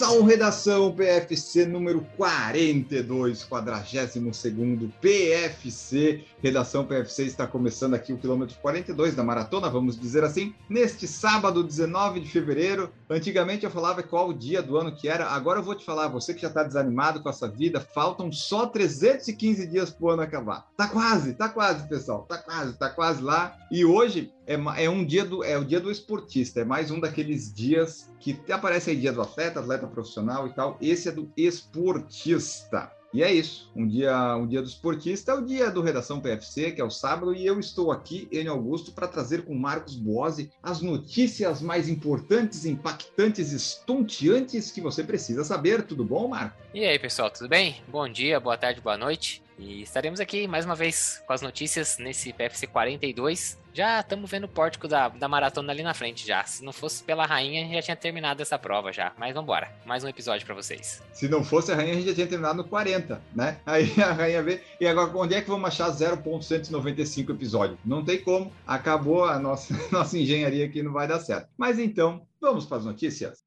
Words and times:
Começa 0.00 0.18
o 0.18 0.24
Redação 0.24 0.92
PFC 0.92 1.66
número 1.66 2.00
42, 2.16 3.44
42 3.44 4.92
PFC. 4.98 6.24
Redação 6.42 6.86
PFC 6.86 7.24
está 7.24 7.46
começando 7.46 7.92
aqui 7.92 8.10
o 8.10 8.16
quilômetro 8.16 8.56
42 8.62 9.14
da 9.14 9.22
maratona, 9.22 9.68
vamos 9.68 10.00
dizer 10.00 10.24
assim, 10.24 10.54
neste 10.70 11.06
sábado, 11.06 11.62
19 11.62 12.20
de 12.20 12.30
fevereiro. 12.30 12.90
Antigamente 13.10 13.66
eu 13.66 13.70
falava 13.70 14.02
qual 14.02 14.30
o 14.30 14.34
dia 14.34 14.62
do 14.62 14.78
ano 14.78 14.96
que 14.96 15.06
era, 15.06 15.26
agora 15.26 15.58
eu 15.58 15.62
vou 15.62 15.74
te 15.74 15.84
falar, 15.84 16.08
você 16.08 16.32
que 16.32 16.40
já 16.40 16.48
está 16.48 16.62
desanimado 16.62 17.22
com 17.22 17.28
essa 17.28 17.46
vida, 17.46 17.78
faltam 17.78 18.32
só 18.32 18.64
315 18.64 19.66
dias 19.66 19.90
para 19.90 20.06
o 20.06 20.10
ano 20.10 20.22
acabar. 20.22 20.66
Tá 20.78 20.88
quase, 20.88 21.34
tá 21.34 21.50
quase, 21.50 21.86
pessoal, 21.86 22.22
tá 22.22 22.38
quase, 22.38 22.78
tá 22.78 22.88
quase 22.88 23.22
lá. 23.22 23.54
E 23.70 23.84
hoje 23.84 24.32
é, 24.50 24.84
é 24.84 24.90
um 24.90 25.04
dia 25.04 25.24
do 25.24 25.44
é 25.44 25.56
o 25.56 25.64
dia 25.64 25.78
do 25.78 25.92
esportista, 25.92 26.60
é 26.60 26.64
mais 26.64 26.90
um 26.90 26.98
daqueles 26.98 27.54
dias 27.54 28.10
que 28.18 28.36
aparece 28.50 28.90
aí 28.90 28.96
dia 28.96 29.12
do 29.12 29.22
atleta, 29.22 29.60
atleta 29.60 29.86
profissional 29.86 30.48
e 30.48 30.52
tal. 30.52 30.76
Esse 30.80 31.08
é 31.08 31.12
do 31.12 31.30
esportista. 31.36 32.90
E 33.12 33.24
é 33.24 33.32
isso. 33.32 33.70
Um 33.74 33.86
dia, 33.86 34.36
um 34.36 34.46
dia 34.46 34.62
do 34.62 34.68
esportista 34.68 35.32
é 35.32 35.34
o 35.34 35.40
dia 35.44 35.68
do 35.68 35.82
Redação 35.82 36.20
PFC, 36.20 36.70
que 36.70 36.80
é 36.80 36.84
o 36.84 36.90
sábado, 36.90 37.34
e 37.34 37.44
eu 37.44 37.58
estou 37.58 37.90
aqui, 37.90 38.28
em 38.30 38.46
Augusto, 38.46 38.92
para 38.92 39.08
trazer 39.08 39.44
com 39.44 39.52
Marcos 39.52 39.96
Boazzi 39.96 40.52
as 40.62 40.80
notícias 40.80 41.60
mais 41.60 41.88
importantes, 41.88 42.64
impactantes, 42.64 43.50
estonteantes 43.50 44.70
que 44.70 44.80
você 44.80 45.02
precisa 45.02 45.42
saber. 45.42 45.82
Tudo 45.82 46.04
bom, 46.04 46.28
Marcos? 46.28 46.56
E 46.72 46.84
aí, 46.84 46.98
pessoal, 47.00 47.30
tudo 47.30 47.48
bem? 47.48 47.82
Bom 47.88 48.08
dia, 48.08 48.38
boa 48.38 48.56
tarde, 48.56 48.80
boa 48.80 48.96
noite. 48.96 49.42
E 49.58 49.82
estaremos 49.82 50.20
aqui 50.20 50.46
mais 50.46 50.64
uma 50.64 50.76
vez 50.76 51.20
com 51.26 51.32
as 51.32 51.42
notícias 51.42 51.98
nesse 51.98 52.32
PFC 52.32 52.68
42. 52.68 53.59
Já 53.72 54.00
estamos 54.00 54.28
vendo 54.28 54.44
o 54.44 54.48
pórtico 54.48 54.88
da, 54.88 55.08
da 55.08 55.28
maratona 55.28 55.72
ali 55.72 55.82
na 55.82 55.94
frente 55.94 56.26
já. 56.26 56.42
Se 56.44 56.64
não 56.64 56.72
fosse 56.72 57.02
pela 57.04 57.24
rainha, 57.24 57.72
já 57.74 57.82
tinha 57.82 57.96
terminado 57.96 58.42
essa 58.42 58.58
prova 58.58 58.92
já. 58.92 59.12
Mas 59.16 59.32
vamos 59.32 59.44
embora. 59.44 59.72
Mais 59.86 60.02
um 60.02 60.08
episódio 60.08 60.44
para 60.44 60.54
vocês. 60.54 61.00
Se 61.12 61.28
não 61.28 61.44
fosse 61.44 61.70
a 61.70 61.76
rainha, 61.76 61.92
a 61.92 61.96
gente 61.96 62.08
já 62.08 62.14
tinha 62.14 62.26
terminado 62.26 62.58
no 62.58 62.64
40, 62.64 63.22
né? 63.34 63.58
Aí 63.64 63.92
a 64.02 64.12
rainha 64.12 64.42
vê. 64.42 64.60
E 64.80 64.86
agora, 64.86 65.10
onde 65.16 65.34
é 65.34 65.40
que 65.40 65.48
vamos 65.48 65.68
achar 65.68 65.90
0.195 65.90 67.30
episódio? 67.30 67.78
Não 67.84 68.04
tem 68.04 68.20
como. 68.20 68.52
Acabou 68.66 69.24
a 69.24 69.38
nossa, 69.38 69.74
nossa 69.92 70.18
engenharia 70.18 70.66
aqui, 70.66 70.82
não 70.82 70.92
vai 70.92 71.06
dar 71.06 71.20
certo. 71.20 71.48
Mas 71.56 71.78
então, 71.78 72.22
vamos 72.40 72.66
para 72.66 72.78
as 72.78 72.84
notícias. 72.84 73.38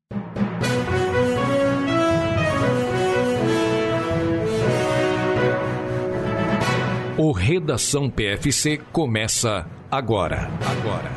O 7.16 7.32
Redação 7.32 8.10
PFC 8.10 8.80
começa 8.92 9.70
agora. 9.94 10.50
Agora. 10.66 11.12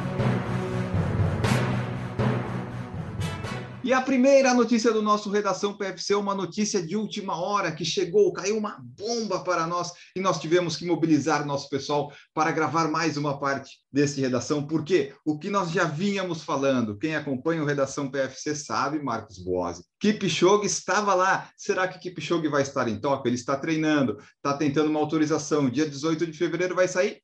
E 3.83 3.91
a 3.91 4.03
primeira 4.03 4.53
notícia 4.53 4.93
do 4.93 5.01
nosso 5.01 5.31
Redação 5.31 5.73
PFC 5.73 6.13
é 6.13 6.17
uma 6.17 6.35
notícia 6.35 6.83
de 6.83 6.95
última 6.95 7.41
hora 7.41 7.73
que 7.73 7.87
chegou, 7.87 8.33
caiu 8.35 8.59
uma 8.59 8.77
bomba 8.83 9.45
para 9.45 9.67
nós 9.67 9.93
e 10.15 10.21
nós 10.21 10.39
tivemos 10.39 10.77
que 10.77 10.85
mobilizar 10.85 11.47
nosso 11.47 11.71
pessoal 11.71 12.13
para 12.35 12.51
gravar 12.51 12.91
mais 12.91 13.17
uma 13.17 13.39
parte 13.39 13.79
desse 13.91 14.21
Redação, 14.21 14.67
porque 14.67 15.15
o 15.25 15.39
que 15.39 15.49
nós 15.49 15.71
já 15.71 15.85
vínhamos 15.85 16.43
falando, 16.43 16.99
quem 16.99 17.17
acompanha 17.17 17.63
o 17.63 17.67
Redação 17.67 18.11
PFC 18.11 18.55
sabe, 18.57 19.03
Marcos 19.03 19.39
Boazzi, 19.39 19.85
Kipchoge 19.99 20.67
estava 20.67 21.15
lá. 21.15 21.49
Será 21.57 21.89
que 21.89 21.99
Kipchoge 21.99 22.49
vai 22.49 22.61
estar 22.61 22.87
em 22.89 23.01
Tóquio? 23.01 23.31
Ele 23.31 23.37
está 23.37 23.57
treinando, 23.57 24.19
está 24.35 24.55
tentando 24.55 24.91
uma 24.91 25.01
autorização. 25.01 25.71
Dia 25.71 25.89
18 25.89 26.27
de 26.27 26.37
fevereiro 26.37 26.75
vai 26.75 26.89
sair? 26.89 27.23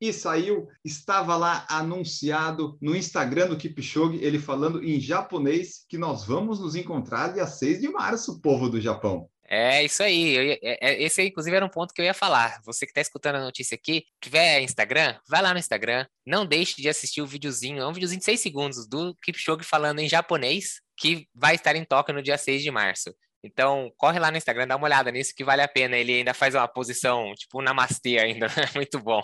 E 0.00 0.12
saiu, 0.12 0.68
estava 0.84 1.36
lá 1.36 1.66
anunciado 1.68 2.76
no 2.80 2.94
Instagram 2.94 3.48
do 3.48 3.56
Kipchoge, 3.56 4.18
ele 4.22 4.38
falando 4.38 4.82
em 4.82 5.00
japonês 5.00 5.84
que 5.88 5.96
nós 5.96 6.24
vamos 6.24 6.60
nos 6.60 6.74
encontrar 6.74 7.32
dia 7.32 7.46
6 7.46 7.80
de 7.80 7.88
março, 7.88 8.40
povo 8.40 8.68
do 8.68 8.80
Japão. 8.80 9.28
É 9.46 9.84
isso 9.84 10.02
aí. 10.02 10.34
Eu, 10.34 10.58
é, 10.62 11.02
esse, 11.02 11.22
inclusive, 11.22 11.54
era 11.54 11.64
um 11.64 11.70
ponto 11.70 11.92
que 11.92 12.00
eu 12.00 12.04
ia 12.04 12.14
falar. 12.14 12.60
Você 12.64 12.86
que 12.86 12.90
está 12.90 13.00
escutando 13.00 13.36
a 13.36 13.44
notícia 13.44 13.74
aqui, 13.74 14.04
tiver 14.20 14.60
Instagram, 14.62 15.16
vai 15.28 15.42
lá 15.42 15.52
no 15.52 15.58
Instagram. 15.58 16.06
Não 16.26 16.46
deixe 16.46 16.80
de 16.80 16.88
assistir 16.88 17.20
o 17.20 17.26
videozinho. 17.26 17.82
É 17.82 17.86
um 17.86 17.92
videozinho 17.92 18.20
de 18.20 18.24
6 18.24 18.40
segundos 18.40 18.88
do 18.88 19.14
Kipchoge 19.22 19.64
falando 19.64 20.00
em 20.00 20.08
japonês, 20.08 20.80
que 20.96 21.28
vai 21.34 21.56
estar 21.56 21.76
em 21.76 21.84
Tóquio 21.84 22.14
no 22.14 22.22
dia 22.22 22.38
6 22.38 22.62
de 22.62 22.70
março. 22.70 23.14
Então, 23.44 23.92
corre 23.98 24.18
lá 24.18 24.30
no 24.30 24.38
Instagram, 24.38 24.66
dá 24.66 24.74
uma 24.74 24.86
olhada 24.86 25.10
nisso 25.12 25.34
que 25.36 25.44
vale 25.44 25.60
a 25.60 25.68
pena. 25.68 25.98
Ele 25.98 26.14
ainda 26.14 26.32
faz 26.32 26.54
uma 26.54 26.66
posição, 26.66 27.34
tipo, 27.34 27.60
um 27.60 27.62
namastê 27.62 28.18
ainda. 28.18 28.46
Muito 28.74 28.98
bom. 28.98 29.20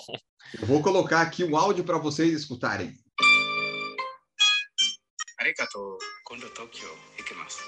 Eu 0.61 0.67
vou 0.67 0.83
colocar 0.83 1.23
aqui 1.23 1.43
um 1.43 1.57
áudio 1.57 1.85
para 1.85 1.97
vocês 1.97 2.35
escutarem. 2.35 2.95
Arigato. 5.39 5.97
Kondo 6.25 6.51
Tokyo 6.51 6.95
ikimasu. 7.19 7.65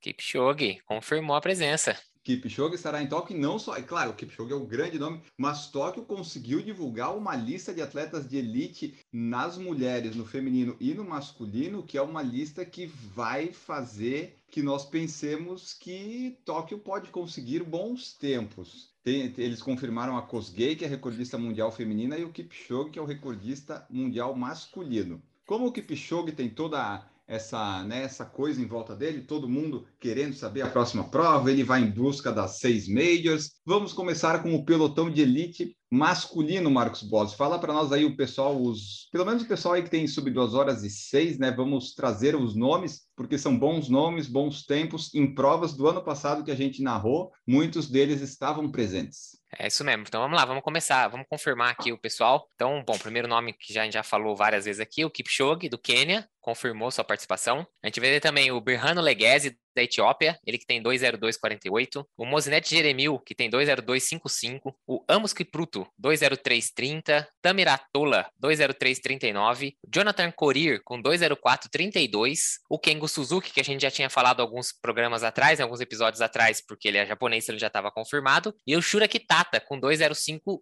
Kipchoge 0.00 0.80
confirmou 0.86 1.34
a 1.34 1.40
presença. 1.40 2.00
Kipchoge 2.26 2.74
estará 2.74 3.00
em 3.00 3.06
Tóquio, 3.06 3.38
não 3.38 3.56
só, 3.56 3.76
é 3.76 3.82
claro, 3.82 4.10
o 4.10 4.14
Kipchoge 4.14 4.52
é 4.52 4.56
um 4.56 4.66
grande 4.66 4.98
nome, 4.98 5.22
mas 5.38 5.70
Tóquio 5.70 6.02
conseguiu 6.02 6.60
divulgar 6.60 7.16
uma 7.16 7.36
lista 7.36 7.72
de 7.72 7.80
atletas 7.80 8.28
de 8.28 8.36
elite 8.36 8.98
nas 9.12 9.56
mulheres, 9.56 10.16
no 10.16 10.26
feminino 10.26 10.76
e 10.80 10.92
no 10.92 11.04
masculino, 11.04 11.84
que 11.84 11.96
é 11.96 12.02
uma 12.02 12.22
lista 12.22 12.64
que 12.64 12.86
vai 12.86 13.52
fazer 13.52 14.40
que 14.50 14.60
nós 14.60 14.84
pensemos 14.84 15.72
que 15.72 16.36
Tóquio 16.44 16.80
pode 16.80 17.10
conseguir 17.10 17.62
bons 17.62 18.14
tempos. 18.14 18.92
Tem, 19.04 19.32
eles 19.38 19.62
confirmaram 19.62 20.16
a 20.16 20.22
Kosgei, 20.22 20.74
que 20.74 20.84
é 20.84 20.88
recordista 20.88 21.38
mundial 21.38 21.70
feminina, 21.70 22.18
e 22.18 22.24
o 22.24 22.32
Kipchoge, 22.32 22.90
que 22.90 22.98
é 22.98 23.02
o 23.02 23.06
recordista 23.06 23.86
mundial 23.88 24.34
masculino. 24.34 25.22
Como 25.46 25.68
o 25.68 25.72
Kipchoge 25.72 26.32
tem 26.32 26.50
toda 26.50 26.82
a 26.82 27.06
essa, 27.26 27.82
né, 27.84 28.02
essa 28.02 28.24
coisa 28.24 28.60
em 28.60 28.66
volta 28.66 28.94
dele, 28.94 29.22
todo 29.22 29.48
mundo 29.48 29.86
querendo 29.98 30.34
saber 30.34 30.62
a 30.62 30.70
próxima 30.70 31.04
prova, 31.04 31.50
ele 31.50 31.64
vai 31.64 31.82
em 31.82 31.90
busca 31.90 32.32
das 32.32 32.58
seis 32.58 32.88
majors. 32.88 33.52
Vamos 33.64 33.92
começar 33.92 34.42
com 34.42 34.54
o 34.54 34.64
pelotão 34.64 35.10
de 35.10 35.22
elite 35.22 35.76
masculino, 35.90 36.70
Marcos 36.70 37.02
Boss. 37.02 37.34
Fala 37.34 37.58
para 37.58 37.72
nós 37.72 37.92
aí 37.92 38.04
o 38.04 38.16
pessoal, 38.16 38.60
os, 38.60 39.08
pelo 39.10 39.24
menos 39.24 39.42
o 39.42 39.48
pessoal 39.48 39.74
aí 39.74 39.82
que 39.82 39.90
tem 39.90 40.06
sub 40.06 40.30
2 40.30 40.54
horas 40.54 40.82
e 40.82 40.90
6, 40.90 41.38
né? 41.38 41.50
Vamos 41.50 41.94
trazer 41.94 42.36
os 42.36 42.54
nomes, 42.54 43.02
porque 43.16 43.38
são 43.38 43.58
bons 43.58 43.88
nomes, 43.88 44.26
bons 44.26 44.64
tempos. 44.64 45.14
Em 45.14 45.34
provas 45.34 45.74
do 45.74 45.88
ano 45.88 46.02
passado 46.02 46.44
que 46.44 46.50
a 46.50 46.56
gente 46.56 46.82
narrou, 46.82 47.30
muitos 47.46 47.88
deles 47.88 48.20
estavam 48.20 48.70
presentes. 48.70 49.36
É 49.58 49.66
isso 49.68 49.82
mesmo. 49.84 50.04
Então 50.06 50.20
vamos 50.20 50.36
lá, 50.36 50.44
vamos 50.44 50.62
começar, 50.62 51.08
vamos 51.08 51.26
confirmar 51.28 51.70
aqui 51.70 51.92
o 51.92 51.98
pessoal. 51.98 52.48
Então, 52.54 52.84
bom, 52.86 52.98
primeiro 52.98 53.26
nome 53.26 53.54
que 53.54 53.72
já, 53.72 53.82
a 53.82 53.84
gente 53.84 53.94
já 53.94 54.02
falou 54.02 54.36
várias 54.36 54.66
vezes 54.66 54.80
aqui, 54.80 55.04
o 55.04 55.10
Kipchoge, 55.10 55.68
do 55.68 55.78
Quênia, 55.78 56.28
confirmou 56.40 56.90
sua 56.90 57.04
participação. 57.04 57.66
A 57.82 57.86
gente 57.86 57.98
vê 57.98 58.20
também 58.20 58.52
o 58.52 58.60
Birhano 58.60 59.00
Leghese, 59.00 59.58
da 59.76 59.82
Etiópia, 59.82 60.38
ele 60.44 60.58
que 60.58 60.66
tem 60.66 60.82
20248, 60.82 62.08
o 62.16 62.24
Mozinete 62.24 62.70
Jeremil, 62.70 63.18
que 63.18 63.34
tem 63.34 63.50
20255, 63.50 64.74
o 64.86 65.04
Amos 65.06 65.32
Kipruto, 65.32 65.86
20330, 65.98 67.28
Tamiratola, 67.42 68.28
20339, 68.40 69.76
Jonathan 69.86 70.32
Corir, 70.32 70.80
com 70.82 71.00
20432, 71.00 72.58
o 72.70 72.78
Kengo 72.78 73.06
Suzuki, 73.06 73.52
que 73.52 73.60
a 73.60 73.64
gente 73.64 73.82
já 73.82 73.90
tinha 73.90 74.08
falado 74.08 74.40
alguns 74.40 74.72
programas 74.72 75.22
atrás, 75.22 75.60
alguns 75.60 75.80
episódios 75.80 76.22
atrás, 76.22 76.62
porque 76.66 76.88
ele 76.88 76.98
é 76.98 77.06
japonês, 77.06 77.46
ele 77.48 77.58
já 77.58 77.66
estava 77.66 77.90
confirmado, 77.90 78.54
e 78.66 78.74
o 78.76 78.82
Shura 78.82 79.06
Kitata, 79.06 79.60
com 79.60 79.78
20501, 79.78 80.60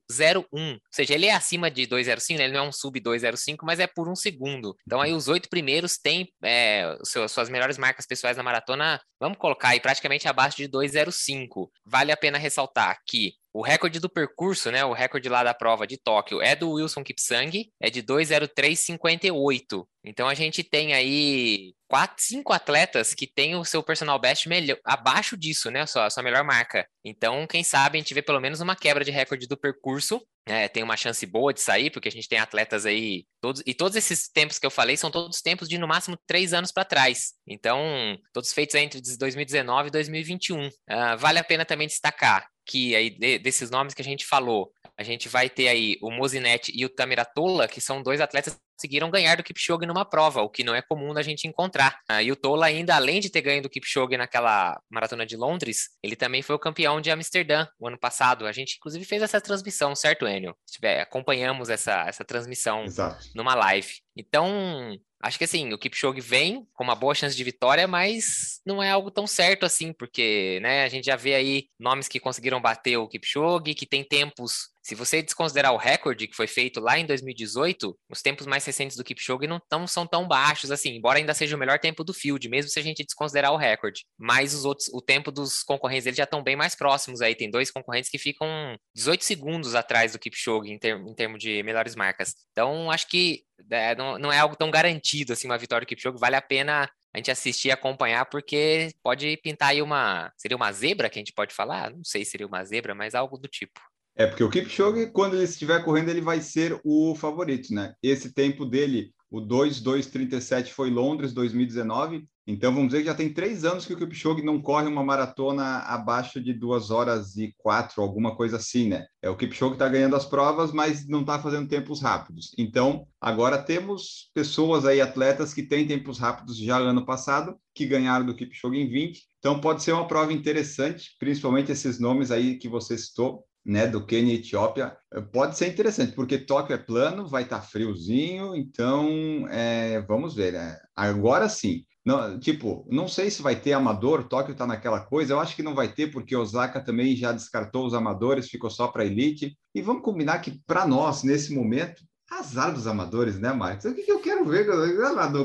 ou 0.53 0.81
seja, 0.91 1.15
ele 1.15 1.27
é 1.27 1.33
acima 1.33 1.71
de 1.71 1.87
205, 1.87 2.39
né? 2.39 2.45
ele 2.47 2.55
não 2.55 2.65
é 2.65 2.69
um 2.69 2.73
sub 2.73 2.99
205, 2.99 3.65
mas 3.65 3.79
é 3.79 3.87
por 3.87 4.09
um 4.09 4.17
segundo. 4.17 4.77
Então 4.85 5.01
aí 5.01 5.13
os 5.13 5.29
oito 5.29 5.49
primeiros 5.49 5.97
têm 5.97 6.29
é, 6.43 6.99
suas 7.29 7.49
melhores 7.49 7.79
marcas 7.79 8.07
pessoais 8.07 8.37
na 8.37 8.43
maratona 8.43 9.01
Vamos 9.21 9.39
colocar 9.39 9.71
aí 9.71 9.81
praticamente 9.81 10.29
abaixo 10.29 10.57
de 10.57 10.69
2,05. 10.69 11.71
Vale 11.85 12.13
a 12.13 12.17
pena 12.17 12.39
ressaltar 12.39 13.01
que 13.07 13.35
o 13.55 13.63
recorde 13.63 14.01
do 14.01 14.11
percurso, 14.11 14.69
né, 14.73 14.85
o 14.85 14.93
recorde 14.93 15.29
lá 15.29 15.45
da 15.45 15.55
prova 15.55 15.87
de 15.87 15.97
Tóquio 15.97 16.43
é 16.43 16.57
do 16.57 16.73
Wilson 16.73 17.05
Kipsang, 17.05 17.71
é 17.81 17.89
de 17.89 18.03
2:03:58. 18.03 19.87
Então 20.05 20.29
a 20.29 20.35
gente 20.35 20.65
tem 20.65 20.93
aí 20.93 21.73
quatro, 21.87 22.17
cinco 22.19 22.53
atletas 22.53 23.15
que 23.15 23.29
têm 23.29 23.55
o 23.55 23.65
seu 23.65 23.81
personal 23.81 24.19
best 24.19 24.49
melhor, 24.49 24.77
abaixo 24.85 25.37
disso, 25.37 25.71
né, 25.71 25.83
a 25.83 25.87
sua, 25.87 26.07
a 26.07 26.11
sua 26.11 26.23
melhor 26.25 26.43
marca. 26.43 26.85
Então, 27.05 27.47
quem 27.47 27.63
sabe 27.63 27.97
a 27.97 28.01
gente 28.01 28.13
vê 28.13 28.21
pelo 28.21 28.41
menos 28.41 28.61
uma 28.61 28.75
quebra 28.75 29.05
de 29.05 29.13
recorde 29.13 29.47
do 29.47 29.57
percurso. 29.57 30.21
É, 30.47 30.69
tem 30.69 30.83
uma 30.83 30.97
chance 30.97 31.25
boa 31.25 31.55
de 31.55 31.61
sair, 31.61 31.91
porque 31.91 32.09
a 32.09 32.13
gente 32.13 32.29
tem 32.29 32.39
atletas 32.39 32.85
aí, 32.85 33.25
todos, 33.41 33.63
e 33.65 33.73
todos 33.73 33.97
esses 33.97 34.29
tempos 34.29 34.59
que 34.59 34.67
eu 34.67 34.71
falei 34.71 34.95
são 34.95 35.11
todos 35.11 35.41
tempos 35.41 35.69
de 35.69 35.79
no 35.79 35.89
máximo 35.89 36.19
três 36.27 36.53
anos 36.53 36.71
para 36.71 36.85
trás. 36.85 37.33
Então, 37.47 38.19
todos 38.31 38.53
feitos 38.53 38.75
entre 38.75 39.01
2019 39.01 39.89
e 39.89 39.93
2021. 39.93 40.67
Uh, 40.67 40.71
vale 41.17 41.39
a 41.39 41.45
pena 41.45 41.65
também 41.65 41.87
destacar 41.87 42.47
que 42.67 42.95
aí 42.95 43.11
de, 43.11 43.39
desses 43.39 43.71
nomes 43.71 43.95
que 43.95 44.03
a 44.03 44.05
gente 44.05 44.27
falou, 44.27 44.73
a 44.97 45.03
gente 45.03 45.29
vai 45.29 45.51
ter 45.51 45.69
aí 45.69 45.97
o 46.01 46.11
Mozinetti 46.11 46.73
e 46.75 46.85
o 46.85 46.89
Tamiratola, 46.89 47.67
que 47.67 47.81
são 47.81 48.03
dois 48.03 48.21
atletas 48.21 48.55
que 48.55 48.61
conseguiram 48.77 49.11
ganhar 49.11 49.37
do 49.37 49.43
Kipchoge 49.43 49.87
numa 49.87 50.05
prova, 50.05 50.43
o 50.43 50.49
que 50.49 50.63
não 50.63 50.75
é 50.75 50.83
comum 50.83 51.13
da 51.13 51.23
gente 51.23 51.49
encontrar. 51.49 51.99
Ah, 52.09 52.23
e 52.23 52.31
o 52.31 52.37
Tola 52.37 52.67
ainda, 52.67 52.95
além 52.95 53.21
de 53.21 53.31
ter 53.31 53.41
ganho 53.41 53.63
do 53.63 53.69
Kipchoge 53.69 54.17
naquela 54.17 54.81
maratona 54.91 55.27
de 55.27 55.37
Londres, 55.37 55.91
ele 56.03 56.15
também 56.15 56.43
foi 56.43 56.55
o 56.55 56.59
campeão 56.59 57.01
de 57.01 57.11
Amsterdã 57.11 57.67
o 57.79 57.89
ano 57.89 57.99
passado. 57.99 58.47
A 58.47 58.53
gente, 58.53 58.77
inclusive, 58.77 59.05
fez 59.05 59.23
essa 59.23 59.41
transmissão, 59.41 59.95
certo, 59.95 60.27
Enio? 60.27 60.57
Acompanhamos 61.01 61.71
essa, 61.71 62.05
essa 62.07 62.25
transmissão 62.25 62.85
Exato. 62.85 63.27
numa 63.35 63.55
live. 63.55 63.95
Então, 64.17 64.97
Acho 65.25 65.39
que 65.39 65.45
assim, 65.45 65.73
o 65.73 65.79
Kipchoge 65.79 66.21
vem 66.21 66.69
com 66.75 66.85
uma 66.85 66.95
boa 66.95 67.15
chance 67.15 67.35
de 67.35 67.43
vitória, 67.43 67.89
mas 67.89 68.61
não 68.63 68.83
é 68.83 68.91
algo 68.91 69.11
tão 69.11 69.27
certo 69.27 69.65
assim, 69.65 69.91
porque 69.91 70.59
né, 70.61 70.85
a 70.85 70.89
gente 70.91 71.07
já 71.07 71.17
vê 71.17 71.35
aí 71.35 71.69
nomes 71.81 72.09
que 72.09 72.21
conseguiram 72.21 72.61
bater 72.61 72.99
o 72.99 73.09
Kipchoge, 73.09 73.73
que 73.73 73.87
tem 73.87 74.05
tempos 74.05 74.69
se 74.85 74.95
você 74.95 75.23
desconsiderar 75.23 75.73
o 75.73 75.79
recorde 75.79 76.29
que 76.29 76.37
foi 76.37 76.47
feito 76.47 76.79
lá 76.79 76.99
em 76.99 77.07
2018, 77.07 77.99
os 78.11 78.21
tempos 78.21 78.47
mais 78.47 78.67
recentes 78.67 78.99
do 78.99 79.03
Kipchoge 79.03 79.47
não 79.47 79.59
tão, 79.59 79.87
são 79.87 80.07
tão 80.07 80.29
baixos 80.29 80.71
assim, 80.71 80.91
embora 80.91 81.19
ainda 81.19 81.33
seja 81.33 81.57
o 81.57 81.59
melhor 81.59 81.79
tempo 81.79 82.05
do 82.05 82.13
field, 82.13 82.47
mesmo 82.51 82.71
se 82.71 82.79
a 82.79 82.83
gente 82.83 83.03
desconsiderar 83.03 83.51
o 83.51 83.57
recorde. 83.57 84.05
Mas 84.19 84.53
os 84.53 84.67
outros, 84.67 84.89
o 84.93 85.01
tempo 85.01 85.33
dos 85.33 85.63
concorrentes 85.63 86.05
eles 86.05 86.19
já 86.19 86.25
estão 86.25 86.43
bem 86.43 86.55
mais 86.55 86.75
próximos 86.75 87.23
aí. 87.23 87.35
Tem 87.35 87.51
dois 87.51 87.71
concorrentes 87.71 88.11
que 88.11 88.19
ficam 88.19 88.47
18 88.95 89.25
segundos 89.25 89.75
atrás 89.75 90.13
do 90.13 90.19
Kipchoge 90.19 90.71
em, 90.71 90.79
ter, 90.79 90.95
em 90.97 91.15
termos 91.15 91.41
de 91.41 91.63
melhores 91.63 91.97
marcas. 91.97 92.35
Então, 92.53 92.91
acho 92.91 93.09
que 93.09 93.43
é, 93.71 93.95
não, 93.95 94.19
não 94.19 94.31
é 94.31 94.39
algo 94.39 94.55
tão 94.55 94.71
garantido 94.71 95.33
assim 95.33 95.49
uma 95.49 95.57
vitória 95.57 95.87
do 95.87 95.89
Kipchoge. 95.89 96.19
Vale 96.19 96.37
a 96.37 96.43
pena 96.43 96.91
a 97.15 97.19
gente 97.19 97.31
assistir 97.31 97.69
e 97.69 97.73
acompanhar, 97.73 98.27
porque 98.27 98.91
pode 99.03 99.37
pintar 99.39 99.71
aí 99.71 99.81
uma. 99.81 100.31
Seria 100.37 100.57
uma 100.57 100.73
zebra 100.73 101.09
que 101.09 101.19
a 101.19 101.21
gente 101.21 101.33
pode 101.33 101.55
falar? 101.55 101.91
Não 101.91 102.05
sei 102.05 102.23
se 102.23 102.33
seria 102.33 102.47
uma 102.47 102.63
zebra, 102.65 102.95
mas 102.95 103.15
algo 103.15 103.39
do 103.39 103.49
tipo. 103.49 103.81
É, 104.17 104.27
porque 104.27 104.45
o 104.45 104.51
Kipchoge, 104.51 105.11
quando 105.11 105.35
ele 105.35 105.45
estiver 105.45 105.85
correndo, 105.85 106.09
ele 106.09 106.21
vai 106.21 106.41
ser 106.41 106.81
o 106.85 107.17
favorito, 107.17 107.75
né? 107.75 107.95
Esse 108.01 108.33
tempo 108.33 108.65
dele, 108.65 109.13
o 109.29 109.41
2,237 109.41 110.73
foi 110.73 110.89
Londres 110.89 111.33
2019. 111.33 112.25
Então, 112.47 112.73
vamos 112.73 112.89
dizer 112.89 113.01
que 113.01 113.07
já 113.07 113.15
tem 113.15 113.33
três 113.33 113.65
anos 113.65 113.87
que 113.87 113.93
o 113.93 113.97
Kipchoge 113.97 114.45
não 114.45 114.61
corre 114.61 114.87
uma 114.87 115.03
maratona 115.03 115.79
abaixo 115.79 116.41
de 116.41 116.53
duas 116.53 116.91
horas 116.91 117.37
e 117.37 117.53
quatro, 117.57 118.03
alguma 118.03 118.37
coisa 118.37 118.59
assim, 118.59 118.87
né? 118.87 119.07
É 119.21 119.29
o 119.29 119.37
Kipchoge 119.37 119.73
está 119.73 119.89
ganhando 119.89 120.15
as 120.15 120.27
provas, 120.27 120.71
mas 120.71 121.09
não 121.09 121.23
está 121.23 121.39
fazendo 121.41 121.67
tempos 121.67 122.01
rápidos. 122.01 122.55
Então, 122.57 123.09
agora 123.21 123.61
temos 123.61 124.31
pessoas 124.33 124.85
aí, 124.85 125.01
atletas 125.01 125.53
que 125.53 125.63
têm 125.63 125.89
tempos 125.89 126.19
rápidos 126.19 126.57
já 126.57 126.77
ano 126.79 127.05
passado, 127.05 127.57
que 127.75 127.87
ganharam 127.87 128.27
do 128.27 128.37
Kipchoge 128.37 128.79
em 128.79 128.89
20. 128.89 129.23
Então, 129.39 129.61
pode 129.61 129.83
ser 129.83 129.93
uma 129.93 130.07
prova 130.07 130.33
interessante, 130.33 131.17
principalmente 131.19 131.73
esses 131.73 131.99
nomes 131.99 132.31
aí 132.31 132.59
que 132.59 132.69
você 132.69 132.97
citou 132.97 133.43
né, 133.65 133.87
do 133.87 134.05
Quênia 134.05 134.35
e 134.35 134.37
Etiópia, 134.37 134.97
eh, 135.13 135.21
pode 135.21 135.57
ser 135.57 135.69
interessante, 135.69 136.13
porque 136.13 136.39
Tóquio 136.39 136.75
é 136.75 136.79
plano, 136.79 137.27
vai 137.27 137.45
estar 137.45 137.61
tá 137.61 137.63
friozinho, 137.63 138.55
então 138.55 139.49
é, 139.49 140.01
vamos 140.03 140.35
ver. 140.35 140.53
Né? 140.53 140.79
Agora 140.95 141.49
sim, 141.49 141.85
não, 142.05 142.39
tipo, 142.39 142.87
não 142.91 143.09
sei 143.09 143.31
se 143.31 143.41
vai 143.41 143.57
ter 143.57 143.73
amador, 143.73 144.25
Tóquio 144.25 144.53
está 144.53 144.67
naquela 144.67 145.01
coisa, 145.01 145.33
eu 145.33 145.41
acho 145.41 145.57
que 145.57 145.63
não 145.63 145.75
vai 145.75 145.89
ter, 145.89 146.11
porque 146.11 146.37
Osaka 146.37 146.79
também 146.81 147.17
já 147.17 147.33
descartou 147.33 147.87
os 147.87 147.95
amadores, 147.95 148.51
ficou 148.51 148.69
só 148.69 148.89
para 148.89 149.07
elite. 149.07 149.57
E 149.75 149.81
vamos 149.81 150.03
combinar 150.03 150.39
que, 150.41 150.61
para 150.67 150.87
nós, 150.87 151.23
nesse 151.23 151.55
momento, 151.55 152.05
azar 152.31 152.75
dos 152.75 152.87
amadores, 152.87 153.39
né, 153.39 153.53
Marcos? 153.55 153.87
O 153.87 153.95
que, 153.95 154.03
que 154.03 154.13
eu 154.13 154.21
quero 154.21 154.45
ver? 154.45 154.67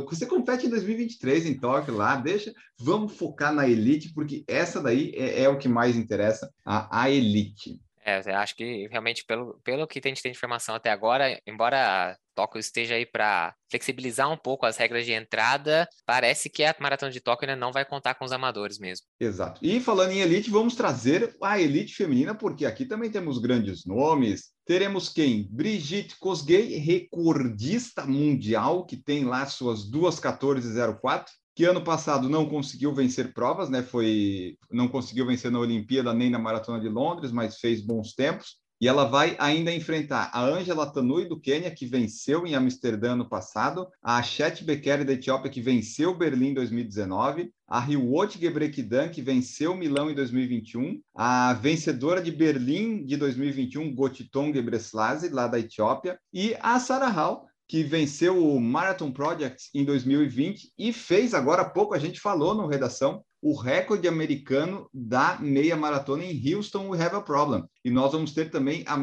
Você 0.09 0.25
compete 0.25 0.65
em 0.67 0.69
2023 0.69 1.45
em 1.45 1.57
Tóquio 1.57 1.95
lá, 1.95 2.17
deixa, 2.17 2.53
vamos 2.77 3.15
focar 3.15 3.53
na 3.53 3.67
elite, 3.67 4.13
porque 4.13 4.43
essa 4.45 4.81
daí 4.81 5.13
é, 5.15 5.43
é 5.43 5.49
o 5.49 5.57
que 5.57 5.69
mais 5.69 5.95
interessa, 5.95 6.51
a, 6.65 7.03
a 7.03 7.09
elite. 7.09 7.79
É, 8.03 8.17
acho 8.33 8.55
que 8.55 8.87
realmente, 8.87 9.25
pelo, 9.25 9.59
pelo 9.63 9.87
que 9.87 9.99
a 10.03 10.07
gente 10.07 10.21
tem 10.21 10.31
de 10.31 10.37
informação 10.37 10.75
até 10.75 10.89
agora, 10.89 11.39
embora 11.45 12.17
Tóquio 12.33 12.59
esteja 12.59 12.95
aí 12.95 13.05
para 13.05 13.53
flexibilizar 13.69 14.31
um 14.31 14.37
pouco 14.37 14.65
as 14.65 14.77
regras 14.77 15.05
de 15.05 15.11
entrada, 15.11 15.87
parece 16.05 16.49
que 16.49 16.63
a 16.63 16.73
maratona 16.79 17.11
de 17.11 17.19
Tóquio 17.19 17.49
ainda 17.49 17.59
não 17.59 17.73
vai 17.73 17.83
contar 17.83 18.15
com 18.15 18.23
os 18.23 18.31
amadores 18.31 18.79
mesmo. 18.79 19.05
Exato. 19.19 19.59
E 19.61 19.79
falando 19.81 20.11
em 20.11 20.21
elite, 20.21 20.49
vamos 20.49 20.75
trazer 20.75 21.35
a 21.43 21.59
elite 21.59 21.93
feminina, 21.93 22.33
porque 22.33 22.65
aqui 22.65 22.85
também 22.85 23.11
temos 23.11 23.39
grandes 23.39 23.85
nomes. 23.85 24.51
Teremos 24.65 25.09
quem? 25.09 25.47
Brigitte 25.51 26.17
Kosgei, 26.17 26.77
recordista 26.77 28.05
mundial, 28.05 28.85
que 28.85 28.95
tem 28.95 29.25
lá 29.25 29.45
suas 29.45 29.89
duas 29.89 30.19
14,04 30.19 31.25
que 31.59 31.65
ano 31.65 31.83
passado 31.83 32.29
não 32.29 32.45
conseguiu 32.45 32.93
vencer 32.93 33.33
provas, 33.33 33.69
né? 33.69 33.83
Foi 33.83 34.55
não 34.71 34.87
conseguiu 34.87 35.25
vencer 35.25 35.51
na 35.51 35.59
Olimpíada 35.59 36.13
nem 36.13 36.29
na 36.29 36.39
Maratona 36.39 36.79
de 36.79 36.87
Londres, 36.87 37.33
mas 37.33 37.59
fez 37.59 37.81
bons 37.81 38.13
tempos. 38.13 38.55
E 38.79 38.87
ela 38.87 39.03
vai 39.03 39.35
ainda 39.37 39.69
enfrentar 39.69 40.31
a 40.33 40.41
Angela 40.41 40.89
Tanui 40.89 41.27
do 41.27 41.37
Quênia, 41.37 41.69
que 41.69 41.85
venceu 41.85 42.47
em 42.47 42.55
Amsterdã 42.55 43.13
no 43.13 43.27
passado, 43.27 43.89
a 44.01 44.23
Chet 44.23 44.63
Bekele 44.63 45.03
da 45.03 45.11
Etiópia, 45.11 45.51
que 45.51 45.59
venceu 45.59 46.15
Berlim 46.15 46.51
em 46.51 46.53
2019, 46.53 47.51
a 47.67 47.77
Riwot 47.77 48.39
Gebrekidan, 48.39 49.09
que 49.09 49.21
venceu 49.21 49.75
Milão 49.75 50.09
em 50.09 50.15
2021, 50.15 51.01
a 51.13 51.51
vencedora 51.55 52.21
de 52.21 52.31
Berlim 52.31 53.03
de 53.03 53.17
2021, 53.17 53.93
Gotiton 53.93 54.53
Gebreslase, 54.53 55.27
lá 55.27 55.45
da 55.45 55.59
Etiópia, 55.59 56.17
e 56.31 56.55
a 56.61 56.79
Sarah 56.79 57.09
Hall, 57.09 57.48
que 57.69 57.83
venceu 57.83 58.43
o 58.43 58.59
Marathon 58.59 59.11
Project 59.11 59.69
em 59.75 59.85
2020 59.85 60.73
e 60.75 60.91
fez, 60.91 61.35
agora 61.35 61.61
há 61.61 61.69
pouco 61.69 61.93
a 61.93 61.99
gente 61.99 62.19
falou 62.19 62.55
no 62.55 62.65
Redação, 62.65 63.23
o 63.39 63.55
recorde 63.55 64.07
americano 64.07 64.89
da 64.91 65.37
meia 65.39 65.77
maratona 65.77 66.25
em 66.25 66.53
Houston, 66.55 66.89
We 66.89 66.99
Have 66.99 67.17
a 67.17 67.21
Problem. 67.21 67.63
E 67.85 67.91
nós 67.91 68.11
vamos 68.11 68.33
ter 68.33 68.49
também 68.49 68.83
a, 68.87 68.95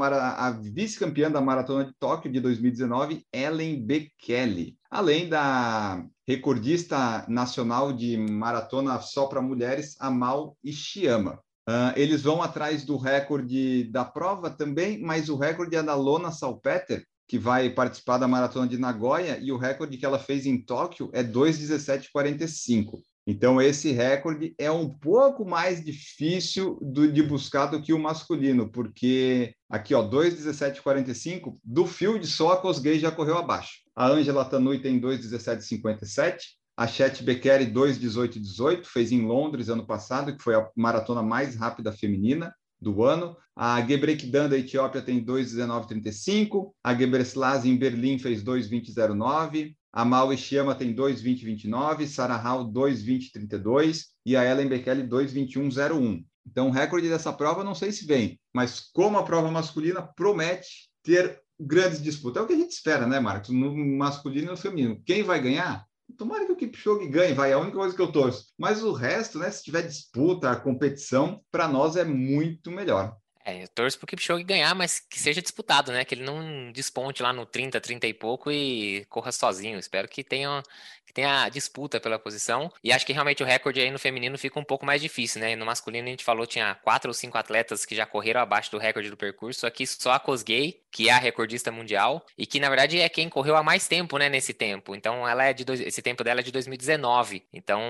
a 0.46 0.50
vice-campeã 0.50 1.30
da 1.30 1.40
maratona 1.40 1.84
de 1.84 1.94
Tóquio 1.98 2.30
de 2.30 2.40
2019, 2.40 3.24
Ellen 3.32 3.80
Bekele. 3.80 4.76
Além 4.90 5.28
da 5.28 6.04
recordista 6.26 7.24
nacional 7.28 7.92
de 7.92 8.16
maratona 8.16 9.00
só 9.00 9.26
para 9.26 9.40
mulheres, 9.40 9.94
Amal 10.00 10.56
Ishiyama. 10.62 11.38
Uh, 11.68 11.94
eles 11.96 12.22
vão 12.22 12.42
atrás 12.42 12.84
do 12.84 12.96
recorde 12.96 13.84
da 13.84 14.04
prova 14.04 14.50
também, 14.50 15.00
mas 15.00 15.28
o 15.28 15.36
recorde 15.36 15.76
é 15.76 15.82
da 15.82 15.94
Lona 15.94 16.30
Salpeter, 16.30 17.04
que 17.28 17.38
vai 17.38 17.70
participar 17.70 18.19
da 18.19 18.28
maratona 18.28 18.69
de 18.69 18.78
Nagoya 18.78 19.38
e 19.38 19.50
o 19.50 19.56
recorde 19.56 19.96
que 19.96 20.06
ela 20.06 20.19
fez 20.19 20.46
em 20.46 20.61
Tóquio 20.61 21.11
é 21.12 21.23
2:17:45. 21.23 23.00
Então 23.26 23.61
esse 23.61 23.90
recorde 23.90 24.55
é 24.56 24.70
um 24.70 24.88
pouco 24.88 25.44
mais 25.44 25.84
difícil 25.84 26.78
do, 26.81 27.11
de 27.11 27.23
buscar 27.25 27.67
do 27.67 27.82
que 27.82 27.93
o 27.93 27.99
masculino, 27.99 28.70
porque 28.70 29.52
aqui 29.69 29.94
ó 29.94 30.02
2:17:45 30.02 31.58
do 31.64 31.87
field 31.87 32.25
só 32.26 32.52
a 32.52 32.56
Cosgay 32.58 33.00
já 33.00 33.11
correu 33.11 33.37
abaixo. 33.37 33.81
A 33.96 34.06
Angela 34.06 34.44
Tanui 34.44 34.78
tem 34.78 35.00
2:17:57. 35.00 36.56
A 36.76 36.87
Chet 36.87 37.25
Beccari 37.25 37.66
2:18:18 37.66 38.85
fez 38.85 39.11
em 39.11 39.26
Londres 39.26 39.68
ano 39.68 39.85
passado, 39.85 40.37
que 40.37 40.42
foi 40.42 40.54
a 40.54 40.68
maratona 40.76 41.23
mais 41.23 41.56
rápida 41.56 41.90
feminina 41.90 42.54
do 42.80 43.02
ano. 43.04 43.37
A 43.54 43.80
Gebrekidan 43.80 44.49
da 44.49 44.59
Etiópia 44.59 45.00
tem 45.00 45.25
2,19,35. 45.25 46.73
A 46.85 46.95
Gebreselassie 46.95 47.71
em 47.71 47.76
Berlim 47.76 48.18
fez 48.18 48.42
2,20,09. 48.42 49.75
A 49.92 50.04
Mal 50.04 50.33
Ishiyama 50.33 50.75
tem 50.75 50.95
2,20,29. 50.95 52.06
Sarah 52.06 52.37
Hall 52.37 52.71
2,20,32. 52.71 54.04
E 54.25 54.37
a 54.37 54.45
Ellen 54.45 54.68
Bekele 54.68 55.04
2,21,01. 55.04 56.25
Então, 56.47 56.68
o 56.68 56.71
recorde 56.71 57.09
dessa 57.09 57.33
prova 57.33 57.64
não 57.64 57.75
sei 57.75 57.90
se 57.90 58.06
vem, 58.06 58.38
mas 58.54 58.80
como 58.92 59.18
a 59.18 59.25
prova 59.25 59.50
masculina 59.50 60.00
promete 60.02 60.88
ter 61.02 61.40
grandes 61.59 62.02
disputas. 62.02 62.40
É 62.40 62.45
o 62.45 62.47
que 62.47 62.52
a 62.52 62.59
gente 62.59 62.73
espera, 62.73 63.06
né, 63.06 63.18
Marcos? 63.18 63.50
No 63.50 63.75
masculino 63.97 64.49
e 64.49 64.50
no 64.50 64.56
feminino. 64.56 65.00
Quem 65.04 65.23
vai 65.23 65.40
ganhar? 65.40 65.86
Tomara 66.16 66.46
que 66.46 66.52
o 66.52 66.56
Kipchoge 66.56 67.08
ganhe, 67.08 67.34
vai, 67.34 67.50
é 67.50 67.54
a 67.54 67.58
única 67.58 67.76
coisa 67.76 67.94
que 67.94 68.00
eu 68.00 68.12
torço. 68.12 68.46
Mas 68.58 68.82
o 68.82 68.92
resto, 68.92 69.38
né, 69.38 69.50
se 69.50 69.62
tiver 69.62 69.82
disputa, 69.82 70.54
competição, 70.56 71.40
para 71.50 71.68
nós 71.68 71.96
é 71.96 72.04
muito 72.04 72.70
melhor. 72.70 73.16
É, 73.49 73.62
eu 73.62 73.69
torço 73.69 73.97
pro 73.97 74.09
Kipchoge 74.09 74.43
ganhar, 74.43 74.75
mas 74.75 74.99
que 74.99 75.21
seja 75.21 75.41
disputado, 75.41 75.93
né? 75.93 76.05
Que 76.05 76.17
ele 76.17 76.25
não 76.25 76.73
desponte 76.73 77.23
lá 77.23 77.33
no 77.33 77.47
30, 77.47 77.81
30 77.81 78.05
e 78.09 78.12
pouco 78.12 78.50
e 78.50 79.05
corra 79.09 79.31
sozinho. 79.31 79.79
Espero 79.79 80.09
que 80.09 80.25
tenha, 80.25 80.65
que 81.07 81.12
tenha 81.12 81.49
disputa 81.49 82.00
pela 82.00 82.19
posição. 82.19 82.73
E 82.83 82.93
acho 82.93 83.07
que 83.07 83.12
realmente 83.12 83.45
o 83.45 83.47
recorde 83.47 83.81
aí 83.81 83.88
no 83.88 84.00
feminino 84.00 84.37
fica 84.37 84.59
um 84.59 84.65
pouco 84.65 84.85
mais 84.85 85.00
difícil, 85.00 85.41
né? 85.41 85.55
No 85.55 85.65
masculino 85.65 86.09
a 86.09 86.11
gente 86.11 86.25
falou 86.25 86.45
tinha 86.45 86.75
quatro 86.75 87.09
ou 87.09 87.15
cinco 87.15 87.38
atletas 87.38 87.85
que 87.87 87.95
já 87.95 88.05
correram 88.05 88.41
abaixo 88.41 88.73
do 88.73 88.79
recorde 88.79 89.11
do 89.11 89.17
percurso. 89.17 89.65
Aqui 89.65 89.87
só 89.87 90.11
a 90.11 90.19
Kosgei, 90.19 90.83
que 90.91 91.09
é 91.09 91.12
a 91.12 91.19
recordista 91.19 91.71
mundial 91.71 92.26
e 92.37 92.47
que 92.47 92.59
na 92.59 92.69
verdade 92.69 92.99
é 92.99 93.09
quem 93.09 93.29
correu 93.29 93.55
há 93.55 93.62
mais 93.62 93.87
tempo, 93.87 94.19
né? 94.19 94.29
Nesse 94.29 94.53
tempo. 94.53 94.93
Então 94.93 95.26
ela 95.29 95.45
é 95.45 95.53
de 95.53 95.65
dois, 95.65 95.81
esse 95.81 96.03
tempo 96.03 96.25
dela 96.25 96.41
é 96.41 96.43
de 96.43 96.50
2019. 96.50 97.47
Então 97.53 97.81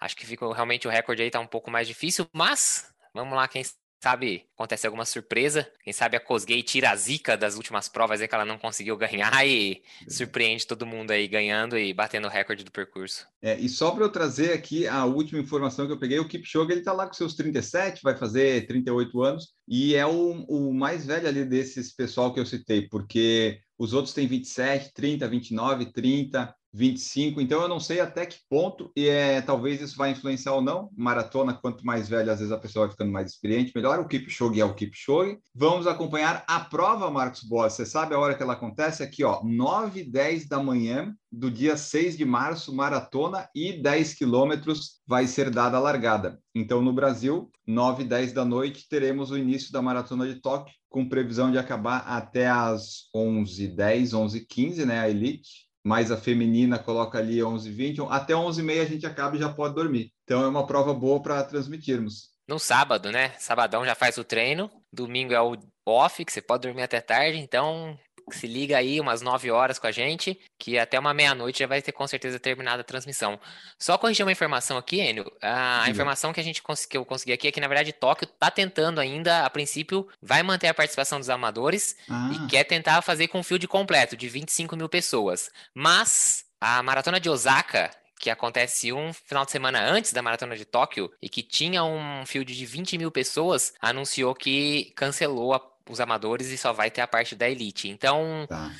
acho 0.00 0.16
que 0.16 0.24
fica 0.24 0.50
realmente 0.54 0.88
o 0.88 0.90
recorde 0.90 1.20
aí 1.22 1.30
tá 1.30 1.40
um 1.40 1.46
pouco 1.46 1.70
mais 1.70 1.86
difícil, 1.86 2.26
mas 2.32 2.90
vamos 3.12 3.36
lá 3.36 3.46
quem 3.46 3.62
sabe, 4.00 4.44
acontece 4.54 4.86
alguma 4.86 5.04
surpresa. 5.04 5.70
Quem 5.82 5.92
sabe 5.92 6.16
a 6.16 6.20
Cosgay 6.20 6.62
tira 6.62 6.90
a 6.90 6.96
zica 6.96 7.36
das 7.36 7.56
últimas 7.56 7.88
provas 7.88 8.20
aí 8.20 8.28
que 8.28 8.34
ela 8.34 8.44
não 8.44 8.58
conseguiu 8.58 8.96
ganhar 8.96 9.32
e 9.46 9.82
surpreende 10.08 10.66
todo 10.66 10.86
mundo 10.86 11.10
aí 11.10 11.26
ganhando 11.26 11.76
e 11.76 11.92
batendo 11.92 12.26
o 12.26 12.30
recorde 12.30 12.64
do 12.64 12.70
percurso. 12.70 13.26
É, 13.42 13.58
e 13.58 13.68
só 13.68 13.90
para 13.90 14.04
eu 14.04 14.12
trazer 14.12 14.52
aqui 14.52 14.86
a 14.86 15.04
última 15.04 15.40
informação 15.40 15.86
que 15.86 15.92
eu 15.92 15.98
peguei, 15.98 16.18
o 16.18 16.28
Kipchoge 16.28 16.72
ele 16.72 16.82
tá 16.82 16.92
lá 16.92 17.06
com 17.06 17.12
seus 17.12 17.34
37, 17.34 18.02
vai 18.02 18.16
fazer 18.16 18.66
38 18.66 19.22
anos 19.22 19.54
e 19.66 19.94
é 19.94 20.06
o, 20.06 20.44
o 20.48 20.72
mais 20.72 21.04
velho 21.06 21.28
ali 21.28 21.44
desses 21.44 21.94
pessoal 21.94 22.32
que 22.32 22.40
eu 22.40 22.46
citei, 22.46 22.88
porque 22.88 23.60
os 23.78 23.92
outros 23.92 24.12
têm 24.12 24.26
27, 24.26 24.92
30, 24.92 25.28
29, 25.28 25.92
30, 25.92 26.54
25, 26.72 27.40
então 27.40 27.62
eu 27.62 27.68
não 27.68 27.80
sei 27.80 28.00
até 28.00 28.26
que 28.26 28.38
ponto, 28.48 28.92
e 28.96 29.08
é, 29.08 29.40
talvez 29.40 29.80
isso 29.80 29.96
vai 29.96 30.10
influenciar 30.10 30.52
ou 30.52 30.62
não. 30.62 30.90
Maratona, 30.96 31.54
quanto 31.54 31.84
mais 31.84 32.08
velho, 32.08 32.30
às 32.30 32.38
vezes 32.38 32.52
a 32.52 32.58
pessoa 32.58 32.86
vai 32.86 32.92
ficando 32.92 33.12
mais 33.12 33.30
experiente, 33.30 33.72
melhor. 33.74 33.98
O 34.00 34.08
Kipchoge 34.08 34.60
é 34.60 34.64
o 34.64 34.74
Kipchoge. 34.74 35.38
Vamos 35.54 35.86
acompanhar 35.86 36.44
a 36.46 36.60
prova, 36.60 37.10
Marcos 37.10 37.42
Boas. 37.42 37.72
Você 37.72 37.86
sabe 37.86 38.14
a 38.14 38.18
hora 38.18 38.34
que 38.34 38.42
ela 38.42 38.52
acontece? 38.52 39.02
Aqui, 39.02 39.24
ó, 39.24 39.42
9 39.42 40.00
e 40.00 40.04
10 40.04 40.46
da 40.46 40.62
manhã 40.62 41.14
do 41.30 41.50
dia 41.50 41.76
6 41.76 42.16
de 42.16 42.24
março, 42.24 42.74
maratona 42.74 43.48
e 43.54 43.72
10 43.72 44.14
quilômetros 44.14 45.00
vai 45.06 45.26
ser 45.26 45.50
dada 45.50 45.76
a 45.76 45.80
largada. 45.80 46.40
Então, 46.54 46.82
no 46.82 46.92
Brasil, 46.92 47.50
9 47.66 48.02
e 48.02 48.06
10 48.06 48.32
da 48.32 48.44
noite, 48.44 48.86
teremos 48.88 49.30
o 49.30 49.38
início 49.38 49.72
da 49.72 49.82
maratona 49.82 50.26
de 50.26 50.40
Tóquio, 50.40 50.74
com 50.88 51.08
previsão 51.08 51.50
de 51.50 51.58
acabar 51.58 51.98
até 51.98 52.48
às 52.48 53.08
11h10, 53.14 54.14
11h15, 54.14 54.84
né, 54.86 55.00
a 55.00 55.08
elite 55.08 55.67
mais 55.88 56.12
a 56.12 56.18
feminina 56.18 56.78
coloca 56.78 57.16
ali 57.16 57.42
11 57.42 57.70
20 57.70 58.00
até 58.10 58.36
11 58.36 58.60
h 58.60 58.72
30 58.72 58.82
a 58.82 58.92
gente 58.92 59.06
acaba 59.06 59.36
e 59.36 59.40
já 59.40 59.48
pode 59.48 59.74
dormir. 59.74 60.12
Então 60.24 60.44
é 60.44 60.46
uma 60.46 60.66
prova 60.66 60.92
boa 60.92 61.22
para 61.22 61.42
transmitirmos. 61.42 62.28
No 62.46 62.58
sábado, 62.58 63.10
né? 63.10 63.30
Sabadão 63.38 63.84
já 63.84 63.94
faz 63.94 64.18
o 64.18 64.24
treino, 64.24 64.70
domingo 64.92 65.32
é 65.32 65.40
o 65.40 65.56
off, 65.86 66.22
que 66.24 66.30
você 66.32 66.42
pode 66.42 66.62
dormir 66.62 66.82
até 66.82 67.00
tarde, 67.00 67.38
então 67.38 67.98
se 68.36 68.46
liga 68.46 68.76
aí 68.76 69.00
umas 69.00 69.22
9 69.22 69.50
horas 69.50 69.78
com 69.78 69.86
a 69.86 69.92
gente, 69.92 70.38
que 70.58 70.78
até 70.78 70.98
uma 70.98 71.14
meia-noite 71.14 71.60
já 71.60 71.66
vai 71.66 71.82
ter 71.82 71.92
com 71.92 72.06
certeza 72.06 72.38
terminado 72.38 72.80
a 72.80 72.84
transmissão. 72.84 73.38
Só 73.78 73.96
corrigir 73.98 74.24
uma 74.24 74.32
informação 74.32 74.76
aqui, 74.76 75.00
Enio. 75.00 75.30
A, 75.42 75.84
a 75.84 75.90
informação 75.90 76.32
que 76.32 76.40
a 76.40 76.44
gente 76.44 76.62
que 76.88 76.96
eu 76.96 77.04
consegui 77.04 77.32
aqui 77.32 77.48
é 77.48 77.52
que, 77.52 77.60
na 77.60 77.68
verdade, 77.68 77.92
Tóquio 77.92 78.24
está 78.26 78.50
tentando 78.50 79.00
ainda, 79.00 79.44
a 79.44 79.50
princípio, 79.50 80.08
vai 80.22 80.42
manter 80.42 80.68
a 80.68 80.74
participação 80.74 81.18
dos 81.18 81.30
amadores 81.30 81.96
ah. 82.08 82.30
e 82.32 82.46
quer 82.48 82.64
tentar 82.64 83.02
fazer 83.02 83.28
com 83.28 83.42
field 83.42 83.66
completo, 83.68 84.16
de 84.16 84.28
25 84.28 84.76
mil 84.76 84.88
pessoas. 84.88 85.50
Mas 85.74 86.44
a 86.60 86.82
maratona 86.82 87.20
de 87.20 87.30
Osaka, 87.30 87.90
que 88.18 88.30
acontece 88.30 88.92
um 88.92 89.12
final 89.12 89.44
de 89.44 89.52
semana 89.52 89.80
antes 89.80 90.12
da 90.12 90.22
maratona 90.22 90.56
de 90.56 90.64
Tóquio 90.64 91.10
e 91.22 91.28
que 91.28 91.42
tinha 91.42 91.84
um 91.84 92.26
field 92.26 92.54
de 92.54 92.66
20 92.66 92.98
mil 92.98 93.10
pessoas, 93.10 93.72
anunciou 93.80 94.34
que 94.34 94.92
cancelou 94.96 95.54
a 95.54 95.60
os 95.88 96.00
amadores 96.00 96.48
e 96.48 96.58
só 96.58 96.72
vai 96.72 96.90
ter 96.90 97.00
a 97.00 97.06
parte 97.06 97.34
da 97.34 97.48
elite. 97.48 97.88
Então, 97.88 98.46
tá. 98.48 98.70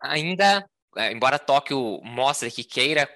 ainda, 0.00 0.64
é, 0.96 1.12
embora 1.12 1.38
Tóquio 1.38 2.00
mostre 2.02 2.50
que 2.50 2.64
queira, 2.64 3.08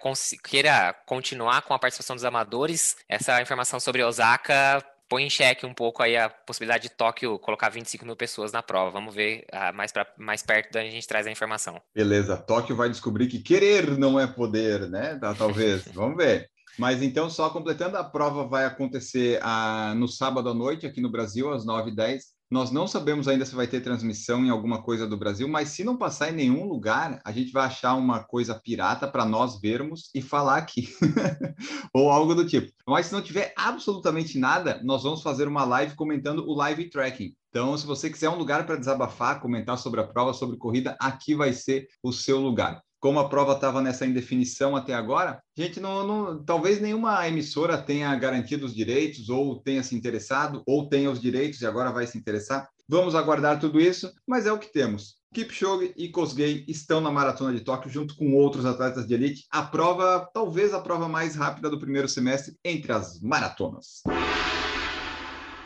queira 0.44 0.94
continuar 1.06 1.62
com 1.62 1.74
a 1.74 1.78
participação 1.78 2.16
dos 2.16 2.24
amadores, 2.24 2.96
essa 3.08 3.40
informação 3.40 3.78
sobre 3.78 4.02
Osaka 4.02 4.84
põe 5.12 5.24
em 5.24 5.30
xeque 5.30 5.66
um 5.66 5.74
pouco 5.74 6.02
aí 6.02 6.16
a 6.16 6.30
possibilidade 6.30 6.84
de 6.84 6.94
Tóquio 6.94 7.38
colocar 7.38 7.68
25 7.68 8.06
mil 8.06 8.16
pessoas 8.16 8.50
na 8.50 8.62
prova. 8.62 8.90
Vamos 8.90 9.14
ver 9.14 9.44
ah, 9.52 9.70
mais, 9.70 9.92
pra, 9.92 10.06
mais 10.16 10.42
perto 10.42 10.72
da 10.72 10.82
gente 10.82 11.06
traz 11.06 11.26
a 11.26 11.30
informação. 11.30 11.78
Beleza, 11.94 12.34
Tóquio 12.34 12.74
vai 12.74 12.88
descobrir 12.88 13.26
que 13.26 13.38
querer 13.38 13.98
não 13.98 14.18
é 14.18 14.26
poder, 14.26 14.88
né? 14.88 15.18
Tá, 15.18 15.34
talvez. 15.34 15.84
Vamos 15.92 16.16
ver. 16.16 16.48
Mas 16.78 17.02
então, 17.02 17.28
só 17.28 17.50
completando, 17.50 17.98
a 17.98 18.04
prova 18.04 18.46
vai 18.46 18.64
acontecer 18.64 19.38
ah, 19.42 19.92
no 19.94 20.08
sábado 20.08 20.48
à 20.48 20.54
noite 20.54 20.86
aqui 20.86 21.02
no 21.02 21.10
Brasil, 21.10 21.52
às 21.52 21.66
9h10. 21.66 22.20
Nós 22.52 22.70
não 22.70 22.86
sabemos 22.86 23.28
ainda 23.28 23.46
se 23.46 23.54
vai 23.54 23.66
ter 23.66 23.80
transmissão 23.80 24.44
em 24.44 24.50
alguma 24.50 24.82
coisa 24.82 25.06
do 25.06 25.16
Brasil, 25.16 25.48
mas 25.48 25.70
se 25.70 25.82
não 25.82 25.96
passar 25.96 26.30
em 26.30 26.36
nenhum 26.36 26.68
lugar, 26.68 27.18
a 27.24 27.32
gente 27.32 27.50
vai 27.50 27.64
achar 27.64 27.94
uma 27.94 28.22
coisa 28.22 28.54
pirata 28.54 29.08
para 29.08 29.24
nós 29.24 29.58
vermos 29.58 30.10
e 30.14 30.20
falar 30.20 30.58
aqui, 30.58 30.94
ou 31.94 32.10
algo 32.10 32.34
do 32.34 32.46
tipo. 32.46 32.70
Mas 32.86 33.06
se 33.06 33.14
não 33.14 33.22
tiver 33.22 33.54
absolutamente 33.56 34.38
nada, 34.38 34.82
nós 34.84 35.02
vamos 35.02 35.22
fazer 35.22 35.48
uma 35.48 35.64
live 35.64 35.96
comentando 35.96 36.46
o 36.46 36.52
live 36.52 36.90
tracking. 36.90 37.34
Então, 37.48 37.74
se 37.78 37.86
você 37.86 38.10
quiser 38.10 38.28
um 38.28 38.36
lugar 38.36 38.66
para 38.66 38.76
desabafar, 38.76 39.40
comentar 39.40 39.78
sobre 39.78 40.02
a 40.02 40.06
prova, 40.06 40.34
sobre 40.34 40.58
corrida, 40.58 40.94
aqui 41.00 41.34
vai 41.34 41.54
ser 41.54 41.88
o 42.02 42.12
seu 42.12 42.38
lugar 42.38 42.82
como 43.02 43.18
a 43.18 43.28
prova 43.28 43.54
estava 43.54 43.82
nessa 43.82 44.06
indefinição 44.06 44.76
até 44.76 44.94
agora, 44.94 45.42
a 45.58 45.60
gente 45.60 45.80
não, 45.80 46.06
não, 46.06 46.44
talvez 46.44 46.80
nenhuma 46.80 47.26
emissora 47.26 47.76
tenha 47.76 48.14
garantido 48.14 48.64
os 48.64 48.72
direitos, 48.72 49.28
ou 49.28 49.60
tenha 49.60 49.82
se 49.82 49.96
interessado, 49.96 50.62
ou 50.64 50.88
tenha 50.88 51.10
os 51.10 51.20
direitos 51.20 51.60
e 51.60 51.66
agora 51.66 51.90
vai 51.90 52.06
se 52.06 52.16
interessar. 52.16 52.68
Vamos 52.88 53.16
aguardar 53.16 53.58
tudo 53.58 53.80
isso, 53.80 54.12
mas 54.24 54.46
é 54.46 54.52
o 54.52 54.58
que 54.58 54.72
temos. 54.72 55.16
Kipchoge 55.34 55.92
e 55.96 56.10
Kosgei 56.10 56.64
estão 56.68 57.00
na 57.00 57.10
maratona 57.10 57.52
de 57.52 57.64
Tóquio 57.64 57.90
junto 57.90 58.14
com 58.14 58.34
outros 58.34 58.64
atletas 58.64 59.04
de 59.04 59.14
elite. 59.14 59.46
A 59.50 59.62
prova, 59.62 60.30
talvez 60.32 60.72
a 60.72 60.80
prova 60.80 61.08
mais 61.08 61.34
rápida 61.34 61.68
do 61.68 61.80
primeiro 61.80 62.08
semestre 62.08 62.54
entre 62.64 62.92
as 62.92 63.20
maratonas. 63.20 64.02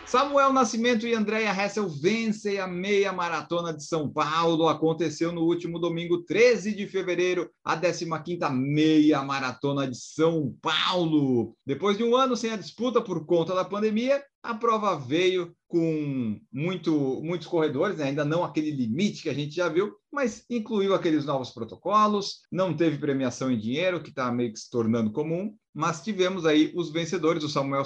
Samuel 0.06 0.52
Nascimento 0.52 1.04
e 1.04 1.14
Andréia 1.14 1.50
Hessel 1.50 1.88
vencem 1.88 2.60
a 2.60 2.66
meia 2.68 3.12
maratona 3.12 3.74
de 3.74 3.82
São 3.82 4.08
Paulo. 4.08 4.68
Aconteceu 4.68 5.32
no 5.32 5.42
último 5.42 5.80
domingo, 5.80 6.22
13 6.22 6.76
de 6.76 6.86
fevereiro, 6.86 7.50
a 7.64 7.76
15ª 7.76 8.48
meia 8.54 9.20
maratona 9.22 9.84
de 9.84 9.96
São 9.96 10.54
Paulo. 10.62 11.56
Depois 11.66 11.98
de 11.98 12.04
um 12.04 12.14
ano 12.14 12.36
sem 12.36 12.52
a 12.52 12.56
disputa 12.56 13.02
por 13.02 13.26
conta 13.26 13.52
da 13.52 13.64
pandemia, 13.64 14.22
a 14.46 14.54
prova 14.54 14.96
veio 14.96 15.54
com 15.68 16.40
muito, 16.52 17.20
muitos 17.22 17.48
corredores, 17.48 17.98
né? 17.98 18.04
ainda 18.04 18.24
não 18.24 18.44
aquele 18.44 18.70
limite 18.70 19.22
que 19.22 19.28
a 19.28 19.34
gente 19.34 19.54
já 19.54 19.68
viu, 19.68 19.92
mas 20.12 20.44
incluiu 20.48 20.94
aqueles 20.94 21.24
novos 21.24 21.50
protocolos, 21.50 22.42
não 22.50 22.74
teve 22.74 22.98
premiação 22.98 23.50
em 23.50 23.58
dinheiro, 23.58 24.00
que 24.00 24.10
está 24.10 24.30
meio 24.30 24.52
que 24.52 24.58
se 24.60 24.70
tornando 24.70 25.10
comum, 25.10 25.54
mas 25.74 26.02
tivemos 26.02 26.46
aí 26.46 26.72
os 26.74 26.90
vencedores, 26.90 27.42
o 27.42 27.48
Samuel 27.48 27.82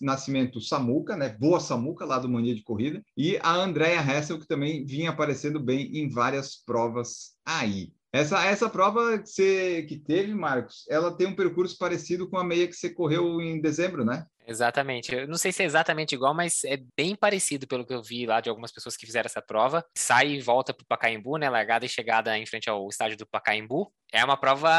Nascimento 0.00 0.60
Samuca, 0.60 1.16
né? 1.16 1.36
Boa 1.38 1.60
Samuca, 1.60 2.04
lá 2.04 2.18
do 2.18 2.28
Mania 2.28 2.54
de 2.54 2.62
Corrida, 2.62 3.02
e 3.16 3.38
a 3.42 3.54
Andrea 3.54 4.02
Hessel, 4.02 4.38
que 4.38 4.46
também 4.46 4.84
vinha 4.84 5.10
aparecendo 5.10 5.60
bem 5.60 5.96
em 5.96 6.08
várias 6.08 6.56
provas 6.56 7.34
aí. 7.46 7.92
Essa, 8.14 8.44
essa 8.44 8.68
prova 8.68 9.18
que, 9.18 9.28
você, 9.28 9.82
que 9.88 9.96
teve, 9.98 10.32
Marcos, 10.34 10.84
ela 10.88 11.16
tem 11.16 11.26
um 11.26 11.34
percurso 11.34 11.76
parecido 11.76 12.28
com 12.28 12.38
a 12.38 12.44
meia 12.44 12.68
que 12.68 12.74
você 12.74 12.88
correu 12.88 13.40
em 13.40 13.60
dezembro, 13.60 14.04
né? 14.04 14.24
Exatamente. 14.46 15.14
Eu 15.14 15.26
não 15.26 15.38
sei 15.38 15.52
se 15.52 15.62
é 15.62 15.66
exatamente 15.66 16.14
igual, 16.14 16.34
mas 16.34 16.64
é 16.64 16.78
bem 16.96 17.16
parecido 17.16 17.66
pelo 17.66 17.86
que 17.86 17.94
eu 17.94 18.02
vi 18.02 18.26
lá 18.26 18.40
de 18.40 18.50
algumas 18.50 18.72
pessoas 18.72 18.96
que 18.96 19.06
fizeram 19.06 19.26
essa 19.26 19.40
prova. 19.40 19.84
Sai 19.96 20.32
e 20.32 20.40
volta 20.40 20.74
para 20.74 20.82
o 20.82 20.86
Pacaembu, 20.86 21.38
né? 21.38 21.48
Largada 21.48 21.86
e 21.86 21.88
chegada 21.88 22.36
em 22.36 22.46
frente 22.46 22.68
ao 22.68 22.86
estádio 22.88 23.16
do 23.16 23.26
Pacaembu. 23.26 23.90
É 24.12 24.24
uma 24.24 24.36
prova 24.36 24.70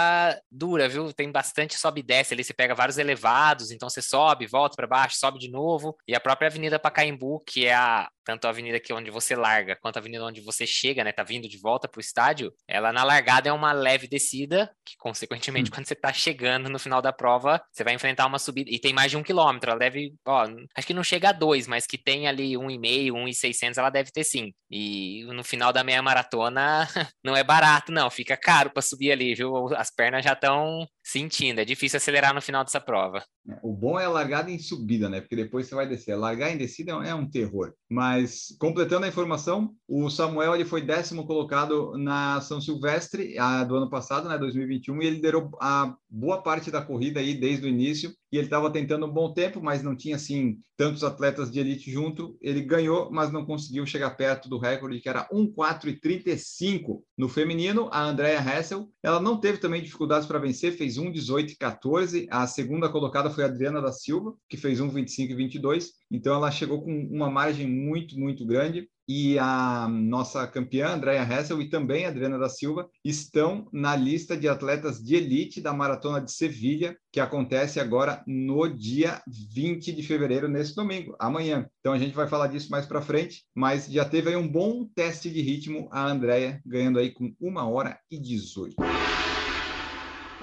dura, 0.50 0.88
viu? 0.88 1.12
Tem 1.12 1.29
bastante 1.29 1.77
sobe 1.77 2.00
e 2.00 2.03
desce 2.03 2.34
ali. 2.34 2.43
Você 2.43 2.53
pega 2.53 2.74
vários 2.74 2.98
elevados, 2.98 3.69
então 3.69 3.89
você 3.89 4.01
sobe, 4.01 4.48
volta 4.48 4.75
para 4.77 4.88
baixo, 4.88 5.17
sobe 5.17 5.39
de 5.39 5.51
novo. 5.51 5.98
E 6.07 6.15
a 6.15 6.22
própria 6.22 6.48
Avenida 6.48 6.79
Pacaembu, 6.79 7.43
que 7.45 7.65
é 7.65 7.74
a, 7.74 8.07
tanto 8.24 8.45
a 8.45 8.50
avenida 8.50 8.79
que 8.79 8.93
onde 8.93 9.12
você 9.12 9.36
larga 9.36 9.75
quanto 9.75 9.98
a 9.98 10.00
avenida 10.00 10.24
onde 10.24 10.39
você 10.39 10.65
chega, 10.65 11.03
né? 11.03 11.12
Tá 11.12 11.24
vindo 11.24 11.50
de 11.50 11.57
volta 11.57 11.88
para 11.88 12.00
o 12.00 12.01
estádio. 12.01 12.53
Ela 12.65 12.93
na 12.93 13.03
largada 13.03 13.50
é 13.50 13.51
uma 13.51 13.74
leve 13.74 14.07
descida, 14.07 14.72
que 14.86 14.95
consequentemente, 14.98 15.69
hum. 15.69 15.74
quando 15.74 15.88
você 15.88 15.95
tá 15.95 16.13
chegando 16.13 16.69
no 16.69 16.79
final 16.79 17.01
da 17.01 17.12
prova, 17.12 17.62
você 17.72 17.84
vai 17.84 17.93
enfrentar 17.93 18.27
uma 18.27 18.39
subida. 18.39 18.69
E 18.72 18.79
tem 18.79 18.93
mais 18.93 19.12
de 19.12 19.17
um 19.17 19.24
quilômetro 19.24 19.54
quilômetro, 19.55 19.71
ela 19.71 19.79
deve, 19.79 20.13
ó, 20.25 20.47
acho 20.75 20.88
que 20.88 20.93
não 20.93 21.03
chega 21.03 21.29
a 21.29 21.31
dois, 21.31 21.67
mas 21.67 21.85
que 21.85 21.97
tem 21.97 22.27
ali 22.27 22.57
um 22.57 22.69
e 22.69 22.77
meio, 22.77 23.15
um 23.15 23.27
e 23.27 23.33
seiscentos, 23.33 23.77
ela 23.77 23.89
deve 23.89 24.12
ter 24.12 24.24
sim. 24.24 24.53
E 24.69 25.24
no 25.25 25.43
final 25.43 25.71
da 25.74 25.83
meia 25.83 26.01
maratona 26.01 26.88
não 27.24 27.35
é 27.35 27.43
barato, 27.43 27.91
não, 27.91 28.09
fica 28.09 28.38
caro 28.38 28.69
para 28.71 28.81
subir 28.81 29.12
ali, 29.12 29.33
viu? 29.35 29.74
As 29.75 29.91
pernas 29.91 30.24
já 30.24 30.33
estão 30.33 30.88
sentindo, 31.03 31.59
é 31.62 31.65
difícil 31.65 31.97
acelerar 31.97 32.33
no 32.33 32.41
final 32.41 32.63
dessa 32.63 32.81
prova. 32.81 33.24
O 33.61 33.71
bom 33.71 33.99
é 33.99 34.05
a 34.05 34.09
largada 34.09 34.49
em 34.49 34.57
subida, 34.57 35.07
né? 35.07 35.21
Porque 35.21 35.35
depois 35.35 35.67
você 35.67 35.75
vai 35.75 35.87
descer. 35.87 36.15
Largar 36.15 36.51
em 36.51 36.57
descida 36.57 36.93
é 36.93 37.13
um 37.13 37.29
terror. 37.29 37.73
Mas, 37.89 38.55
completando 38.59 39.05
a 39.05 39.09
informação, 39.09 39.75
o 39.87 40.09
Samuel 40.09 40.55
ele 40.55 40.65
foi 40.65 40.81
décimo 40.81 41.27
colocado 41.27 41.95
na 41.97 42.41
São 42.41 42.59
Silvestre 42.59 43.37
a, 43.37 43.63
do 43.63 43.75
ano 43.75 43.89
passado, 43.89 44.27
né? 44.27 44.37
2021, 44.37 45.01
e 45.01 45.05
ele 45.05 45.15
liderou 45.17 45.51
a 45.61 45.95
boa 46.09 46.41
parte 46.41 46.71
da 46.71 46.81
corrida 46.81 47.19
aí 47.19 47.35
desde 47.35 47.65
o 47.65 47.69
início. 47.69 48.11
E 48.31 48.37
ele 48.37 48.47
estava 48.47 48.69
tentando 48.71 49.05
um 49.05 49.11
bom 49.11 49.31
tempo, 49.31 49.61
mas 49.61 49.81
não 49.81 49.95
tinha, 49.95 50.15
assim, 50.15 50.57
tantos 50.75 51.03
atletas 51.03 51.49
de 51.49 51.59
elite 51.59 51.89
junto. 51.89 52.37
Ele 52.41 52.61
ganhou, 52.61 53.09
mas 53.11 53.31
não 53.31 53.45
conseguiu 53.45 53.85
chegar 53.85 54.09
perto 54.11 54.49
do 54.49 54.57
recorde, 54.57 54.99
que 54.99 55.07
era 55.07 55.27
1,435 55.31 57.03
no 57.17 57.29
feminino. 57.29 57.87
A 57.91 58.03
Andrea 58.03 58.41
Hessel, 58.41 58.89
ela 59.01 59.21
não 59.21 59.39
teve 59.39 59.59
também 59.59 59.81
dificuldades 59.81 60.27
para 60.27 60.39
vencer, 60.39 60.75
fez 60.75 60.97
1,18 60.97 61.51
e 61.51 61.55
14. 61.55 62.27
A 62.29 62.45
segunda 62.47 62.89
colocada 62.89 63.29
foi 63.35 63.43
a 63.43 63.47
Adriana 63.47 63.81
da 63.81 63.91
Silva, 63.91 64.33
que 64.49 64.57
fez 64.57 64.79
1,25 64.79 65.31
e 65.31 65.35
22. 65.35 65.91
Então 66.11 66.33
ela 66.35 66.51
chegou 66.51 66.81
com 66.81 66.91
uma 67.11 67.29
margem 67.29 67.67
muito, 67.67 68.17
muito 68.17 68.45
grande 68.45 68.87
e 69.07 69.37
a 69.37 69.87
nossa 69.87 70.47
campeã, 70.47 70.89
Andréa 70.89 71.21
Hessel, 71.21 71.61
e 71.61 71.69
também 71.69 72.05
a 72.05 72.09
Adriana 72.09 72.39
da 72.39 72.49
Silva, 72.49 72.89
estão 73.03 73.67
na 73.71 73.95
lista 73.95 74.35
de 74.35 74.47
atletas 74.47 74.97
de 75.01 75.15
elite 75.15 75.61
da 75.61 75.73
Maratona 75.73 76.19
de 76.19 76.31
Sevilha, 76.31 76.97
que 77.11 77.19
acontece 77.19 77.79
agora 77.79 78.23
no 78.25 78.67
dia 78.67 79.21
20 79.27 79.91
de 79.91 80.03
fevereiro, 80.03 80.47
nesse 80.47 80.75
domingo, 80.75 81.15
amanhã. 81.19 81.69
Então 81.79 81.93
a 81.93 81.99
gente 81.99 82.15
vai 82.15 82.27
falar 82.27 82.47
disso 82.47 82.71
mais 82.71 82.85
para 82.85 83.01
frente, 83.01 83.43
mas 83.53 83.85
já 83.85 84.05
teve 84.05 84.29
aí 84.29 84.35
um 84.35 84.47
bom 84.47 84.87
teste 84.95 85.29
de 85.29 85.41
ritmo 85.41 85.87
a 85.91 86.07
Andréia, 86.07 86.61
ganhando 86.65 86.97
aí 86.97 87.11
com 87.11 87.31
1 87.39 87.57
hora 87.57 87.99
e 88.09 88.19
18. 88.19 88.75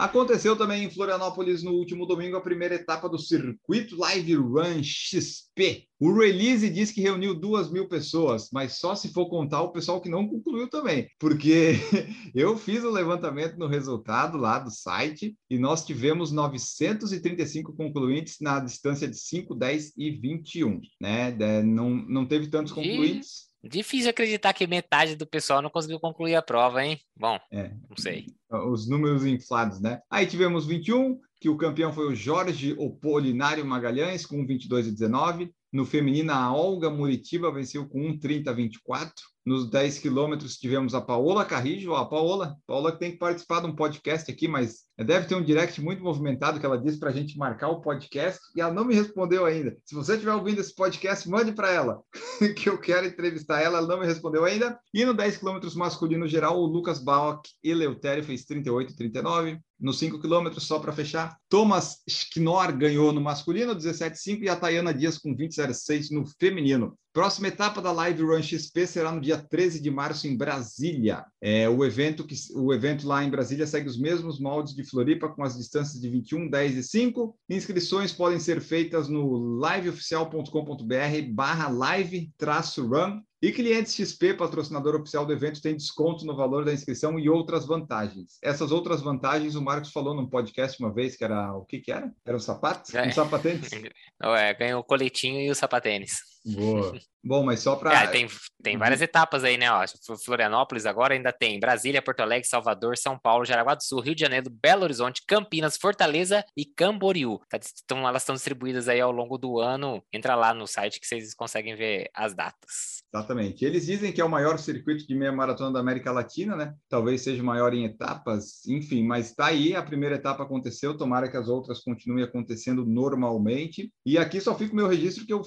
Aconteceu 0.03 0.57
também 0.57 0.83
em 0.83 0.91
Florianópolis 0.91 1.63
no 1.63 1.75
último 1.75 2.05
domingo 2.05 2.37
a 2.37 2.41
primeira 2.41 2.75
etapa 2.75 3.09
do 3.09 3.17
circuito 3.17 3.97
Live 3.97 4.35
Run 4.35 4.83
XP. 4.83 5.87
O 6.01 6.13
release 6.13 6.69
diz 6.71 6.91
que 6.91 7.01
reuniu 7.01 7.33
duas 7.33 7.71
mil 7.71 7.87
pessoas, 7.87 8.49
mas 8.53 8.81
só 8.81 8.97
se 8.97 9.13
for 9.13 9.29
contar 9.29 9.63
o 9.63 9.71
pessoal 9.71 10.01
que 10.01 10.09
não 10.09 10.27
concluiu 10.27 10.69
também, 10.69 11.09
porque 11.21 11.75
eu 12.35 12.59
fiz 12.59 12.83
o 12.83 12.91
levantamento 12.91 13.57
no 13.57 13.69
resultado 13.69 14.37
lá 14.37 14.59
do 14.59 14.73
site 14.73 15.37
e 15.49 15.57
nós 15.57 15.85
tivemos 15.85 16.33
935 16.33 17.73
concluintes 17.73 18.39
na 18.41 18.59
distância 18.59 19.07
de 19.07 19.17
5, 19.17 19.55
10 19.55 19.93
e 19.97 20.11
21, 20.11 20.81
né? 21.01 21.31
Não, 21.63 21.91
não 21.91 22.27
teve 22.27 22.49
tantos 22.49 22.73
concluintes. 22.73 23.52
Difícil 23.65 24.11
acreditar 24.11 24.53
que 24.53 24.67
metade 24.67 25.15
do 25.15 25.27
pessoal 25.27 25.63
não 25.63 25.71
conseguiu 25.71 26.01
concluir 26.01 26.35
a 26.35 26.43
prova, 26.43 26.85
hein? 26.85 27.01
Bom, 27.17 27.39
é. 27.53 27.71
não 27.89 27.97
sei. 27.97 28.27
Os 28.51 28.89
números 28.89 29.25
inflados, 29.25 29.81
né? 29.81 30.01
Aí 30.11 30.27
tivemos 30.27 30.67
21, 30.67 31.21
que 31.41 31.49
o 31.49 31.57
campeão 31.57 31.93
foi 31.93 32.07
o 32.07 32.15
Jorge 32.15 32.75
Opolinário 32.77 33.65
Magalhães, 33.65 34.27
com 34.27 34.45
22 34.45 34.89
e 34.89 34.93
19. 34.93 35.55
No 35.73 35.87
feminino, 35.87 36.33
a 36.33 36.53
Olga 36.53 36.91
Muritiba 36.91 37.53
venceu 37.53 37.89
com 37.89 38.01
1,30 38.01 38.55
24. 38.55 39.15
Nos 39.45 39.69
10 39.69 39.99
quilômetros 39.99 40.57
tivemos 40.57 40.95
a 40.95 41.01
Paola 41.01 41.45
Carrijo, 41.45 41.95
a 41.95 42.05
Paola, 42.05 42.57
Paola 42.65 42.93
que 42.93 43.01
tem 43.01 43.11
que 43.11 43.19
participar 43.19 43.61
de 43.61 43.67
um 43.67 43.75
podcast 43.75 44.31
aqui, 44.31 44.47
mas 44.47 44.83
deve 44.97 45.27
ter 45.27 45.35
um 45.35 45.43
direct 45.43 45.81
muito 45.81 46.01
movimentado 46.01 46.61
que 46.61 46.67
ela 46.67 46.81
disse 46.81 46.99
para 46.99 47.11
a 47.11 47.13
gente 47.13 47.37
marcar 47.37 47.69
o 47.69 47.81
podcast 47.81 48.41
e 48.55 48.61
ela 48.61 48.73
não 48.73 48.85
me 48.85 48.95
respondeu 48.95 49.45
ainda. 49.45 49.77
Se 49.85 49.97
você 49.97 50.13
estiver 50.13 50.33
ouvindo 50.33 50.61
esse 50.61 50.73
podcast, 50.73 51.29
mande 51.29 51.51
para 51.51 51.73
ela, 51.73 52.01
que 52.57 52.69
eu 52.69 52.79
quero 52.79 53.07
entrevistar 53.07 53.61
ela, 53.61 53.79
ela 53.79 53.87
não 53.89 53.99
me 53.99 54.07
respondeu 54.07 54.45
ainda. 54.45 54.79
E 54.95 55.05
no 55.05 55.13
10 55.13 55.39
quilômetros 55.39 55.75
masculino 55.75 56.29
geral, 56.29 56.61
o 56.61 56.67
Lucas 56.67 57.03
Bauck 57.03 57.49
Eleutério 57.65 58.23
fez 58.23 58.45
38 58.45 58.93
e 58.93 58.97
39 58.97 59.59
nos 59.81 59.99
5 59.99 60.21
quilômetros, 60.21 60.65
só 60.65 60.79
para 60.79 60.93
fechar. 60.93 61.37
Thomas 61.49 61.99
Schknor 62.09 62.73
ganhou 62.77 63.13
no 63.13 63.21
masculino, 63.21 63.75
17,5, 63.75 64.43
e 64.43 64.49
a 64.49 64.55
Tayana 64.55 64.95
Dias 64.95 65.19
com 65.19 65.35
20,06 65.35 66.13
no 66.13 66.25
feminino. 66.39 66.97
Próxima 67.13 67.49
etapa 67.49 67.83
da 67.83 67.93
Live 67.93 68.23
Run 68.23 68.43
XP 68.43 68.87
será 68.87 69.13
no 69.13 69.21
dia 69.21 69.37
13 69.37 69.83
de 69.83 69.91
março 69.91 70.27
em 70.27 70.35
Brasília. 70.35 71.27
É, 71.43 71.69
o, 71.69 71.85
evento 71.85 72.25
que, 72.25 72.35
o 72.55 72.73
evento 72.73 73.07
lá 73.07 73.23
em 73.23 73.29
Brasília 73.29 73.67
segue 73.67 73.87
os 73.87 74.01
mesmos 74.01 74.41
moldes 74.41 74.75
de 74.75 74.83
Floripa, 74.83 75.29
com 75.29 75.43
as 75.43 75.59
distâncias 75.59 76.01
de 76.01 76.09
21, 76.09 76.49
10 76.49 76.77
e 76.79 76.83
5. 76.83 77.37
Inscrições 77.51 78.13
podem 78.13 78.41
ser 78.41 78.63
feitas 78.63 79.09
no 79.09 79.61
liveoficial.com.br 79.61 81.33
barra 81.35 81.69
live-run 81.69 83.21
e 83.43 83.53
clientes 83.53 83.95
XP, 83.95 84.35
patrocinador 84.35 84.95
oficial 84.95 85.27
do 85.27 85.33
evento, 85.35 85.61
tem 85.61 85.77
desconto 85.77 86.25
no 86.25 86.35
valor 86.35 86.65
da 86.65 86.73
inscrição 86.73 87.19
e 87.19 87.29
outras 87.29 87.67
vantagens. 87.67 88.39
Essas 88.41 88.73
outras 88.73 89.03
vantagens, 89.03 89.55
o 89.55 89.61
Marcos 89.61 89.91
falou 89.91 90.15
num 90.15 90.29
podcast 90.29 90.81
uma 90.81 90.95
vez 90.95 91.15
que 91.17 91.25
era 91.25 91.53
o 91.53 91.65
que 91.65 91.81
que 91.81 91.93
era? 91.93 92.11
Era 92.25 92.37
o 92.37 92.41
sapato? 92.41 92.97
É. 92.97 93.09
Um 93.09 93.13
sapatênis? 93.13 93.69
é, 94.23 94.55
ganhou 94.55 94.81
o 94.81 94.85
coletinho 94.85 95.41
e 95.41 95.51
o 95.51 95.55
sapatênis. 95.55 96.32
Boa. 96.45 96.99
Bom, 97.25 97.45
mas 97.45 97.61
só 97.61 97.77
para. 97.77 98.03
É, 98.03 98.07
tem, 98.09 98.27
tem 98.61 98.77
várias 98.77 98.99
uhum. 98.99 99.05
etapas 99.05 99.45
aí, 99.45 99.57
né? 99.57 99.71
Ó, 99.71 99.85
Florianópolis 100.25 100.87
agora 100.87 101.15
ainda 101.15 101.33
tem 101.33 101.61
Brasília, 101.61 102.03
Porto 102.03 102.21
Alegre, 102.21 102.49
Salvador, 102.49 102.97
São 102.99 103.17
Paulo, 103.17 103.45
Jaraguá 103.45 103.77
do 103.77 103.83
Sul, 103.85 104.01
Rio 104.01 104.15
de 104.15 104.23
Janeiro, 104.23 104.51
Belo 104.51 104.83
Horizonte, 104.83 105.23
Campinas, 105.27 105.77
Fortaleza 105.77 106.45
e 106.57 106.65
Camboriú. 106.65 107.39
Tá, 107.49 107.61
então, 107.85 108.09
elas 108.09 108.23
estão 108.23 108.35
distribuídas 108.35 108.89
aí 108.89 109.01
ao 109.01 109.13
longo 109.13 109.39
do 109.39 109.61
ano. 109.61 110.03
Entra 110.13 110.35
lá 110.35 110.53
no 110.53 110.67
site 110.67 110.99
que 110.99 111.07
vocês 111.07 111.33
conseguem 111.33 111.77
ver 111.77 112.11
as 112.13 112.35
datas. 112.35 113.03
Exatamente. 113.15 113.65
Eles 113.65 113.87
dizem 113.87 114.13
que 114.13 114.21
é 114.21 114.25
o 114.25 114.29
maior 114.29 114.59
circuito 114.59 115.07
de 115.07 115.15
meia 115.15 115.31
maratona 115.31 115.73
da 115.73 115.79
América 115.79 116.11
Latina, 116.11 116.57
né? 116.57 116.75
Talvez 116.89 117.23
seja 117.23 117.41
o 117.41 117.47
maior 117.47 117.73
em 117.73 117.85
etapas, 117.85 118.67
enfim, 118.67 119.05
mas 119.05 119.27
está 119.27 119.47
aí. 119.47 119.77
A 119.77 119.83
primeira 119.83 120.17
etapa 120.17 120.43
aconteceu. 120.43 120.97
Tomara 120.97 121.31
que 121.31 121.37
as 121.37 121.47
outras 121.47 121.81
continuem 121.85 122.25
acontecendo 122.25 122.85
normalmente. 122.85 123.93
E 124.05 124.19
aqui 124.19 124.41
só 124.41 124.57
fica 124.57 124.73
o 124.73 124.77
meu 124.77 124.89
registro 124.89 125.25
que 125.25 125.33
eu 125.33 125.43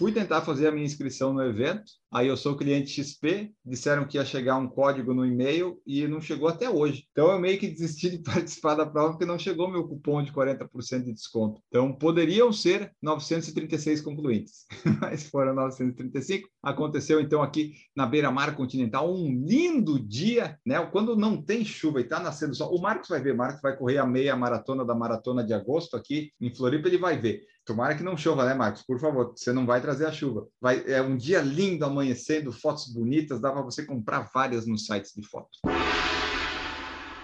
Fui 0.00 0.12
tentar 0.12 0.40
fazer 0.40 0.66
a 0.66 0.72
minha 0.72 0.86
inscrição 0.86 1.34
no 1.34 1.42
evento, 1.42 1.92
aí 2.12 2.28
eu 2.28 2.36
sou 2.36 2.56
cliente 2.56 2.90
XP, 2.90 3.52
disseram 3.64 4.06
que 4.06 4.16
ia 4.16 4.24
chegar 4.24 4.56
um 4.56 4.68
código 4.68 5.14
no 5.14 5.24
e-mail 5.24 5.80
e 5.86 6.06
não 6.06 6.20
chegou 6.20 6.48
até 6.48 6.68
hoje. 6.68 7.06
Então 7.12 7.30
eu 7.30 7.38
meio 7.38 7.58
que 7.58 7.68
desisti 7.68 8.10
de 8.10 8.18
participar 8.24 8.74
da 8.74 8.86
prova 8.86 9.10
porque 9.10 9.24
não 9.24 9.38
chegou 9.38 9.70
meu 9.70 9.86
cupom 9.86 10.22
de 10.22 10.32
40% 10.32 11.04
de 11.04 11.12
desconto. 11.12 11.60
Então 11.68 11.92
poderiam 11.92 12.52
ser 12.52 12.92
936 13.02 14.00
concluintes, 14.00 14.66
mas 15.00 15.28
foram 15.28 15.54
935. 15.54 16.48
Aconteceu 16.62 17.20
então 17.20 17.42
aqui 17.42 17.72
na 17.96 18.06
beira-mar 18.06 18.54
continental 18.56 19.12
um 19.12 19.44
lindo 19.46 19.98
dia, 19.98 20.58
né? 20.66 20.80
Quando 20.86 21.16
não 21.16 21.40
tem 21.42 21.64
chuva 21.64 22.00
e 22.00 22.04
está 22.04 22.20
nascendo 22.20 22.54
sol. 22.54 22.74
O 22.74 22.80
Marcos 22.80 23.08
vai 23.08 23.20
ver, 23.20 23.34
Marcos 23.34 23.60
vai 23.62 23.76
correr 23.76 23.98
a 23.98 24.06
meia 24.06 24.36
maratona 24.36 24.84
da 24.84 24.94
maratona 24.94 25.44
de 25.44 25.54
agosto 25.54 25.96
aqui 25.96 26.32
em 26.40 26.54
Floripa, 26.54 26.88
ele 26.88 26.98
vai 26.98 27.18
ver. 27.18 27.42
Tomara 27.64 27.94
que 27.94 28.02
não 28.02 28.16
chova, 28.16 28.44
né, 28.44 28.54
Marcos? 28.54 28.82
Por 28.82 28.98
favor, 28.98 29.32
você 29.36 29.52
não 29.52 29.64
vai 29.64 29.80
trazer 29.80 30.06
a 30.06 30.12
chuva. 30.12 30.46
Vai, 30.60 30.82
é 30.86 31.00
um 31.00 31.16
dia 31.16 31.40
lindo 31.40 31.84
amanhecendo, 32.00 32.50
fotos 32.50 32.92
bonitas, 32.92 33.40
dá 33.40 33.52
para 33.52 33.62
você 33.62 33.84
comprar 33.84 34.30
várias 34.32 34.66
nos 34.66 34.86
sites 34.86 35.12
de 35.14 35.26
fotos. 35.26 35.60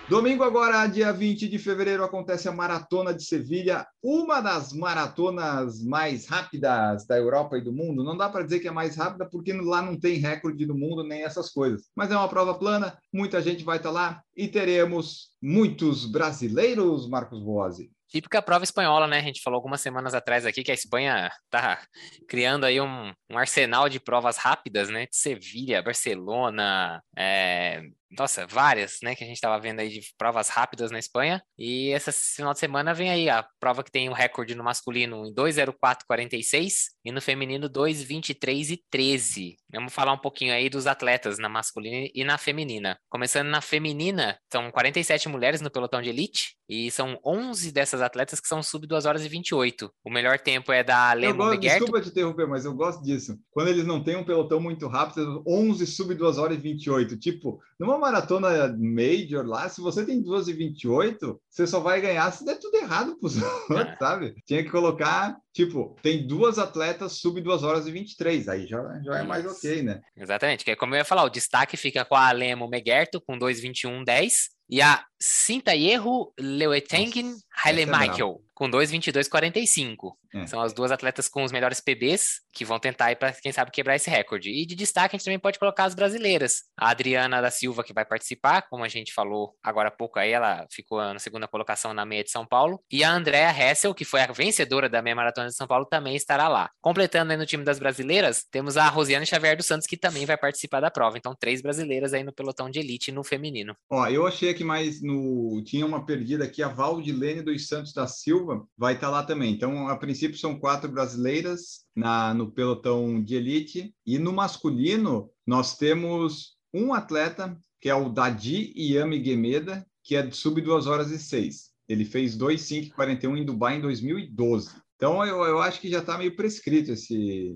Domingo 0.09 0.45
agora, 0.45 0.87
dia 0.87 1.13
20 1.13 1.49
de 1.49 1.59
fevereiro, 1.59 2.05
acontece 2.05 2.49
a 2.49 2.53
Maratona 2.53 3.13
de 3.13 3.25
Sevilha, 3.25 3.85
uma 4.01 4.41
das 4.41 4.73
maratonas 4.73 5.83
mais 5.83 6.29
rápidas 6.29 7.05
da 7.09 7.19
Europa 7.19 7.59
e 7.59 7.61
do 7.61 7.73
mundo. 7.73 8.05
Não 8.05 8.17
dá 8.17 8.29
para 8.29 8.45
dizer 8.45 8.61
que 8.61 8.69
é 8.69 8.71
mais 8.71 8.95
rápida 8.95 9.29
porque 9.29 9.53
lá 9.53 9.83
não 9.83 9.99
tem 9.99 10.19
recorde 10.19 10.65
do 10.65 10.79
mundo 10.79 11.03
nem 11.03 11.25
essas 11.25 11.51
coisas. 11.51 11.89
Mas 11.97 12.13
é 12.13 12.17
uma 12.17 12.29
prova 12.29 12.55
plana, 12.55 12.97
muita 13.13 13.43
gente 13.43 13.65
vai 13.65 13.79
estar 13.79 13.89
tá 13.89 13.95
lá 13.95 14.23
e 14.37 14.47
teremos 14.47 15.33
muitos 15.43 16.07
brasileiros, 16.07 17.09
Marcos 17.09 17.43
Boazzi. 17.43 17.91
Típica 18.09 18.41
prova 18.41 18.65
espanhola, 18.65 19.07
né? 19.07 19.19
A 19.19 19.23
gente 19.23 19.43
falou 19.43 19.57
algumas 19.57 19.81
semanas 19.81 20.15
atrás 20.15 20.47
aqui 20.47 20.63
que 20.63 20.71
a 20.71 20.75
Espanha 20.75 21.31
tá 21.51 21.83
criando 22.29 22.65
aí 22.65 22.81
um, 22.81 23.13
um 23.31 23.39
arsenal 23.39 23.89
de 23.89 23.99
provas 23.99 24.37
rápidas, 24.37 24.89
né? 24.89 25.07
Sevilha, 25.11 25.83
Barcelona, 25.83 27.03
é, 27.17 27.83
nossa, 28.11 28.47
várias, 28.47 28.99
né, 29.03 29.15
que 29.15 29.25
a 29.25 29.27
gente 29.27 29.37
estava 29.37 29.59
vendo 29.61 29.81
aí 29.81 29.89
de 29.89 30.01
provas 30.17 30.49
rápidas 30.49 30.91
na 30.91 30.99
Espanha. 30.99 31.43
E 31.59 31.89
esse 31.89 32.13
final 32.37 32.53
de 32.53 32.59
semana 32.59 32.95
vem 32.95 33.11
aí 33.11 33.29
a 33.29 33.45
prova 33.59 33.83
que 33.83 33.91
tem 33.91 34.09
um 34.09 34.13
recorde 34.13 34.55
no 34.55 34.65
masculino 34.65 35.27
em 35.27 35.35
2:04:46 35.35 36.91
e 37.05 37.13
no 37.13 37.21
feminino 37.21 37.69
2:23 37.69 38.71
e 38.71 38.83
13. 38.91 39.57
Vamos 39.73 39.93
falar 39.93 40.13
um 40.13 40.19
pouquinho 40.19 40.55
aí 40.55 40.69
dos 40.71 40.87
atletas 40.87 41.39
na 41.39 41.49
masculina 41.49 42.09
e 42.15 42.25
na 42.25 42.39
feminina. 42.39 42.99
Começando 43.09 43.49
na 43.49 43.61
feminina, 43.61 44.39
são 44.51 44.71
47 44.71 45.29
mulheres 45.29 45.61
no 45.61 45.71
pelotão 45.71 46.01
de 46.01 46.09
elite 46.11 46.56
e 46.69 46.91
são 46.91 47.19
11 47.25 47.71
dessas 47.71 48.03
atletas 48.03 48.41
que 48.41 48.49
são 48.49 48.63
sub 48.63 48.87
2 48.87 49.07
horas 49.07 49.25
e 49.25 49.29
28. 49.29 49.91
O 50.05 50.11
melhor 50.11 50.39
tempo 50.39 50.73
é 50.73 50.83
da 50.83 51.13
Lemo 51.13 51.47
Meguerto. 51.47 51.79
Desculpa 51.79 52.01
te 52.01 52.09
interromper, 52.09 52.47
mas 52.47 52.65
eu 52.65 52.75
gosto 52.75 53.03
disso. 53.03 53.39
Quando 53.51 53.69
eles 53.69 53.87
não 53.87 54.03
têm 54.03 54.17
um 54.17 54.25
pelotão 54.25 54.59
muito 54.59 54.89
rápido, 54.89 55.45
11 55.47 55.87
sub 55.87 56.15
2 56.15 56.39
horas 56.39 56.59
e 56.59 56.61
28. 56.61 57.19
Tipo, 57.19 57.61
numa 57.79 57.99
maratona 57.99 58.77
major 58.77 59.47
lá, 59.47 59.69
se 59.69 59.81
você 59.81 60.05
tem 60.05 60.21
2 60.21 60.49
e 60.49 60.53
28, 60.53 61.41
você 61.49 61.67
só 61.67 61.79
vai 61.79 62.01
ganhar 62.01 62.31
se 62.33 62.45
der 62.45 62.59
tudo 62.59 62.77
errado 62.77 63.17
pros 63.19 63.37
outros, 63.41 63.79
ah. 63.79 63.97
sabe? 63.99 64.35
Tinha 64.45 64.65
que 64.65 64.71
colocar, 64.71 65.37
tipo, 65.53 65.97
tem 66.03 66.27
duas 66.27 66.59
atletas 66.59 67.13
sub 67.13 67.41
2 67.41 67.63
horas 67.63 67.87
e 67.87 67.93
23. 67.93 68.49
Aí 68.49 68.67
já, 68.67 68.83
já 69.05 69.19
é 69.19 69.23
mais 69.23 69.47
ok, 69.47 69.83
né? 69.83 70.01
Exatamente. 70.17 70.69
É 70.69 70.75
como 70.75 70.95
eu 70.95 70.99
ia 70.99 71.05
falar, 71.05 71.23
o 71.23 71.31
destaque 71.31 71.77
fica 71.77 72.05
com 72.05 72.17
a 72.17 72.33
Lemo 72.33 72.69
Meguerto 72.69 73.21
com 73.21 73.39
2 73.39 73.61
21 73.61 74.03
10 74.03 74.56
Ja 74.69 75.05
Sintaierro 75.19 76.33
Leuetengen 76.37 77.41
Michael 77.87 78.37
com 78.53 78.71
2,22,45. 78.71 80.15
É. 80.35 80.47
São 80.47 80.61
as 80.61 80.73
duas 80.73 80.91
atletas 80.91 81.29
com 81.29 81.45
os 81.45 81.53
melhores 81.53 81.81
PBs 81.81 82.41
que 82.53 82.65
vão 82.65 82.79
tentar 82.79 83.13
ir 83.13 83.17
para, 83.17 83.33
quem 83.33 83.53
sabe, 83.53 83.71
quebrar 83.71 83.97
esse 83.97 84.09
recorde. 84.09 84.51
E 84.51 84.65
de 84.65 84.75
destaque, 84.75 85.15
a 85.15 85.19
gente 85.19 85.25
também 85.25 85.39
pode 85.39 85.59
colocar 85.59 85.85
as 85.85 85.95
brasileiras. 85.95 86.63
A 86.77 86.91
Adriana 86.91 87.41
da 87.41 87.51
Silva, 87.51 87.85
que 87.85 87.93
vai 87.93 88.05
participar, 88.05 88.63
como 88.69 88.85
a 88.85 88.89
gente 88.89 89.13
falou 89.13 89.55
agora 89.63 89.89
há 89.89 89.93
pouco 89.93 90.19
aí, 90.19 90.31
ela 90.31 90.67
ficou 90.71 90.99
na 90.99 91.19
segunda 91.19 91.47
colocação 91.47 91.93
na 91.93 92.07
meia 92.07 92.25
de 92.25 92.31
São 92.31 92.47
Paulo. 92.47 92.81
E 92.91 93.05
a 93.05 93.11
Andrea 93.11 93.51
Hessel, 93.51 93.95
que 93.95 94.05
foi 94.05 94.21
a 94.21 94.33
vencedora 94.33 94.89
da 94.89 95.03
meia 95.03 95.17
maratona 95.17 95.49
de 95.49 95.55
São 95.55 95.67
Paulo, 95.67 95.85
também 95.85 96.17
estará 96.17 96.49
lá. 96.49 96.71
Completando 96.81 97.33
aí 97.33 97.39
no 97.39 97.47
time 97.47 97.65
das 97.65 97.79
brasileiras, 97.79 98.45
temos 98.51 98.77
a 98.77 98.89
Rosiane 98.89 99.27
Xavier 99.27 99.57
dos 99.57 99.67
Santos, 99.67 99.87
que 99.87 99.97
também 99.97 100.25
vai 100.25 100.37
participar 100.37 100.81
da 100.81 100.91
prova. 100.91 101.19
Então, 101.19 101.35
três 101.39 101.61
brasileiras 101.61 102.13
aí 102.13 102.25
no 102.25 102.33
pelotão 102.33 102.71
de 102.71 102.79
elite 102.79 103.13
no 103.13 103.23
feminino. 103.23 103.75
Ó, 103.91 104.07
eu 104.09 104.27
achei 104.27 104.55
que 104.55 104.65
mais 104.65 105.03
no. 105.03 105.63
Tinha 105.65 105.85
uma 105.87 106.05
perdida 106.05 106.45
aqui, 106.45 106.63
a 106.63 106.69
Valdilene 106.69 107.43
dos 107.43 107.67
Santos 107.69 107.93
da 107.93 108.07
Silva 108.07 108.67
vai 108.77 108.95
estar 108.95 109.09
tá 109.09 109.13
lá 109.13 109.23
também. 109.23 109.53
Então, 109.53 109.89
a 109.89 109.97
princípio, 109.97 110.16
são 110.39 110.59
quatro 110.59 110.91
brasileiras 110.91 111.85
na, 111.95 112.35
no 112.35 112.51
pelotão 112.51 113.23
de 113.23 113.35
elite. 113.37 113.95
E 114.05 114.19
no 114.19 114.33
masculino, 114.33 115.31
nós 115.47 115.77
temos 115.77 116.57
um 116.73 116.93
atleta, 116.93 117.57
que 117.81 117.89
é 117.89 117.95
o 117.95 118.09
Dadi 118.09 118.73
Yami 118.77 119.25
Gemeda, 119.25 119.87
que 120.03 120.17
é 120.17 120.31
sub 120.31 120.61
2 120.61 120.87
horas 120.87 121.11
e 121.11 121.19
6. 121.19 121.71
Ele 121.89 122.05
fez 122.05 122.37
2,541 122.37 123.37
em 123.37 123.45
Dubai 123.45 123.77
em 123.77 123.81
2012. 123.81 124.71
Então, 124.97 125.25
eu, 125.25 125.43
eu 125.45 125.61
acho 125.61 125.81
que 125.81 125.91
já 125.91 125.99
está 125.99 126.17
meio 126.17 126.35
prescrito 126.35 126.93
esse, 126.93 127.55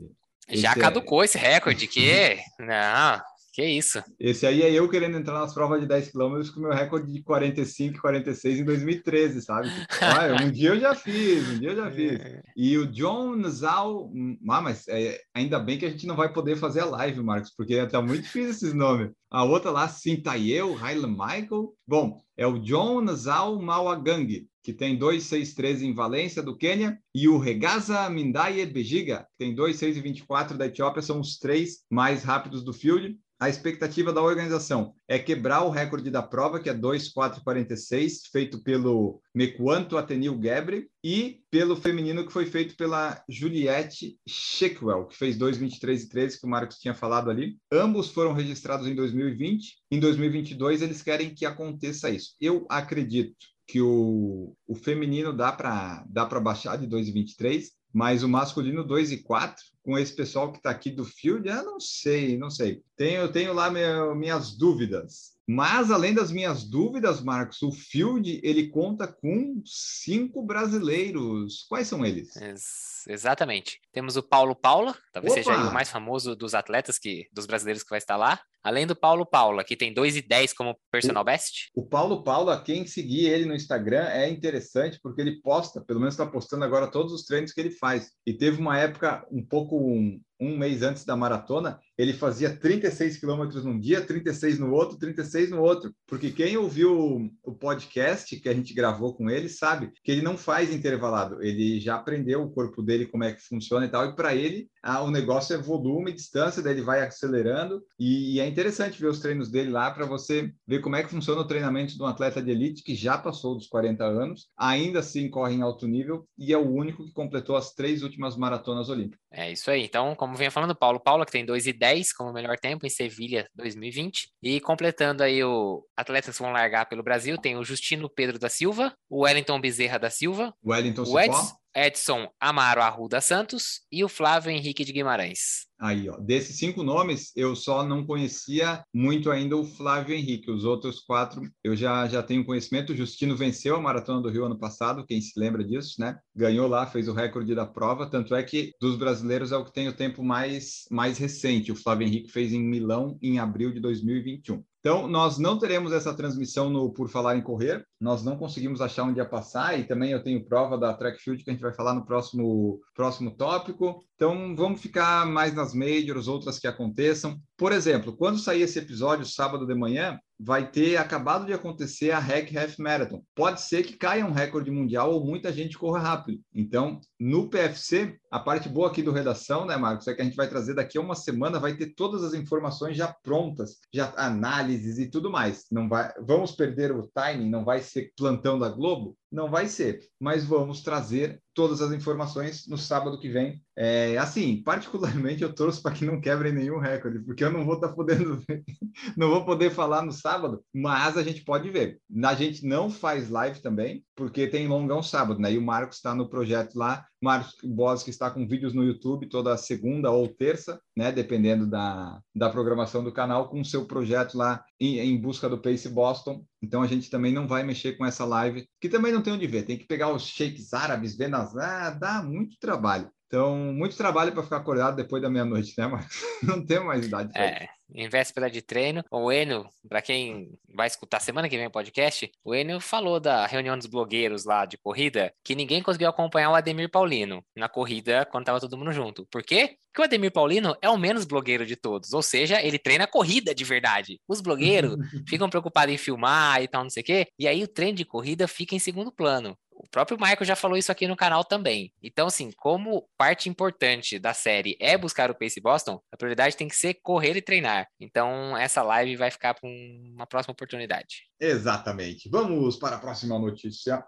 já 0.49 0.73
esse 0.73 0.81
caducou 0.81 1.23
é... 1.23 1.25
esse 1.25 1.38
recorde, 1.38 1.87
que 1.87 2.38
não, 2.61 3.20
que 3.52 3.64
isso. 3.64 4.02
Esse 4.18 4.46
aí 4.46 4.62
é 4.62 4.72
eu 4.72 4.88
querendo 4.88 5.16
entrar 5.16 5.40
nas 5.40 5.52
provas 5.52 5.80
de 5.80 5.86
10 5.86 6.12
km 6.12 6.40
com 6.54 6.60
meu 6.60 6.70
recorde 6.70 7.12
de 7.12 7.22
45, 7.22 8.00
46 8.00 8.60
em 8.60 8.64
2013, 8.64 9.42
sabe? 9.42 9.68
Ah, 10.02 10.42
um 10.42 10.50
dia 10.50 10.70
eu 10.70 10.80
já 10.80 10.94
fiz, 10.94 11.48
um 11.48 11.58
dia 11.58 11.70
eu 11.70 11.76
já 11.76 11.90
fiz. 11.90 12.18
É. 12.18 12.42
E 12.56 12.76
o 12.78 12.86
John 12.86 13.36
Nazal, 13.36 14.10
ah, 14.48 14.60
mas 14.60 14.88
é, 14.88 15.20
ainda 15.34 15.58
bem 15.58 15.78
que 15.78 15.84
a 15.84 15.90
gente 15.90 16.06
não 16.06 16.16
vai 16.16 16.32
poder 16.32 16.56
fazer 16.56 16.80
a 16.80 16.86
live, 16.86 17.22
Marcos, 17.22 17.52
porque 17.54 17.86
tá 17.86 18.00
muito 18.00 18.22
difícil 18.22 18.50
esses 18.50 18.74
nomes. 18.74 19.10
A 19.30 19.44
outra 19.44 19.70
lá, 19.70 19.88
Sintayeu, 19.88 20.74
Highland 20.74 21.16
Michael. 21.16 21.74
Bom, 21.86 22.20
é 22.36 22.46
o 22.46 22.58
John 22.58 23.00
Nazal 23.00 23.60
Mawagang, 23.60 24.46
que 24.62 24.72
tem 24.72 24.96
2,613 24.96 25.86
em 25.86 25.94
Valência, 25.94 26.42
do 26.42 26.56
Quênia, 26.56 26.98
e 27.14 27.28
o 27.28 27.38
Regaza 27.38 28.08
Mindaye 28.10 28.66
Bejiga, 28.66 29.26
que 29.30 29.44
tem 29.44 29.54
2,624 29.54 30.56
da 30.56 30.66
Etiópia, 30.66 31.02
são 31.02 31.20
os 31.20 31.38
três 31.38 31.84
mais 31.90 32.24
rápidos 32.24 32.64
do 32.64 32.72
field 32.72 33.16
a 33.40 33.48
expectativa 33.48 34.12
da 34.12 34.22
organização 34.22 34.94
é 35.09 35.18
quebrar 35.18 35.62
o 35.62 35.70
recorde 35.70 36.11
da 36.11 36.22
prova, 36.22 36.61
que 36.61 36.68
é 36.68 36.74
2,446, 36.74 38.26
feito 38.31 38.62
pelo 38.62 39.18
Mekwanto 39.35 39.96
Atenil 39.96 40.38
Gebre, 40.40 40.90
e 41.03 41.40
pelo 41.50 41.74
feminino, 41.74 42.26
que 42.26 42.33
foi 42.33 42.44
feito 42.44 42.76
pela 42.76 43.24
Juliette 43.26 44.18
Sheckwell, 44.29 45.07
que 45.07 45.16
fez 45.16 45.38
2,23 45.38 46.03
e 46.03 46.09
13, 46.11 46.40
que 46.40 46.46
o 46.46 46.50
Marcos 46.50 46.76
tinha 46.76 46.92
falado 46.92 47.31
ali. 47.31 47.57
Ambos 47.72 48.11
foram 48.11 48.35
registrados 48.35 48.87
em 48.87 48.94
2020. 48.94 49.76
Em 49.90 49.98
2022, 49.98 50.83
eles 50.83 51.00
querem 51.00 51.35
que 51.35 51.46
aconteça 51.46 52.11
isso. 52.11 52.35
Eu 52.38 52.66
acredito 52.68 53.35
que 53.66 53.81
o, 53.81 54.55
o 54.66 54.74
feminino 54.74 55.33
dá 55.33 55.50
para 55.50 56.05
dá 56.09 56.26
baixar 56.26 56.76
de 56.76 56.87
2,23, 56.87 57.68
mas 57.92 58.22
o 58.22 58.29
masculino 58.29 58.85
2 58.85 59.12
e 59.12 59.22
4 59.22 59.62
com 59.90 59.98
esse 59.98 60.14
pessoal 60.14 60.53
que 60.53 60.59
está 60.59 60.70
aqui 60.70 60.88
do 60.88 61.05
field, 61.05 61.48
eu 61.48 61.64
não 61.64 61.81
sei, 61.81 62.38
não 62.38 62.48
sei. 62.48 62.81
Tenho, 62.96 63.29
tenho 63.33 63.53
lá 63.53 63.68
meu, 63.68 64.14
minhas 64.14 64.57
dúvidas. 64.57 65.33
Mas, 65.48 65.90
além 65.90 66.14
das 66.14 66.31
minhas 66.31 66.62
dúvidas, 66.62 67.20
Marcos, 67.20 67.61
o 67.62 67.72
field, 67.72 68.40
ele 68.44 68.68
conta 68.68 69.09
com 69.09 69.61
cinco 69.66 70.44
brasileiros. 70.44 71.66
Quais 71.68 71.88
são 71.88 72.07
eles? 72.07 72.37
Ex 72.37 72.90
exatamente. 73.09 73.81
Temos 73.92 74.16
o 74.16 74.22
Paulo 74.22 74.55
Paula, 74.55 74.96
talvez 75.12 75.33
Opa! 75.33 75.42
seja 75.42 75.68
o 75.68 75.74
mais 75.74 75.90
famoso 75.90 76.37
dos 76.37 76.55
atletas, 76.55 77.00
que 77.00 77.26
dos 77.33 77.46
brasileiros 77.46 77.83
que 77.83 77.90
vai 77.90 77.98
estar 77.98 78.16
lá. 78.16 78.40
Além 78.62 78.87
do 78.87 78.94
Paulo 78.94 79.24
Paula, 79.24 79.64
que 79.64 79.74
tem 79.74 79.92
2 79.92 80.16
e 80.16 80.22
10 80.22 80.53
como 80.53 80.79
personal 80.90 81.22
o, 81.22 81.24
best. 81.24 81.70
O 81.74 81.83
Paulo 81.83 82.22
Paula, 82.22 82.62
quem 82.62 82.87
seguir 82.87 83.26
ele 83.26 83.46
no 83.46 83.55
Instagram 83.55 84.07
é 84.09 84.29
interessante 84.29 85.00
porque 85.03 85.22
ele 85.22 85.40
posta, 85.40 85.81
pelo 85.81 85.98
menos 85.98 86.14
está 86.14 86.26
postando 86.26 86.64
agora 86.64 86.87
todos 86.87 87.12
os 87.12 87.24
treinos 87.24 87.53
que 87.53 87.61
ele 87.61 87.70
faz. 87.70 88.11
E 88.26 88.35
teve 88.35 88.61
uma 88.61 88.79
época 88.79 89.26
um 89.33 89.42
pouco 89.42 89.76
um, 89.81 90.25
um 90.40 90.57
mês 90.57 90.83
antes 90.83 91.05
da 91.05 91.16
maratona, 91.16 91.79
ele 91.98 92.12
fazia 92.12 92.57
36 92.57 93.18
quilômetros 93.18 93.64
num 93.64 93.79
dia, 93.79 94.00
36 94.00 94.59
no 94.59 94.72
outro, 94.72 94.98
36 94.98 95.50
no 95.50 95.61
outro. 95.61 95.94
Porque 96.07 96.31
quem 96.31 96.57
ouviu 96.57 97.31
o 97.44 97.53
podcast 97.53 98.35
que 98.40 98.48
a 98.48 98.55
gente 98.55 98.72
gravou 98.72 99.14
com 99.14 99.29
ele 99.29 99.48
sabe 99.48 99.92
que 100.03 100.11
ele 100.11 100.22
não 100.22 100.37
faz 100.37 100.72
intervalado. 100.72 101.42
Ele 101.42 101.79
já 101.79 101.96
aprendeu 101.96 102.42
o 102.42 102.50
corpo 102.50 102.83
dele 102.83 103.07
como 103.07 103.24
é 103.24 103.33
que 103.33 103.42
funciona 103.42 103.85
e 103.85 103.88
tal. 103.90 104.07
E 104.07 104.16
para 104.16 104.35
ele, 104.35 104.68
o 105.05 105.11
negócio 105.11 105.55
é 105.55 105.59
volume, 105.59 106.12
distância, 106.12 106.62
daí 106.62 106.72
ele 106.72 106.83
vai 106.83 107.03
acelerando. 107.03 107.83
E, 107.98 108.37
e 108.37 108.40
é 108.40 108.46
interessante 108.46 109.00
ver 109.00 109.09
os 109.09 109.20
treinos 109.20 109.50
dele 109.50 109.70
lá 109.70 109.90
para 109.90 110.07
você 110.07 110.50
ver 110.66 110.81
como 110.81 110.96
é 110.96 111.03
que 111.03 111.11
funciona 111.11 111.42
o 111.42 111.46
treinamento 111.46 111.94
de 111.94 112.03
um 112.03 112.07
atleta 112.07 112.42
de 112.42 112.50
elite 112.50 112.83
que 112.83 112.94
já 112.94 113.18
passou 113.18 113.55
dos 113.55 113.66
40 113.66 114.05
anos, 114.05 114.48
ainda 114.57 115.00
assim 115.00 115.29
corre 115.29 115.55
em 115.55 115.62
alto 115.62 115.87
nível 115.87 116.26
e 116.38 116.53
é 116.53 116.57
o 116.57 116.70
único 116.70 117.05
que 117.05 117.12
completou 117.12 117.57
as 117.57 117.74
três 117.74 118.03
últimas 118.03 118.37
maratonas 118.37 118.88
olímpicas. 118.88 119.20
É 119.33 119.53
isso 119.53 119.70
aí. 119.70 119.85
Então, 119.85 120.14
como 120.14 120.30
vinha 120.37 120.51
falando, 120.51 120.75
Paulo 120.75 121.01
Paula, 121.01 121.25
que 121.27 121.33
tem 121.33 121.45
2 121.45 121.66
e 121.66 121.73
10 121.73 122.12
como 122.12 122.33
melhor 122.33 122.59
tempo 122.59 122.87
em 122.87 122.90
Sevilha 122.90 123.49
2020. 123.55 124.29
E 124.43 124.61
completando 124.61 125.23
aí 125.23 125.43
o 125.43 125.85
atletas 125.97 126.37
que 126.37 126.43
vão 126.43 126.53
largar 126.53 126.87
pelo 126.87 127.03
Brasil, 127.03 127.38
tem 127.38 127.57
o 127.57 127.64
Justino 127.64 128.09
Pedro 128.09 128.38
da 128.38 128.49
Silva, 128.49 128.93
o 129.09 129.23
Wellington 129.25 129.61
Bezerra 129.61 129.99
da 129.99 130.11
Silva, 130.11 130.53
Wellington 130.64 131.03
o 131.03 131.21
Edson, 131.21 131.53
Edson 131.74 132.28
Amaro 132.40 132.83
Arruda 132.83 133.20
Santos 133.20 133.83
e 133.90 134.02
o 134.04 134.09
Flávio 134.09 134.50
Henrique 134.50 134.85
de 134.85 134.92
Guimarães. 134.92 135.68
Aí, 135.80 136.11
ó, 136.11 136.18
desses 136.18 136.59
cinco 136.59 136.83
nomes, 136.83 137.33
eu 137.35 137.56
só 137.56 137.83
não 137.87 138.04
conhecia 138.04 138.85
muito 138.92 139.30
ainda 139.30 139.56
o 139.56 139.64
Flávio 139.64 140.14
Henrique. 140.14 140.50
Os 140.50 140.64
outros 140.64 141.00
quatro 141.00 141.40
eu 141.64 141.74
já, 141.74 142.06
já 142.06 142.22
tenho 142.22 142.44
conhecimento. 142.44 142.92
O 142.92 142.96
Justino 142.96 143.35
venceu 143.35 143.76
a 143.76 143.80
Maratona 143.80 144.20
do 144.20 144.28
Rio 144.28 144.44
ano 144.44 144.59
passado, 144.59 145.06
quem 145.06 145.20
se 145.22 145.38
lembra 145.40 145.64
disso, 145.64 145.94
né? 145.98 146.18
Ganhou 146.37 146.68
lá, 146.68 146.87
fez 146.87 147.09
o 147.09 147.14
recorde 147.14 147.54
da 147.54 147.64
prova. 147.64 148.11
Tanto 148.11 148.35
é 148.35 148.42
que 148.42 148.72
dos 148.78 148.96
brasileiros 148.96 149.52
é 149.52 149.56
o 149.56 149.64
que 149.64 149.72
tem 149.72 149.88
o 149.88 149.96
tempo 149.96 150.22
mais, 150.22 150.85
mais 150.90 151.16
recente. 151.16 151.72
O 151.72 151.76
Flávio 151.76 152.06
Henrique 152.06 152.30
fez 152.30 152.52
em 152.52 152.61
Milão 152.62 153.18
em 153.22 153.38
abril 153.38 153.72
de 153.72 153.80
2021. 153.80 154.62
Então, 154.80 155.06
nós 155.06 155.38
não 155.38 155.59
teremos 155.59 155.92
essa 155.92 156.14
transmissão 156.14 156.70
no 156.70 156.90
Por 156.92 157.09
Falar 157.09 157.37
em 157.37 157.42
Correr, 157.42 157.85
nós 158.00 158.24
não 158.24 158.36
conseguimos 158.36 158.80
achar 158.80 159.04
onde 159.04 159.18
ia 159.18 159.28
passar, 159.28 159.78
e 159.78 159.84
também 159.84 160.10
eu 160.10 160.22
tenho 160.22 160.44
prova 160.46 160.78
da 160.78 160.94
Track 160.94 161.22
Field 161.22 161.44
que 161.44 161.50
a 161.50 161.52
gente 161.52 161.62
vai 161.62 161.74
falar 161.74 161.94
no 161.94 162.06
próximo, 162.06 162.80
próximo 162.94 163.30
tópico. 163.36 164.02
Então, 164.14 164.54
vamos 164.56 164.80
ficar 164.80 165.26
mais 165.26 165.54
nas 165.54 165.74
majors, 165.74 166.28
outras 166.28 166.58
que 166.58 166.66
aconteçam. 166.66 167.38
Por 167.56 167.72
exemplo, 167.72 168.16
quando 168.16 168.38
sair 168.38 168.62
esse 168.62 168.78
episódio 168.78 169.26
sábado 169.26 169.66
de 169.66 169.74
manhã, 169.74 170.18
vai 170.42 170.70
ter 170.70 170.96
acabado 170.96 171.44
de 171.44 171.52
acontecer 171.52 172.12
a 172.12 172.18
Hack 172.18 172.56
Half 172.56 172.78
Marathon. 172.78 173.22
Pode 173.34 173.60
ser 173.60 173.82
que 173.82 173.96
caia 173.96 174.24
um 174.24 174.32
recorde 174.32 174.70
mundial 174.70 175.12
ou 175.12 175.24
muita 175.24 175.52
gente 175.52 175.76
corra 175.76 175.98
rápido. 175.98 176.40
Então, 176.54 176.98
no 177.18 177.50
PFC, 177.50 178.16
a 178.30 178.40
parte 178.40 178.66
boa 178.66 178.88
aqui 178.88 179.02
do 179.02 179.12
redação, 179.12 179.66
né, 179.66 179.76
Marcos, 179.76 180.08
é 180.08 180.14
que 180.14 180.22
a 180.22 180.24
gente 180.24 180.36
vai 180.36 180.48
trazer 180.48 180.74
daqui 180.74 180.96
a 180.96 181.00
uma 181.02 181.14
semana, 181.14 181.60
vai 181.60 181.76
ter 181.76 181.94
todas 181.94 182.24
as 182.24 182.32
informações 182.32 182.96
já 182.96 183.14
prontas, 183.22 183.76
já 183.92 184.14
análises 184.16 184.98
e 184.98 185.10
tudo 185.10 185.30
mais. 185.30 185.66
Não 185.70 185.86
vai, 185.86 186.10
vamos 186.26 186.52
perder 186.52 186.90
o 186.92 187.06
timing, 187.08 187.50
não 187.50 187.64
vai 187.64 187.82
ser 187.90 188.12
plantão 188.16 188.59
da 188.59 188.68
Globo, 188.68 189.16
não 189.31 189.50
vai 189.50 189.66
ser, 189.68 190.00
mas 190.18 190.44
vamos 190.44 190.83
trazer 190.83 191.42
todas 191.61 191.83
as 191.83 191.92
informações 191.92 192.66
no 192.66 192.79
sábado 192.79 193.20
que 193.20 193.29
vem. 193.29 193.62
É, 193.77 194.16
assim, 194.16 194.62
particularmente 194.64 195.42
eu 195.42 195.55
torço 195.55 195.83
para 195.83 195.92
que 195.92 196.07
não 196.07 196.18
quebrem 196.18 196.55
nenhum 196.55 196.79
recorde, 196.79 197.18
porque 197.18 197.44
eu 197.44 197.53
não 197.53 197.66
vou 197.66 197.75
estar 197.75 197.88
tá 197.88 197.94
podendo 197.94 198.42
ver, 198.49 198.64
não 199.14 199.29
vou 199.29 199.44
poder 199.44 199.70
falar 199.70 200.01
no 200.01 200.11
sábado, 200.11 200.64
mas 200.75 201.18
a 201.18 201.23
gente 201.23 201.44
pode 201.44 201.68
ver. 201.68 202.01
A 202.25 202.35
gente 202.35 202.66
não 202.66 202.88
faz 202.88 203.29
live 203.29 203.61
também, 203.61 204.03
porque 204.16 204.46
tem 204.46 204.68
longão 204.68 205.03
sábado, 205.03 205.38
né? 205.38 205.53
E 205.53 205.59
o 205.59 205.62
Marcos 205.62 205.96
está 205.96 206.14
no 206.14 206.31
projeto 206.31 206.77
lá, 206.77 207.05
Marcos 207.23 207.55
Boss 207.62 208.03
que 208.03 208.11
está 208.11 208.31
com 208.31 208.49
vídeos 208.49 208.73
no 208.73 208.83
YouTube 208.83 209.29
toda 209.29 209.57
segunda 209.57 210.11
ou 210.11 210.29
terça, 210.29 210.81
né? 210.96 211.12
Dependendo 211.12 211.66
da, 211.66 212.18
da 212.35 212.49
programação 212.49 213.05
do 213.05 213.12
canal, 213.12 213.49
com 213.49 213.61
o 213.61 213.64
seu 213.64 213.87
projeto 213.87 214.37
lá 214.37 214.64
em, 214.81 214.99
em 214.99 215.20
busca 215.20 215.49
do 215.49 215.61
Pace 215.61 215.88
Boston. 215.88 216.42
Então 216.62 216.83
a 216.83 216.87
gente 216.87 217.11
também 217.11 217.33
não 217.33 217.46
vai 217.46 217.62
mexer 217.62 217.96
com 217.96 218.05
essa 218.05 218.25
live, 218.25 218.66
que 218.81 218.88
também 218.88 219.12
não 219.12 219.23
tem 219.23 219.33
onde 219.33 219.46
ver. 219.46 219.64
Tem 219.64 219.79
que 219.79 219.87
pegar 219.87 220.12
os 220.12 220.27
shakes 220.27 220.73
árabes, 220.73 221.16
ver 221.16 221.29
nas. 221.29 221.49
Ah, 221.58 221.90
dá 221.90 222.22
muito 222.22 222.58
trabalho. 222.58 223.10
Então, 223.30 223.56
muito 223.56 223.96
trabalho 223.96 224.32
para 224.32 224.42
ficar 224.42 224.56
acordado 224.56 224.96
depois 224.96 225.22
da 225.22 225.30
meia-noite, 225.30 225.72
né? 225.78 225.86
Mas 225.86 226.06
não 226.42 226.66
tem 226.66 226.80
mais 226.80 227.06
idade. 227.06 227.30
É, 227.38 227.68
em 227.94 228.08
véspera 228.08 228.50
de 228.50 228.60
treino, 228.60 229.04
o 229.08 229.30
Enio, 229.30 229.68
para 229.88 230.02
quem 230.02 230.58
vai 230.74 230.88
escutar 230.88 231.20
semana 231.20 231.48
que 231.48 231.56
vem 231.56 231.68
o 231.68 231.70
podcast, 231.70 232.28
o 232.44 232.52
Enio 232.52 232.80
falou 232.80 233.20
da 233.20 233.46
reunião 233.46 233.78
dos 233.78 233.86
blogueiros 233.86 234.44
lá 234.44 234.66
de 234.66 234.76
corrida, 234.76 235.32
que 235.44 235.54
ninguém 235.54 235.80
conseguiu 235.80 236.08
acompanhar 236.08 236.50
o 236.50 236.56
Ademir 236.56 236.90
Paulino 236.90 237.40
na 237.54 237.68
corrida 237.68 238.26
quando 238.26 238.46
tava 238.46 238.58
todo 238.58 238.76
mundo 238.76 238.90
junto. 238.90 239.24
Por 239.26 239.44
quê? 239.44 239.76
Porque 239.92 240.02
o 240.02 240.04
Ademir 240.04 240.32
Paulino 240.32 240.76
é 240.82 240.90
o 240.90 240.98
menos 240.98 241.24
blogueiro 241.24 241.64
de 241.64 241.76
todos, 241.76 242.12
ou 242.12 242.22
seja, 242.22 242.60
ele 242.60 242.80
treina 242.80 243.06
corrida 243.06 243.54
de 243.54 243.62
verdade. 243.62 244.20
Os 244.26 244.40
blogueiros 244.40 244.96
ficam 245.28 245.48
preocupados 245.48 245.94
em 245.94 245.98
filmar 245.98 246.60
e 246.62 246.66
tal, 246.66 246.82
não 246.82 246.90
sei 246.90 247.02
o 247.02 247.06
quê, 247.06 247.28
e 247.38 247.46
aí 247.46 247.62
o 247.62 247.68
treino 247.68 247.96
de 247.96 248.04
corrida 248.04 248.48
fica 248.48 248.74
em 248.74 248.80
segundo 248.80 249.12
plano. 249.12 249.56
O 249.83 249.88
próprio 249.88 250.19
Michael 250.21 250.45
já 250.45 250.55
falou 250.55 250.77
isso 250.77 250.93
aqui 250.93 251.09
no 251.09 251.16
canal 251.16 251.43
também. 251.43 251.93
Então, 252.03 252.27
assim, 252.27 252.51
como 252.53 253.09
parte 253.16 253.49
importante 253.49 254.19
da 254.19 254.35
série 254.35 254.77
é 254.79 254.97
buscar 254.99 255.31
o 255.31 255.35
Pace 255.35 255.61
Boston, 255.61 256.01
a 256.12 256.16
prioridade 256.16 256.57
tem 256.57 256.69
que 256.69 256.77
ser 256.77 256.95
correr 257.03 257.35
e 257.37 257.43
treinar. 257.43 257.88
Então, 257.99 258.57
essa 258.57 258.83
live 258.83 259.16
vai 259.16 259.31
ficar 259.31 259.55
para 259.55 259.69
uma 259.69 260.27
próxima 260.27 260.53
oportunidade. 260.53 261.29
Exatamente. 261.40 262.29
Vamos 262.29 262.77
para 262.77 262.97
a 262.97 262.99
próxima 262.99 263.38
notícia. 263.38 264.05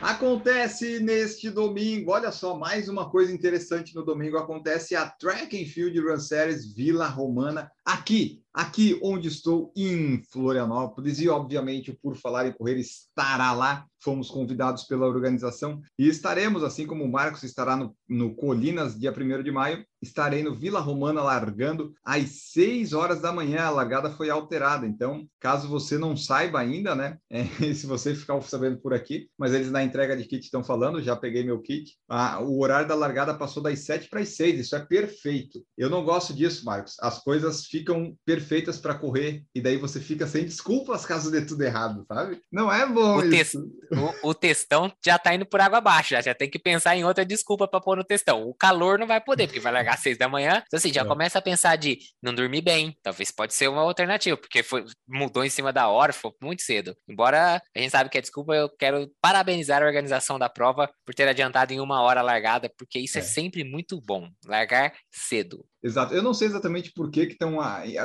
Acontece 0.00 0.98
neste 0.98 1.48
domingo, 1.48 2.10
olha 2.10 2.32
só, 2.32 2.58
mais 2.58 2.88
uma 2.88 3.08
coisa 3.08 3.32
interessante 3.32 3.94
no 3.94 4.04
domingo, 4.04 4.36
acontece 4.36 4.96
a 4.96 5.08
Track 5.08 5.62
and 5.62 5.66
Field 5.66 5.96
Run 6.00 6.18
Series 6.18 6.74
Vila 6.74 7.06
Romana 7.06 7.70
aqui, 7.84 8.42
aqui 8.52 8.98
onde 9.02 9.28
estou 9.28 9.72
em 9.76 10.22
Florianópolis 10.30 11.20
e 11.20 11.28
obviamente 11.28 11.92
por 11.92 12.16
falar 12.16 12.46
em 12.46 12.52
correr 12.52 12.78
estará 12.78 13.52
lá 13.52 13.86
fomos 14.02 14.28
convidados 14.28 14.84
pela 14.84 15.06
organização 15.06 15.80
e 15.98 16.08
estaremos, 16.08 16.62
assim 16.64 16.86
como 16.86 17.04
o 17.04 17.10
Marcos 17.10 17.42
estará 17.44 17.76
no, 17.76 17.96
no 18.08 18.34
Colinas, 18.34 18.98
dia 18.98 19.12
1 19.12 19.42
de 19.42 19.52
maio, 19.52 19.84
estarei 20.02 20.42
no 20.42 20.54
Vila 20.54 20.80
Romana 20.80 21.22
largando 21.22 21.94
às 22.04 22.50
6 22.52 22.92
horas 22.92 23.20
da 23.20 23.32
manhã. 23.32 23.62
A 23.62 23.70
largada 23.70 24.10
foi 24.10 24.28
alterada, 24.28 24.86
então, 24.86 25.26
caso 25.38 25.68
você 25.68 25.96
não 25.96 26.16
saiba 26.16 26.58
ainda, 26.58 26.94
né? 26.94 27.18
É, 27.32 27.74
se 27.74 27.86
você 27.86 28.14
ficar 28.14 28.40
sabendo 28.42 28.78
por 28.78 28.92
aqui, 28.92 29.28
mas 29.38 29.54
eles 29.54 29.70
na 29.70 29.82
entrega 29.82 30.16
de 30.16 30.24
kit 30.24 30.44
estão 30.44 30.62
falando, 30.62 31.02
já 31.02 31.16
peguei 31.16 31.42
meu 31.44 31.60
kit. 31.60 31.96
Ah, 32.08 32.40
o 32.40 32.60
horário 32.60 32.88
da 32.88 32.94
largada 32.94 33.34
passou 33.34 33.62
das 33.62 33.80
7 33.80 34.08
para 34.08 34.20
as 34.20 34.30
6, 34.30 34.60
isso 34.60 34.76
é 34.76 34.80
perfeito. 34.80 35.64
Eu 35.76 35.88
não 35.88 36.04
gosto 36.04 36.34
disso, 36.34 36.64
Marcos. 36.64 36.96
As 37.00 37.22
coisas 37.22 37.66
ficam 37.72 38.14
perfeitas 38.26 38.78
para 38.78 38.94
correr 38.94 39.44
e 39.54 39.60
daí 39.62 39.78
você 39.78 39.98
fica 39.98 40.26
sem 40.26 40.44
desculpas 40.44 41.06
caso 41.06 41.30
dê 41.30 41.40
tudo 41.40 41.62
errado, 41.62 42.04
sabe? 42.06 42.38
Não 42.52 42.70
é 42.70 42.86
bom 42.86 43.16
o 43.16 43.34
isso. 43.34 43.66
O, 44.22 44.28
o 44.28 44.34
textão 44.34 44.92
já 45.02 45.18
tá 45.18 45.34
indo 45.34 45.46
por 45.46 45.58
água 45.58 45.78
abaixo, 45.78 46.10
já, 46.10 46.20
já 46.20 46.34
tem 46.34 46.50
que 46.50 46.58
pensar 46.58 46.94
em 46.94 47.04
outra 47.04 47.24
desculpa 47.24 47.66
para 47.66 47.80
pôr 47.80 47.96
no 47.96 48.04
textão. 48.04 48.46
O 48.46 48.54
calor 48.54 48.98
não 48.98 49.06
vai 49.06 49.22
poder, 49.22 49.46
porque 49.46 49.58
vai 49.58 49.72
largar 49.72 49.94
às 49.94 50.00
seis 50.00 50.18
da 50.18 50.28
manhã. 50.28 50.62
Então, 50.66 50.76
assim, 50.76 50.92
já 50.92 51.00
é. 51.00 51.04
começa 51.04 51.38
a 51.38 51.42
pensar 51.42 51.76
de 51.76 51.98
não 52.22 52.34
dormir 52.34 52.60
bem. 52.60 52.94
Talvez 53.02 53.30
pode 53.30 53.54
ser 53.54 53.68
uma 53.68 53.80
alternativa, 53.80 54.36
porque 54.36 54.62
foi, 54.62 54.84
mudou 55.08 55.42
em 55.42 55.48
cima 55.50 55.72
da 55.72 55.88
hora, 55.88 56.12
foi 56.12 56.30
muito 56.42 56.60
cedo. 56.60 56.94
Embora 57.08 57.62
a 57.74 57.78
gente 57.78 57.90
sabe 57.90 58.10
que 58.10 58.18
é 58.18 58.20
desculpa, 58.20 58.54
eu 58.54 58.68
quero 58.68 59.10
parabenizar 59.22 59.82
a 59.82 59.86
organização 59.86 60.38
da 60.38 60.50
prova 60.50 60.90
por 61.06 61.14
ter 61.14 61.26
adiantado 61.26 61.72
em 61.72 61.80
uma 61.80 62.02
hora 62.02 62.20
a 62.20 62.22
largada, 62.22 62.70
porque 62.76 62.98
isso 62.98 63.16
é, 63.16 63.22
é 63.22 63.24
sempre 63.24 63.64
muito 63.64 63.98
bom. 63.98 64.28
Largar 64.46 64.92
cedo. 65.10 65.64
Exato. 65.82 66.14
Eu 66.14 66.22
não 66.22 66.32
sei 66.32 66.46
exatamente 66.46 66.92
por 66.92 67.10
que 67.10 67.22
estão. 67.22 67.58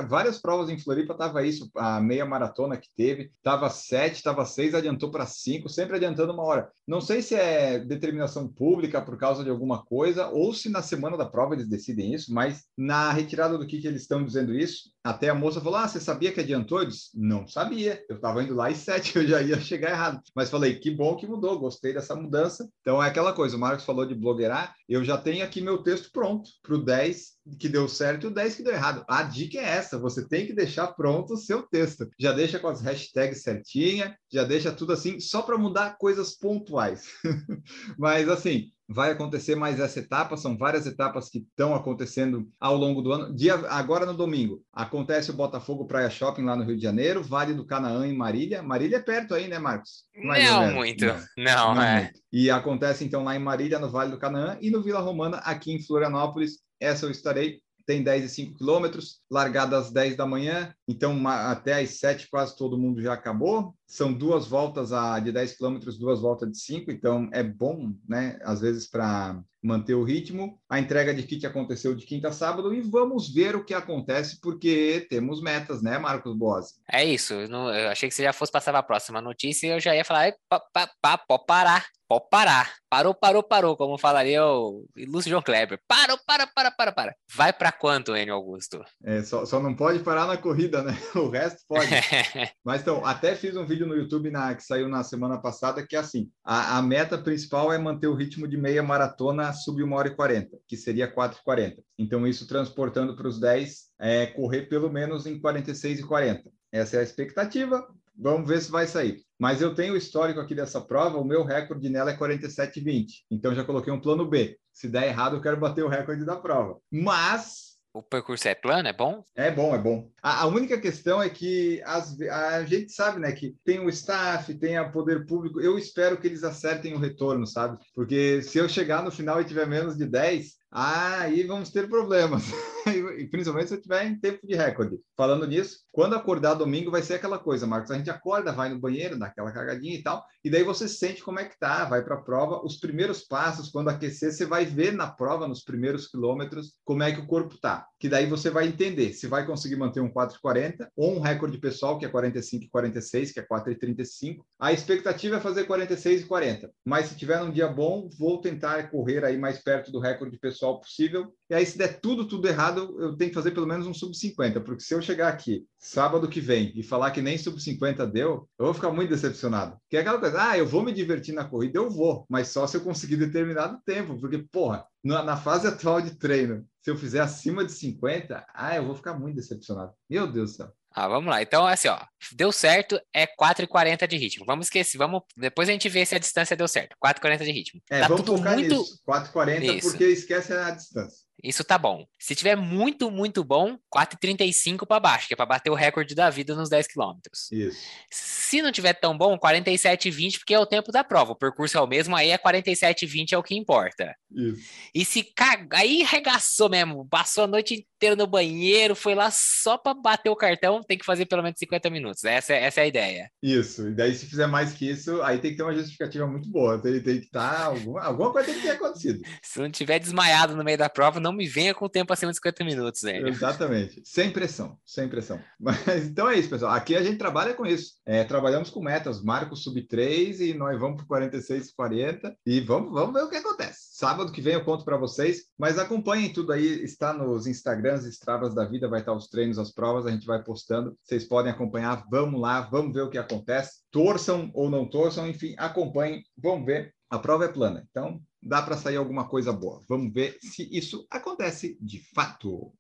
Várias 0.07 0.39
provas 0.39 0.69
em 0.69 0.79
Floripa 0.79 1.13
tava 1.13 1.45
isso, 1.45 1.69
a 1.75 2.01
meia 2.01 2.25
maratona 2.25 2.75
que 2.75 2.89
teve, 2.95 3.31
tava 3.43 3.69
sete, 3.69 4.23
tava 4.23 4.45
seis, 4.45 4.73
adiantou 4.73 5.11
para 5.11 5.27
cinco, 5.27 5.69
sempre 5.69 5.95
adiantando 5.95 6.33
uma 6.33 6.43
hora. 6.43 6.71
Não 6.87 6.99
sei 6.99 7.21
se 7.21 7.35
é 7.35 7.77
determinação 7.77 8.47
pública 8.47 8.99
por 8.99 9.17
causa 9.17 9.43
de 9.43 9.49
alguma 9.49 9.85
coisa, 9.85 10.27
ou 10.29 10.53
se 10.53 10.69
na 10.69 10.81
semana 10.81 11.15
da 11.15 11.25
prova 11.25 11.53
eles 11.53 11.67
decidem 11.67 12.13
isso, 12.13 12.33
mas 12.33 12.65
na 12.75 13.11
retirada 13.11 13.57
do 13.57 13.67
que, 13.67 13.79
que 13.79 13.87
eles 13.87 14.01
estão 14.01 14.23
dizendo 14.23 14.55
isso, 14.55 14.89
até 15.07 15.29
a 15.29 15.35
moça 15.35 15.61
falou: 15.61 15.79
Ah, 15.79 15.87
você 15.87 16.01
sabia 16.01 16.33
que 16.33 16.41
adiantou? 16.41 16.79
Eu 16.79 16.87
disse: 16.87 17.09
Não 17.13 17.47
sabia. 17.47 18.03
Eu 18.09 18.17
estava 18.17 18.43
indo 18.43 18.53
lá 18.53 18.69
e 18.69 18.75
sete, 18.75 19.15
eu 19.15 19.25
já 19.25 19.41
ia 19.41 19.59
chegar 19.59 19.91
errado. 19.91 20.21
Mas 20.35 20.49
falei: 20.49 20.79
Que 20.79 20.91
bom 20.91 21.15
que 21.15 21.25
mudou, 21.25 21.57
gostei 21.57 21.93
dessa 21.93 22.13
mudança. 22.13 22.67
Então 22.81 23.01
é 23.01 23.07
aquela 23.07 23.31
coisa: 23.31 23.55
o 23.55 23.59
Marcos 23.59 23.85
falou 23.85 24.05
de 24.05 24.13
blogueirar. 24.13 24.75
Eu 24.87 25.03
já 25.03 25.17
tenho 25.17 25.45
aqui 25.45 25.61
meu 25.61 25.77
texto 25.77 26.11
pronto 26.11 26.49
para 26.61 26.75
o 26.75 26.83
10 26.83 27.37
que 27.57 27.69
deu 27.69 27.87
certo 27.87 28.25
e 28.25 28.27
o 28.27 28.33
10 28.33 28.55
que 28.55 28.63
deu 28.63 28.73
errado. 28.73 29.05
A 29.07 29.23
dica 29.23 29.57
é 29.57 29.63
essa: 29.63 29.97
você 29.97 30.27
tem 30.27 30.45
que 30.45 30.53
deixar 30.53 30.87
pronto 30.87 31.35
o 31.35 31.37
seu 31.37 31.63
texto. 31.63 32.09
Já 32.19 32.33
deixa 32.33 32.59
com 32.59 32.67
as 32.67 32.81
hashtags 32.81 33.41
certinha, 33.41 34.17
já 34.29 34.43
deixa 34.43 34.73
tudo 34.73 34.91
assim, 34.91 35.21
só 35.21 35.41
para 35.41 35.57
mudar 35.57 35.97
coisas 35.97 36.35
pontuais. 36.37 37.05
Mas 37.97 38.27
assim, 38.27 38.71
vai 38.87 39.11
acontecer 39.11 39.55
mais 39.55 39.79
essa 39.79 39.99
etapa, 39.99 40.37
são 40.37 40.57
várias 40.57 40.85
etapas 40.85 41.29
que 41.29 41.39
estão 41.39 41.75
acontecendo 41.75 42.47
ao 42.59 42.75
longo 42.75 43.01
do 43.01 43.11
ano. 43.11 43.35
Dia, 43.35 43.55
agora 43.69 44.05
no 44.05 44.13
domingo, 44.13 44.63
acontece 44.71 45.29
o 45.29 45.33
Botafogo 45.35 45.85
Praia 45.85 46.09
Shopping 46.09 46.43
lá 46.43 46.55
no 46.55 46.63
Rio 46.63 46.77
de 46.77 46.83
Janeiro, 46.83 47.21
Vale 47.21 47.53
do 47.53 47.65
Canaã 47.65 48.07
em 48.07 48.15
Marília. 48.15 48.63
Marília 48.63 48.97
é 48.97 49.01
perto 49.01 49.33
aí, 49.33 49.47
né, 49.47 49.59
Marcos? 49.59 50.05
Mais 50.23 50.49
não 50.49 50.73
muito, 50.73 51.05
não, 51.05 51.15
não, 51.37 51.75
não 51.75 51.83
é. 51.83 52.03
Muito. 52.03 52.19
E 52.31 52.49
acontece 52.49 53.03
então 53.03 53.23
lá 53.23 53.35
em 53.35 53.39
Marília, 53.39 53.79
no 53.79 53.89
Vale 53.89 54.11
do 54.11 54.19
Canaã, 54.19 54.57
e 54.61 54.69
no 54.69 54.81
Vila 54.81 54.99
Romana, 54.99 55.37
aqui 55.37 55.73
em 55.73 55.83
Florianópolis. 55.83 56.59
Essa 56.79 57.05
eu 57.05 57.11
estarei 57.11 57.59
tem 57.87 58.03
10 58.03 58.25
e 58.25 58.29
5 58.29 58.57
quilômetros, 58.57 59.21
largada 59.31 59.77
às 59.77 59.89
10 59.89 60.17
da 60.17 60.25
manhã, 60.25 60.75
então 60.85 61.25
até 61.25 61.81
às 61.81 61.91
7 61.99 62.29
quase 62.29 62.55
todo 62.57 62.77
mundo 62.77 63.01
já 63.01 63.13
acabou. 63.13 63.73
São 63.87 64.11
duas 64.11 64.45
voltas 64.45 64.91
a, 64.91 65.17
de 65.19 65.31
10 65.31 65.55
quilômetros, 65.55 65.97
duas 65.97 66.19
voltas 66.19 66.51
de 66.51 66.59
5, 66.59 66.91
então 66.91 67.29
é 67.31 67.41
bom, 67.41 67.93
né? 68.07 68.37
Às 68.43 68.59
vezes 68.59 68.89
para 68.89 69.41
manter 69.63 69.95
o 69.95 70.03
ritmo. 70.03 70.59
A 70.69 70.79
entrega 70.79 71.13
de 71.13 71.23
kit 71.23 71.45
aconteceu 71.47 71.95
de 71.95 72.05
quinta 72.05 72.27
a 72.27 72.31
sábado 72.31 72.73
e 72.73 72.81
vamos 72.81 73.33
ver 73.33 73.55
o 73.55 73.63
que 73.63 73.73
acontece, 73.73 74.39
porque 74.41 75.07
temos 75.09 75.41
metas, 75.41 75.81
né, 75.81 75.97
Marcos 75.97 76.35
Boas? 76.35 76.73
É 76.91 77.05
isso. 77.05 77.33
Eu, 77.33 77.49
não, 77.49 77.73
eu 77.73 77.89
achei 77.89 78.09
que 78.09 78.15
você 78.15 78.23
já 78.23 78.33
fosse 78.33 78.51
passar 78.51 78.71
para 78.71 78.79
a 78.79 78.83
próxima 78.83 79.21
notícia 79.21 79.67
e 79.67 79.69
eu 79.71 79.79
já 79.79 79.95
ia 79.95 80.05
falar, 80.05 80.33
pode 80.49 81.45
parar, 81.47 81.85
pode 82.07 82.29
parar. 82.29 82.73
Parou, 82.89 83.13
parou, 83.13 83.43
parou, 83.43 83.75
como 83.75 83.97
falaria 83.97 84.45
o 84.45 84.87
ilustre 84.95 85.29
João 85.29 85.41
Kleber. 85.41 85.79
Parou, 85.87 86.17
para, 86.25 86.47
para, 86.47 86.71
para, 86.71 86.91
para. 86.91 87.15
Vai 87.35 87.51
para 87.51 87.71
quanto, 87.71 88.15
Enio 88.15 88.33
Augusto? 88.33 88.83
É, 89.03 89.21
só, 89.23 89.45
só 89.45 89.59
não 89.59 89.75
pode 89.75 89.99
parar 89.99 90.25
na 90.25 90.37
corrida, 90.37 90.81
né? 90.81 90.93
O 91.15 91.29
resto 91.29 91.63
pode. 91.67 91.89
Mas 92.63 92.81
então, 92.81 93.05
até 93.05 93.35
fiz 93.35 93.57
um 93.57 93.65
vídeo 93.65 93.85
no 93.85 93.95
YouTube 93.95 94.31
na, 94.31 94.55
que 94.55 94.63
saiu 94.63 94.87
na 94.87 95.03
semana 95.03 95.37
passada 95.41 95.85
que 95.85 95.95
é 95.95 95.99
assim: 95.99 96.29
a, 96.43 96.77
a 96.77 96.81
meta 96.81 97.17
principal 97.17 97.73
é 97.73 97.77
manter 97.77 98.07
o 98.07 98.15
ritmo 98.15 98.47
de 98.47 98.55
meia 98.55 98.81
maratona 98.81 99.51
sub 99.51 99.83
1 99.83 99.93
hora 99.93 100.07
e 100.07 100.15
40, 100.15 100.57
que 100.67 100.77
seria 100.77 101.11
4 101.11 101.39
e 101.39 101.43
40. 101.43 101.83
Então, 101.97 102.25
isso 102.25 102.47
transportando 102.47 103.15
para 103.15 103.27
os 103.27 103.39
10, 103.39 103.87
é 103.99 104.27
correr 104.27 104.63
pelo 104.63 104.89
menos 104.89 105.25
em 105.25 105.39
46 105.39 105.99
e 105.99 106.03
40. 106.03 106.49
Essa 106.71 106.97
é 106.97 106.99
a 106.99 107.03
expectativa. 107.03 107.85
Vamos 108.17 108.47
ver 108.47 108.61
se 108.61 108.71
vai 108.71 108.87
sair. 108.87 109.21
Mas 109.39 109.61
eu 109.61 109.75
tenho 109.75 109.93
o 109.93 109.97
histórico 109.97 110.39
aqui 110.39 110.55
dessa 110.55 110.81
prova, 110.81 111.17
o 111.17 111.25
meu 111.25 111.43
recorde 111.43 111.89
nela 111.89 112.11
é 112.11 112.17
47,20. 112.17 113.05
Então 113.29 113.53
já 113.53 113.63
coloquei 113.63 113.93
um 113.93 114.01
plano 114.01 114.27
B. 114.27 114.57
Se 114.73 114.87
der 114.87 115.07
errado, 115.07 115.35
eu 115.35 115.41
quero 115.41 115.57
bater 115.57 115.83
o 115.83 115.89
recorde 115.89 116.25
da 116.25 116.35
prova. 116.35 116.77
Mas 116.91 117.67
o 117.97 118.03
percurso 118.03 118.47
é 118.47 118.53
plano, 118.53 118.87
é 118.87 118.93
bom? 118.93 119.23
É 119.35 119.49
bom, 119.49 119.73
é 119.73 119.77
bom. 119.79 120.07
A, 120.21 120.43
a 120.43 120.45
única 120.45 120.79
questão 120.79 121.19
é 121.19 121.29
que 121.29 121.81
as, 121.83 122.19
a 122.21 122.63
gente 122.63 122.91
sabe, 122.91 123.19
né, 123.19 123.31
que 123.31 123.55
tem 123.65 123.79
o 123.79 123.89
staff, 123.89 124.53
tem 124.53 124.79
o 124.79 124.91
poder 124.91 125.25
público. 125.25 125.59
Eu 125.59 125.79
espero 125.79 126.15
que 126.15 126.27
eles 126.27 126.43
acertem 126.43 126.93
o 126.93 126.99
retorno, 126.99 127.47
sabe? 127.47 127.79
Porque 127.95 128.43
se 128.43 128.59
eu 128.59 128.69
chegar 128.69 129.03
no 129.03 129.09
final 129.09 129.41
e 129.41 129.45
tiver 129.45 129.65
menos 129.65 129.97
de 129.97 130.05
10, 130.05 130.57
aí 130.71 131.41
vamos 131.43 131.71
ter 131.71 131.89
problemas. 131.89 132.43
e 133.17 133.27
principalmente 133.27 133.69
se 133.69 133.81
tiver 133.81 134.05
em 134.05 134.19
tempo 134.19 134.45
de 134.45 134.55
recorde. 134.55 134.99
Falando 135.15 135.47
nisso, 135.47 135.79
quando 135.91 136.15
acordar 136.15 136.53
domingo 136.53 136.91
vai 136.91 137.01
ser 137.01 137.15
aquela 137.15 137.39
coisa, 137.39 137.65
Marcos. 137.65 137.91
A 137.91 137.97
gente 137.97 138.09
acorda, 138.09 138.51
vai 138.51 138.69
no 138.69 138.79
banheiro, 138.79 139.17
dá 139.17 139.27
aquela 139.27 139.51
cagadinha 139.51 139.95
e 139.95 140.03
tal, 140.03 140.23
e 140.43 140.49
daí 140.49 140.63
você 140.63 140.87
sente 140.87 141.23
como 141.23 141.39
é 141.39 141.45
que 141.45 141.59
tá, 141.59 141.85
vai 141.85 142.03
para 142.03 142.15
a 142.15 142.21
prova. 142.21 142.63
Os 142.63 142.77
primeiros 142.77 143.21
passos, 143.21 143.69
quando 143.69 143.89
aquecer, 143.89 144.31
você 144.31 144.45
vai 144.45 144.65
ver 144.65 144.93
na 144.93 145.07
prova, 145.07 145.47
nos 145.47 145.63
primeiros 145.63 146.07
quilômetros, 146.07 146.73
como 146.85 147.03
é 147.03 147.11
que 147.11 147.19
o 147.19 147.27
corpo 147.27 147.57
tá. 147.57 147.85
Que 147.99 148.07
daí 148.07 148.25
você 148.25 148.49
vai 148.49 148.67
entender 148.67 149.13
se 149.13 149.27
vai 149.27 149.45
conseguir 149.45 149.75
manter 149.75 149.99
um 149.99 150.11
4,40 150.11 150.87
ou 150.95 151.17
um 151.17 151.19
recorde 151.19 151.57
pessoal, 151.57 151.97
que 151.97 152.05
é 152.05 152.09
45 152.09 152.65
e 152.65 152.69
46, 152.69 153.31
que 153.31 153.39
é 153.39 153.45
4,35. 153.45 154.37
A 154.59 154.71
expectativa 154.71 155.37
é 155.37 155.39
fazer 155.39 155.65
46 155.65 156.21
e 156.21 156.25
40. 156.25 156.71
Mas 156.85 157.07
se 157.07 157.15
tiver 157.15 157.41
um 157.41 157.51
dia 157.51 157.67
bom, 157.67 158.09
vou 158.17 158.39
tentar 158.39 158.89
correr 158.89 159.25
aí 159.25 159.37
mais 159.37 159.59
perto 159.59 159.91
do 159.91 159.99
recorde 159.99 160.37
pessoal 160.37 160.79
possível. 160.79 161.33
E 161.49 161.55
aí, 161.55 161.65
se 161.65 161.77
der 161.77 161.99
tudo, 161.99 162.27
tudo 162.27 162.47
errado, 162.47 162.95
eu 162.99 163.06
tenho 163.15 163.29
que 163.29 163.35
fazer 163.35 163.51
pelo 163.51 163.67
menos 163.67 163.85
um 163.85 163.93
sub-50, 163.93 164.61
porque 164.63 164.83
se 164.83 164.93
eu 164.93 165.01
chegar 165.01 165.29
aqui 165.29 165.65
sábado 165.77 166.27
que 166.27 166.41
vem 166.41 166.71
e 166.75 166.83
falar 166.83 167.11
que 167.11 167.21
nem 167.21 167.37
sub-50 167.37 168.05
deu, 168.07 168.49
eu 168.57 168.65
vou 168.65 168.73
ficar 168.73 168.91
muito 168.91 169.09
decepcionado. 169.09 169.77
Que 169.89 169.97
é 169.97 169.99
aquela 170.01 170.19
coisa, 170.19 170.49
ah, 170.49 170.57
eu 170.57 170.65
vou 170.65 170.83
me 170.83 170.91
divertir 170.91 171.33
na 171.33 171.45
corrida, 171.45 171.77
eu 171.77 171.89
vou, 171.89 172.25
mas 172.29 172.49
só 172.49 172.65
se 172.65 172.77
eu 172.77 172.81
conseguir 172.81 173.17
determinado 173.17 173.79
tempo, 173.85 174.19
porque, 174.19 174.39
porra, 174.51 174.85
na, 175.03 175.23
na 175.23 175.37
fase 175.37 175.67
atual 175.67 176.01
de 176.01 176.17
treino, 176.17 176.65
se 176.81 176.91
eu 176.91 176.97
fizer 176.97 177.19
acima 177.19 177.63
de 177.63 177.71
50, 177.71 178.45
ah, 178.53 178.75
eu 178.75 178.85
vou 178.85 178.95
ficar 178.95 179.13
muito 179.13 179.35
decepcionado. 179.35 179.93
Meu 180.09 180.31
Deus 180.31 180.51
do 180.51 180.57
céu. 180.57 180.73
Ah, 180.97 181.07
vamos 181.07 181.29
lá. 181.29 181.43
Então, 181.43 181.67
assim, 181.67 181.89
ó, 181.89 181.99
deu 182.31 182.51
certo, 182.51 182.99
é 183.13 183.27
4,40 183.27 184.07
de 184.07 184.17
ritmo. 184.17 184.45
Vamos 184.47 184.65
esquecer, 184.65 184.97
vamos. 184.97 185.21
Depois 185.37 185.69
a 185.69 185.71
gente 185.71 185.87
vê 185.89 186.03
se 186.03 186.15
a 186.15 186.19
distância 186.19 186.57
deu 186.57 186.67
certo. 186.67 186.95
4,40 187.05 187.43
de 187.43 187.51
ritmo. 187.51 187.81
É, 187.87 188.01
tá 188.01 188.07
vamos 188.07 188.25
focar 188.25 188.55
muito... 188.55 188.79
nisso. 188.79 188.99
4,40 189.07 189.81
porque 189.81 190.05
esquece 190.05 190.53
a 190.53 190.71
distância. 190.71 191.26
Isso 191.43 191.63
tá 191.63 191.77
bom. 191.77 192.05
Se 192.19 192.35
tiver 192.35 192.55
muito, 192.55 193.11
muito 193.11 193.43
bom, 193.43 193.77
4,35 193.93 194.85
para 194.87 194.99
baixo, 194.99 195.27
que 195.27 195.33
é 195.33 195.37
para 195.37 195.45
bater 195.45 195.69
o 195.69 195.75
recorde 195.75 196.15
da 196.15 196.29
vida 196.29 196.55
nos 196.55 196.69
10 196.69 196.87
quilômetros. 196.87 197.51
Isso. 197.51 197.79
Se 198.09 198.61
não 198.61 198.71
tiver 198.71 198.93
tão 198.93 199.17
bom, 199.17 199.37
47,20, 199.37 200.39
porque 200.39 200.53
é 200.53 200.59
o 200.59 200.65
tempo 200.65 200.91
da 200.91 201.03
prova. 201.03 201.33
O 201.33 201.35
percurso 201.35 201.77
é 201.77 201.81
o 201.81 201.87
mesmo, 201.87 202.15
aí 202.15 202.29
é 202.29 202.37
47,20 202.37 203.33
é 203.33 203.37
o 203.37 203.43
que 203.43 203.55
importa. 203.55 204.15
Isso. 204.31 204.61
E 204.93 205.05
se 205.05 205.23
caga, 205.23 205.77
aí 205.77 206.03
regaçou 206.03 206.69
mesmo, 206.69 207.07
passou 207.07 207.43
a 207.43 207.47
noite 207.47 207.85
inteira 207.97 208.15
no 208.15 208.27
banheiro, 208.27 208.95
foi 208.95 209.15
lá 209.15 209.29
só 209.31 209.77
para 209.77 209.93
bater 209.93 210.29
o 210.29 210.35
cartão, 210.35 210.83
tem 210.83 210.97
que 210.97 211.05
fazer 211.05 211.25
pelo 211.25 211.43
menos 211.43 211.59
50 211.59 211.89
minutos. 211.89 212.23
Essa, 212.23 212.53
é, 212.53 212.63
essa 212.63 212.81
é 212.81 212.83
a 212.83 212.87
ideia. 212.87 213.31
Isso. 213.41 213.87
E 213.87 213.93
daí, 213.93 214.13
se 214.15 214.25
fizer 214.25 214.47
mais 214.47 214.73
que 214.73 214.89
isso, 214.89 215.21
aí 215.21 215.39
tem 215.39 215.51
que 215.51 215.57
ter 215.57 215.63
uma 215.63 215.73
justificativa 215.75 216.27
muito 216.27 216.49
boa. 216.49 216.81
Tem, 216.81 217.01
tem 217.01 217.19
que 217.19 217.25
estar. 217.25 217.37
Tá, 217.37 217.65
alguma, 217.65 218.01
alguma 218.01 218.31
coisa 218.31 218.47
tem 218.47 218.55
que 218.55 218.67
ter 218.67 218.71
acontecido. 218.71 219.21
Se 219.41 219.59
não 219.59 219.69
tiver 219.69 219.99
desmaiado 219.99 220.55
no 220.55 220.63
meio 220.63 220.77
da 220.77 220.89
prova, 220.89 221.19
não 221.19 221.33
me 221.37 221.47
venha 221.47 221.73
com 221.73 221.85
o 221.85 221.89
tempo 221.89 222.11
acima 222.11 222.31
de 222.31 222.37
50 222.37 222.63
minutos, 222.65 223.01
velho. 223.01 223.27
Exatamente. 223.27 224.01
Sem 224.03 224.31
pressão, 224.31 224.77
sem 224.85 225.07
pressão. 225.07 225.39
Mas 225.59 226.05
então 226.05 226.29
é 226.29 226.37
isso, 226.37 226.49
pessoal. 226.49 226.73
Aqui 226.73 226.95
a 226.95 227.03
gente 227.03 227.17
trabalha 227.17 227.53
com 227.53 227.65
isso. 227.65 227.93
É, 228.05 228.23
trabalhamos 228.23 228.69
com 228.69 228.81
metas. 228.81 229.23
Marcos 229.23 229.63
sub 229.63 229.81
3 229.81 230.41
e 230.41 230.53
nós 230.53 230.79
vamos 230.79 230.97
para 230.97 231.05
46, 231.05 231.71
40 231.71 232.35
e 232.45 232.59
vamos, 232.59 232.91
vamos 232.91 233.13
ver 233.13 233.25
o 233.25 233.29
que 233.29 233.37
acontece. 233.37 233.87
Sábado 233.91 234.31
que 234.31 234.41
vem 234.41 234.53
eu 234.53 234.63
conto 234.63 234.83
para 234.83 234.97
vocês, 234.97 235.45
mas 235.57 235.77
acompanhem 235.77 236.33
tudo 236.33 236.51
aí. 236.51 236.83
Está 236.83 237.13
nos 237.13 237.47
Instagrams, 237.47 238.05
Estravas 238.05 238.53
da 238.53 238.65
Vida, 238.65 238.87
vai 238.87 238.99
estar 238.99 239.13
os 239.13 239.27
treinos, 239.27 239.59
as 239.59 239.71
provas, 239.71 240.05
a 240.05 240.11
gente 240.11 240.25
vai 240.25 240.43
postando. 240.43 240.97
Vocês 241.03 241.23
podem 241.23 241.51
acompanhar. 241.51 242.03
Vamos 242.09 242.41
lá, 242.41 242.61
vamos 242.61 242.93
ver 242.93 243.01
o 243.01 243.09
que 243.09 243.17
acontece. 243.17 243.81
Torçam 243.91 244.51
ou 244.53 244.69
não 244.69 244.89
torçam, 244.89 245.27
enfim, 245.27 245.55
acompanhem. 245.57 246.23
Vamos 246.37 246.65
ver. 246.65 246.93
A 247.09 247.17
prova 247.17 247.45
é 247.45 247.47
plana. 247.47 247.87
Então, 247.89 248.21
dá 248.41 248.61
para 248.61 248.77
sair 248.77 248.97
alguma 248.97 249.27
coisa 249.27 249.51
boa. 249.51 249.83
Vamos 249.87 250.13
ver 250.13 250.37
se 250.41 250.67
isso 250.71 251.05
acontece 251.09 251.77
de 251.81 251.99
fato. 252.13 252.71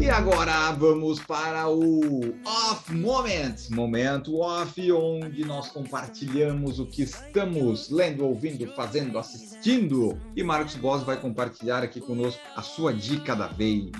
E 0.00 0.10
agora 0.10 0.72
vamos 0.72 1.20
para 1.20 1.68
o 1.68 2.34
Off 2.44 2.92
Moment, 2.92 3.70
momento 3.70 4.38
off, 4.40 4.92
onde 4.92 5.44
nós 5.44 5.68
compartilhamos 5.68 6.80
o 6.80 6.86
que 6.86 7.02
estamos 7.02 7.88
lendo, 7.88 8.24
ouvindo, 8.24 8.66
fazendo, 8.74 9.18
assistindo. 9.18 10.20
E 10.34 10.42
Marcos 10.42 10.74
Boss 10.74 11.02
vai 11.02 11.20
compartilhar 11.20 11.82
aqui 11.82 12.00
conosco 12.00 12.42
a 12.56 12.62
sua 12.62 12.92
dica 12.92 13.34
da 13.36 13.46
vez. 13.46 13.90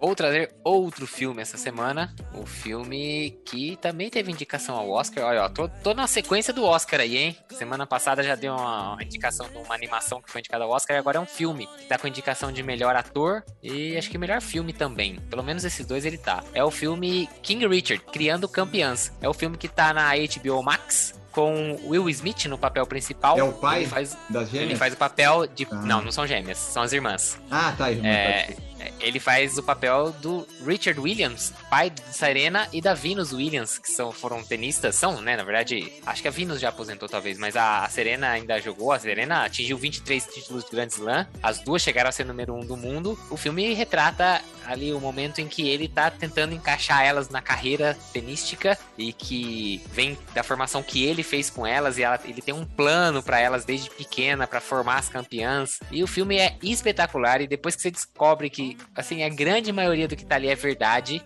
Vou 0.00 0.14
trazer 0.14 0.54
outro 0.64 1.06
filme 1.06 1.42
essa 1.42 1.58
semana. 1.58 2.14
O 2.32 2.40
um 2.40 2.46
filme 2.46 3.38
que 3.44 3.76
também 3.76 4.08
teve 4.08 4.32
indicação 4.32 4.76
ao 4.76 4.88
Oscar. 4.88 5.24
Olha, 5.24 5.44
ó, 5.44 5.48
tô, 5.48 5.68
tô, 5.68 5.92
na 5.92 6.06
sequência 6.06 6.54
do 6.54 6.64
Oscar 6.64 7.00
aí, 7.00 7.16
hein? 7.16 7.36
Semana 7.50 7.86
passada 7.86 8.22
já 8.22 8.34
deu 8.34 8.54
uma, 8.54 8.96
indicação 9.00 9.46
de 9.48 9.58
uma 9.58 9.74
animação 9.74 10.22
que 10.22 10.30
foi 10.30 10.40
indicada 10.40 10.64
ao 10.64 10.70
Oscar. 10.70 10.96
E 10.96 10.98
agora 10.98 11.18
é 11.18 11.20
um 11.20 11.26
filme 11.26 11.68
que 11.78 11.86
tá 11.86 11.98
com 11.98 12.08
indicação 12.08 12.50
de 12.50 12.62
melhor 12.62 12.96
ator 12.96 13.44
e 13.62 13.96
acho 13.98 14.10
que 14.10 14.16
melhor 14.16 14.40
filme 14.40 14.72
também. 14.72 15.20
Pelo 15.28 15.42
menos 15.42 15.64
esses 15.64 15.84
dois 15.84 16.06
ele 16.06 16.16
tá. 16.16 16.42
É 16.54 16.64
o 16.64 16.70
filme 16.70 17.28
King 17.42 17.66
Richard, 17.66 18.02
Criando 18.10 18.48
Campeãs. 18.48 19.12
É 19.20 19.28
o 19.28 19.34
filme 19.34 19.58
que 19.58 19.68
tá 19.68 19.92
na 19.92 20.12
HBO 20.14 20.62
Max 20.62 21.20
com 21.30 21.78
Will 21.84 22.08
Smith 22.08 22.46
no 22.46 22.58
papel 22.58 22.86
principal. 22.86 23.38
É 23.38 23.42
o 23.42 23.52
pai 23.52 23.80
ele 23.80 23.88
faz, 23.88 24.16
das 24.28 24.48
gêmeas? 24.50 24.70
Ele 24.70 24.78
faz 24.78 24.94
o 24.94 24.96
papel 24.96 25.46
de... 25.46 25.66
Ah. 25.70 25.76
Não, 25.76 26.02
não 26.02 26.10
são 26.10 26.26
gêmeas, 26.26 26.58
são 26.58 26.82
as 26.82 26.92
irmãs. 26.92 27.38
Ah, 27.50 27.72
tá, 27.76 27.90
irmã. 27.90 28.08
É, 28.08 28.54
ele 29.00 29.18
faz 29.18 29.58
o 29.58 29.62
papel 29.62 30.12
do 30.20 30.46
Richard 30.64 30.98
Williams, 31.00 31.52
pai 31.68 31.90
de 31.90 32.00
Serena 32.12 32.68
e 32.72 32.80
da 32.80 32.94
Venus 32.94 33.32
Williams, 33.32 33.78
que 33.78 33.90
são, 33.90 34.12
foram 34.12 34.42
tenistas, 34.42 34.94
são, 34.94 35.20
né? 35.20 35.36
Na 35.36 35.44
verdade, 35.44 35.92
acho 36.06 36.22
que 36.22 36.28
a 36.28 36.30
Venus 36.30 36.60
já 36.60 36.68
aposentou 36.68 37.08
talvez, 37.08 37.38
mas 37.38 37.56
a, 37.56 37.84
a 37.84 37.88
Serena 37.88 38.30
ainda 38.30 38.60
jogou. 38.60 38.92
A 38.92 38.98
Serena 38.98 39.44
atingiu 39.44 39.76
23 39.78 40.26
títulos 40.26 40.64
de 40.64 40.70
Grand 40.70 40.88
Slam. 40.88 41.26
As 41.42 41.60
duas 41.60 41.82
chegaram 41.82 42.08
a 42.08 42.12
ser 42.12 42.24
número 42.24 42.54
um 42.54 42.60
do 42.60 42.76
mundo. 42.76 43.18
O 43.30 43.36
filme 43.36 43.72
retrata 43.74 44.42
ali 44.66 44.92
o 44.92 45.00
momento 45.00 45.40
em 45.40 45.48
que 45.48 45.68
ele 45.68 45.88
tá 45.88 46.10
tentando 46.10 46.54
encaixar 46.54 47.04
elas 47.04 47.28
na 47.28 47.42
carreira 47.42 47.96
tenística 48.12 48.78
e 48.96 49.12
que 49.12 49.82
vem 49.92 50.16
da 50.34 50.42
formação 50.42 50.82
que 50.82 51.04
ele 51.04 51.22
fez 51.22 51.50
com 51.50 51.66
elas 51.66 51.98
e 51.98 52.02
ela, 52.02 52.20
ele 52.24 52.42
tem 52.42 52.54
um 52.54 52.64
plano 52.64 53.22
para 53.22 53.40
elas 53.40 53.64
desde 53.64 53.90
pequena 53.90 54.46
para 54.46 54.60
formar 54.60 54.98
as 54.98 55.08
campeãs. 55.08 55.80
E 55.90 56.02
o 56.02 56.06
filme 56.06 56.36
é 56.36 56.56
espetacular 56.62 57.40
e 57.40 57.46
depois 57.46 57.74
que 57.74 57.82
você 57.82 57.90
descobre 57.90 58.50
que 58.50 58.76
assim 59.00 59.22
a 59.22 59.28
grande 59.28 59.72
maioria 59.72 60.06
do 60.06 60.16
que 60.16 60.24
tá 60.24 60.36
ali 60.36 60.48
é 60.48 60.54
verdade, 60.54 61.22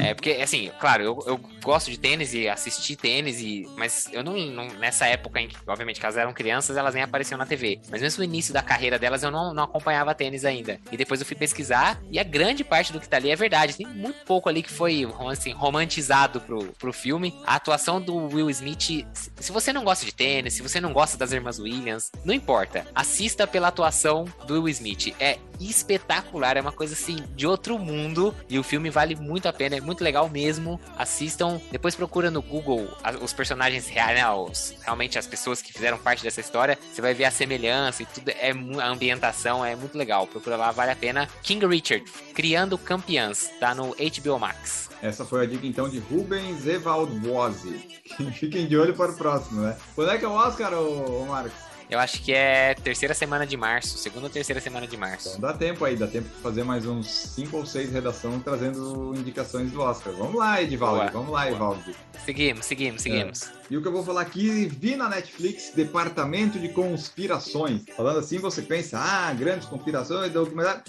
é 0.00 0.14
porque 0.14 0.30
assim, 0.42 0.70
claro, 0.78 1.02
eu, 1.02 1.18
eu 1.26 1.40
gosto 1.62 1.90
de 1.90 1.98
tênis 1.98 2.32
e 2.34 2.48
assisti 2.48 2.96
tênis 2.96 3.40
e 3.40 3.66
mas 3.76 4.08
eu 4.12 4.22
não, 4.22 4.36
não, 4.36 4.66
nessa 4.78 5.06
época 5.06 5.40
em 5.40 5.48
que 5.48 5.56
obviamente 5.66 5.98
que 5.98 6.06
elas 6.06 6.16
eram 6.16 6.32
crianças, 6.32 6.76
elas 6.76 6.94
nem 6.94 7.02
apareciam 7.02 7.38
na 7.38 7.46
TV, 7.46 7.80
mas 7.90 8.00
mesmo 8.00 8.18
no 8.18 8.24
início 8.24 8.54
da 8.54 8.62
carreira 8.62 8.98
delas 8.98 9.22
eu 9.22 9.30
não, 9.30 9.52
não 9.52 9.64
acompanhava 9.64 10.14
tênis 10.14 10.44
ainda. 10.44 10.78
E 10.92 10.96
depois 10.96 11.20
eu 11.20 11.26
fui 11.26 11.36
pesquisar 11.36 12.00
e 12.10 12.18
a 12.18 12.22
grande 12.22 12.62
parte 12.62 12.92
do 12.92 13.00
que 13.00 13.08
tá 13.08 13.16
ali 13.16 13.30
é 13.30 13.36
verdade. 13.36 13.76
Tem 13.76 13.86
muito 13.86 14.24
pouco 14.24 14.48
ali 14.48 14.62
que 14.62 14.70
foi 14.70 15.06
assim, 15.30 15.52
romantizado 15.52 16.40
pro, 16.40 16.72
pro 16.78 16.92
filme. 16.92 17.34
A 17.46 17.56
atuação 17.56 18.00
do 18.00 18.16
Will 18.28 18.50
Smith, 18.50 19.06
se 19.12 19.52
você 19.52 19.72
não 19.72 19.84
gosta 19.84 20.04
de 20.04 20.14
tênis, 20.14 20.54
se 20.54 20.62
você 20.62 20.80
não 20.80 20.92
gosta 20.92 21.16
das 21.16 21.32
irmãs 21.32 21.58
Williams, 21.58 22.10
não 22.24 22.34
importa. 22.34 22.86
Assista 22.94 23.46
pela 23.46 23.68
atuação 23.68 24.24
do 24.46 24.54
Will 24.54 24.68
Smith. 24.68 25.14
É 25.18 25.38
espetacular, 25.60 26.56
é 26.56 26.60
uma 26.60 26.72
coisa 26.72 26.94
assim 26.94 27.16
de 27.34 27.46
outro 27.46 27.78
mundo 27.78 28.34
e 28.48 28.58
o 28.58 28.62
filme 28.62 28.90
vale 28.90 29.14
muito 29.14 29.48
a 29.48 29.52
pena, 29.52 29.76
é 29.76 29.80
muito 29.80 30.02
legal 30.02 30.28
mesmo. 30.28 30.80
Assistam, 30.96 31.60
depois 31.70 31.94
procura 31.94 32.30
no 32.30 32.42
Google 32.42 32.88
os 33.20 33.32
personagens 33.32 33.88
reais, 33.88 34.18
né, 34.18 34.30
os, 34.30 34.74
realmente 34.82 35.18
as 35.18 35.26
pessoas 35.26 35.60
que 35.62 35.72
fizeram 35.72 35.98
parte 35.98 36.22
dessa 36.22 36.40
história, 36.40 36.78
você 36.92 37.00
vai 37.00 37.14
ver 37.14 37.24
a 37.24 37.30
semelhança 37.30 38.02
e 38.02 38.06
tudo, 38.06 38.28
é 38.30 38.52
a 38.80 38.88
ambientação 38.88 39.64
é 39.64 39.76
muito 39.76 39.96
legal. 39.96 40.26
Procura 40.26 40.56
lá, 40.56 40.70
vale 40.70 40.90
a 40.90 40.96
pena. 40.96 41.28
King 41.42 41.66
Richard, 41.66 42.04
Criando 42.34 42.78
Campeãs, 42.78 43.50
tá 43.60 43.74
no 43.74 43.94
HBO 43.94 44.38
Max. 44.38 44.90
Essa 45.02 45.24
foi 45.24 45.42
a 45.42 45.46
dica 45.46 45.66
então 45.66 45.88
de 45.88 45.98
Rubens 45.98 46.66
Evald 46.66 47.12
Boazzi. 47.20 48.00
Fiquem 48.34 48.66
de 48.66 48.76
olho 48.76 48.94
para 48.94 49.12
o 49.12 49.16
próximo, 49.16 49.60
né? 49.60 49.76
Quando 49.94 50.10
é 50.10 50.18
que 50.18 50.24
é 50.24 50.28
o 50.28 50.32
Oscar, 50.32 50.72
ô, 50.72 51.26
Marcos? 51.26 51.63
Eu 51.88 51.98
acho 51.98 52.22
que 52.22 52.32
é 52.32 52.74
terceira 52.74 53.14
semana 53.14 53.46
de 53.46 53.56
março, 53.56 53.98
segunda 53.98 54.26
ou 54.26 54.30
terceira 54.30 54.60
semana 54.60 54.86
de 54.86 54.96
março. 54.96 55.28
Então 55.28 55.40
dá 55.40 55.52
tempo 55.52 55.84
aí, 55.84 55.96
dá 55.96 56.06
tempo 56.06 56.28
de 56.28 56.42
fazer 56.42 56.64
mais 56.64 56.86
uns 56.86 57.10
cinco 57.10 57.58
ou 57.58 57.66
seis 57.66 57.92
redações 57.92 58.42
trazendo 58.42 59.14
indicações 59.16 59.70
do 59.70 59.80
Oscar. 59.80 60.12
Vamos 60.14 60.34
lá, 60.34 60.62
Edivaldo, 60.62 61.12
vamos 61.12 61.30
lá, 61.30 61.48
Edivaldo. 61.48 61.82
Seguimos, 62.24 62.66
seguimos, 62.66 63.02
seguimos. 63.02 63.42
É. 63.42 63.63
E 63.70 63.76
o 63.76 63.82
que 63.82 63.88
eu 63.88 63.92
vou 63.92 64.04
falar 64.04 64.20
aqui, 64.20 64.66
vi 64.66 64.94
na 64.94 65.08
Netflix 65.08 65.72
Departamento 65.74 66.58
de 66.58 66.68
Conspirações. 66.68 67.82
Falando 67.96 68.18
assim, 68.18 68.38
você 68.38 68.60
pensa, 68.60 68.98
ah, 68.98 69.32
grandes 69.32 69.66
conspirações. 69.66 70.32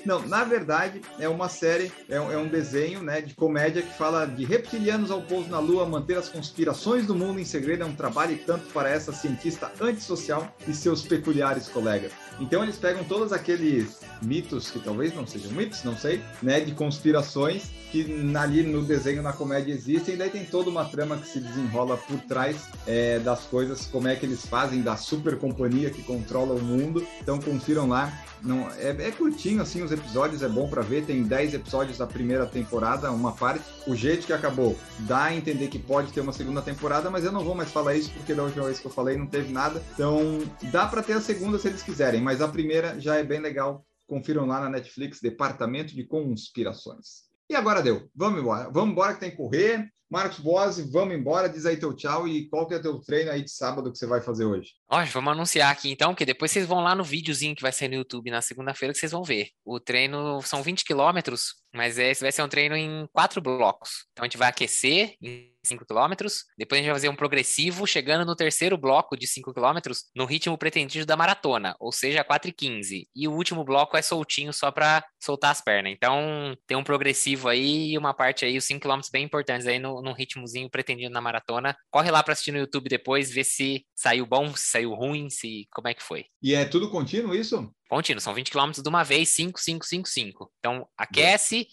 Não, 0.05 0.27
na 0.27 0.43
verdade, 0.43 1.01
é 1.17 1.29
uma 1.29 1.47
série, 1.47 1.91
é 2.09 2.19
um, 2.19 2.31
é 2.31 2.37
um 2.37 2.47
desenho 2.47 3.01
né, 3.01 3.21
de 3.21 3.33
comédia 3.33 3.81
que 3.81 3.97
fala 3.97 4.25
de 4.25 4.43
reptilianos 4.43 5.09
ao 5.09 5.21
pouso 5.21 5.49
na 5.49 5.59
Lua, 5.59 5.85
manter 5.85 6.17
as 6.17 6.27
conspirações 6.27 7.05
do 7.05 7.15
mundo 7.15 7.39
em 7.39 7.45
segredo. 7.45 7.83
É 7.83 7.85
um 7.85 7.95
trabalho 7.95 8.37
tanto 8.45 8.65
para 8.73 8.89
essa 8.89 9.13
cientista 9.13 9.71
antissocial 9.79 10.53
e 10.67 10.73
seus 10.73 11.03
peculiares 11.03 11.69
colegas. 11.69 12.11
Então 12.41 12.61
eles 12.61 12.75
pegam 12.75 13.05
todos 13.05 13.31
aqueles 13.31 14.01
mitos, 14.21 14.69
que 14.69 14.79
talvez 14.79 15.15
não 15.15 15.25
sejam 15.25 15.51
mitos, 15.51 15.83
não 15.83 15.95
sei, 15.95 16.21
né, 16.43 16.59
de 16.59 16.73
conspirações 16.73 17.71
que 17.91 18.05
ali 18.37 18.63
no 18.63 18.83
desenho, 18.83 19.21
na 19.21 19.31
comédia 19.31 19.71
existem, 19.71 20.15
e 20.15 20.17
daí 20.17 20.29
tem 20.29 20.43
toda 20.43 20.69
uma 20.69 20.83
trama 20.83 21.17
que 21.17 21.27
se 21.27 21.39
desenrola 21.39 21.95
por 21.95 22.19
trás 22.21 22.57
é, 22.87 23.19
das 23.19 23.41
coisas, 23.41 23.85
como 23.85 24.07
é 24.07 24.15
que 24.15 24.25
eles 24.25 24.45
fazem, 24.45 24.81
da 24.81 24.95
super 24.95 25.37
companhia 25.37 25.89
que 25.89 26.03
controla 26.03 26.53
o 26.53 26.61
mundo. 26.61 27.05
Então 27.21 27.39
confiram 27.39 27.87
lá. 27.87 28.11
Não, 28.41 28.69
é, 28.77 28.89
é 28.89 29.11
curtinho 29.11 29.61
assim 29.61 29.81
os 29.81 29.91
episódios, 29.91 30.43
é 30.43 30.47
bom 30.47 30.69
para 30.69 30.81
ver. 30.81 31.05
Tem 31.05 31.23
10 31.23 31.55
episódios 31.55 31.97
da 31.97 32.05
primeira 32.05 32.45
temporada, 32.45 33.11
uma 33.11 33.31
parte. 33.31 33.63
O 33.87 33.95
jeito 33.95 34.27
que 34.27 34.33
acabou 34.33 34.77
dá 34.99 35.25
a 35.25 35.35
entender 35.35 35.67
que 35.67 35.79
pode 35.79 36.11
ter 36.11 36.21
uma 36.21 36.33
segunda 36.33 36.61
temporada, 36.61 37.09
mas 37.09 37.23
eu 37.23 37.31
não 37.31 37.43
vou 37.43 37.55
mais 37.55 37.71
falar 37.71 37.95
isso 37.95 38.11
porque 38.11 38.33
da 38.33 38.43
última 38.43 38.65
vez 38.65 38.79
que 38.79 38.85
eu 38.85 38.91
falei 38.91 39.17
não 39.17 39.25
teve 39.25 39.51
nada. 39.51 39.81
Então 39.93 40.39
dá 40.71 40.85
para 40.85 41.01
ter 41.01 41.13
a 41.13 41.21
segunda 41.21 41.57
se 41.57 41.67
eles 41.67 41.81
quiserem, 41.81 42.21
mas 42.21 42.41
a 42.41 42.47
primeira 42.47 42.99
já 42.99 43.15
é 43.15 43.23
bem 43.23 43.39
legal. 43.39 43.85
Confiram 44.07 44.45
lá 44.45 44.59
na 44.59 44.69
Netflix, 44.69 45.19
Departamento 45.19 45.95
de 45.95 46.03
Conspirações. 46.03 47.25
E 47.49 47.55
agora 47.55 47.81
deu. 47.81 48.07
Vamos 48.15 48.39
embora. 48.39 48.69
Vamos 48.69 48.91
embora 48.91 49.13
que 49.13 49.19
tem 49.19 49.31
que 49.31 49.37
correr. 49.37 49.91
Marcos 50.09 50.39
Boas, 50.39 50.79
vamos 50.91 51.15
embora, 51.15 51.49
diz 51.49 51.65
aí 51.65 51.77
teu 51.77 51.93
tchau 51.93 52.27
e 52.27 52.47
qual 52.47 52.67
que 52.67 52.73
é 52.73 52.79
teu 52.79 52.99
treino 52.99 53.31
aí 53.31 53.43
de 53.43 53.51
sábado 53.51 53.91
que 53.91 53.97
você 53.97 54.05
vai 54.05 54.21
fazer 54.21 54.45
hoje? 54.45 54.73
Ó, 54.87 55.03
vamos 55.05 55.33
anunciar 55.33 55.71
aqui 55.71 55.89
então, 55.89 56.13
que 56.13 56.25
depois 56.25 56.51
vocês 56.51 56.67
vão 56.67 56.81
lá 56.81 56.93
no 56.93 57.03
videozinho 57.03 57.55
que 57.55 57.61
vai 57.61 57.71
ser 57.71 57.87
no 57.87 57.95
YouTube 57.95 58.29
na 58.29 58.41
segunda-feira 58.41 58.93
que 58.93 58.99
vocês 58.99 59.11
vão 59.11 59.23
ver. 59.23 59.49
O 59.63 59.79
treino 59.79 60.41
são 60.43 60.61
20 60.61 60.85
quilômetros, 60.85 61.55
mas 61.73 61.97
esse 61.97 62.21
vai 62.21 62.31
ser 62.31 62.43
um 62.43 62.47
treino 62.47 62.75
em 62.75 63.07
quatro 63.11 63.41
blocos. 63.41 64.05
Então 64.11 64.23
a 64.23 64.27
gente 64.27 64.37
vai 64.37 64.49
aquecer 64.49 65.15
em 65.21 65.51
5 65.65 65.85
km, 65.85 66.13
depois 66.57 66.79
a 66.79 66.81
gente 66.81 66.91
vai 66.91 66.95
fazer 66.95 67.09
um 67.09 67.15
progressivo, 67.15 67.87
chegando 67.87 68.25
no 68.25 68.35
terceiro 68.35 68.77
bloco 68.77 69.17
de 69.17 69.27
5 69.27 69.53
km, 69.53 69.91
no 70.15 70.25
ritmo 70.25 70.57
pretendido 70.57 71.05
da 71.05 71.17
maratona, 71.17 71.75
ou 71.79 71.91
seja, 71.91 72.23
4 72.23 72.49
e 72.49 72.53
15. 72.53 73.09
E 73.15 73.27
o 73.27 73.33
último 73.33 73.63
bloco 73.63 73.97
é 73.97 74.01
soltinho 74.01 74.53
só 74.53 74.71
para 74.71 75.03
soltar 75.19 75.51
as 75.51 75.61
pernas. 75.61 75.91
Então 75.91 76.55
tem 76.67 76.77
um 76.77 76.83
progressivo 76.83 77.49
aí 77.49 77.91
e 77.91 77.97
uma 77.97 78.13
parte 78.13 78.45
aí, 78.45 78.57
os 78.57 78.65
5 78.65 78.87
km 78.87 79.01
bem 79.11 79.25
importantes 79.25 79.67
aí 79.67 79.79
no, 79.79 79.94
no 80.01 80.13
ritmozinho 80.13 80.69
pretendido 80.69 81.13
na 81.13 81.21
maratona. 81.21 81.75
Corre 81.89 82.11
lá 82.11 82.21
para 82.23 82.33
assistir 82.33 82.51
no 82.51 82.59
YouTube 82.59 82.89
depois, 82.89 83.31
ver 83.31 83.43
se 83.43 83.85
saiu 83.95 84.25
bom, 84.25 84.55
se 84.55 84.67
saiu 84.67 84.93
ruim, 84.93 85.29
se 85.29 85.67
como 85.71 85.87
é 85.87 85.93
que 85.93 86.03
foi. 86.03 86.25
E 86.41 86.53
é 86.53 86.65
tudo 86.65 86.89
contínuo 86.89 87.35
isso? 87.35 87.71
Contínuo, 87.89 88.21
são 88.21 88.33
20 88.33 88.51
km 88.51 88.71
de 88.71 88.89
uma 88.89 89.03
vez, 89.03 89.29
5, 89.29 89.59
5, 89.59 89.85
5, 89.85 90.07
5. 90.07 90.51
Então 90.59 90.87
aquece, 90.97 91.67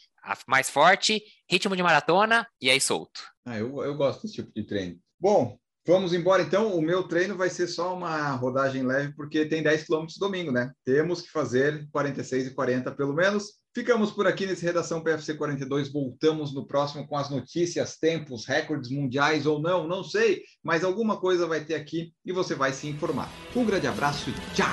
mais 0.47 0.71
forte, 0.71 1.23
ritmo 1.51 1.77
de 1.77 1.83
maratona 1.83 2.47
e 2.61 2.71
aí 2.71 2.81
solto. 2.81 3.21
Ah, 3.45 3.59
eu, 3.59 3.83
eu 3.83 3.97
gosto 3.97 4.23
desse 4.23 4.35
tipo 4.35 4.53
de 4.55 4.65
treino. 4.65 4.99
Bom, 5.19 5.59
Vamos 5.85 6.13
embora 6.13 6.43
então. 6.43 6.77
O 6.77 6.81
meu 6.81 7.03
treino 7.03 7.37
vai 7.37 7.51
ser 7.51 7.67
só 7.67 7.97
uma 7.97 8.31
rodagem 8.37 8.87
leve, 8.87 9.13
porque 9.17 9.47
tem 9.47 9.63
10 9.63 9.85
quilômetros 9.85 10.17
domingo, 10.17 10.53
né? 10.53 10.73
Temos 10.85 11.23
que 11.23 11.29
fazer 11.29 11.89
46 11.91 12.47
e 12.47 12.51
40 12.55 12.93
pelo 12.93 13.13
menos. 13.13 13.62
Ficamos 13.75 14.11
por 14.11 14.27
aqui 14.27 14.45
nesse 14.45 14.65
Redação 14.67 15.03
PFC 15.03 15.33
42. 15.35 15.91
Voltamos 15.91 16.53
no 16.53 16.67
próximo 16.67 17.07
com 17.07 17.17
as 17.17 17.31
notícias, 17.31 17.97
tempos, 17.97 18.45
recordes 18.45 18.91
mundiais 18.91 19.47
ou 19.47 19.63
não, 19.63 19.89
não 19.89 20.05
sei, 20.05 20.43
mas 20.63 20.85
alguma 20.85 21.17
coisa 21.17 21.47
vai 21.47 21.65
ter 21.65 21.75
aqui 21.75 22.13
e 22.25 22.33
você 22.33 22.55
vai 22.55 22.73
se 22.73 22.87
informar. 22.87 23.31
Um 23.57 23.65
grande 23.65 23.87
abraço 23.87 24.29
e 24.29 24.35
tchau! 24.55 24.69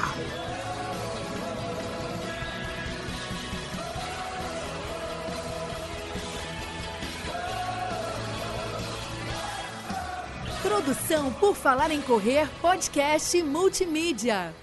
Produção 10.62 11.32
por 11.34 11.56
Falar 11.56 11.90
em 11.92 12.02
Correr, 12.02 12.50
podcast 12.62 13.42
multimídia. 13.44 14.54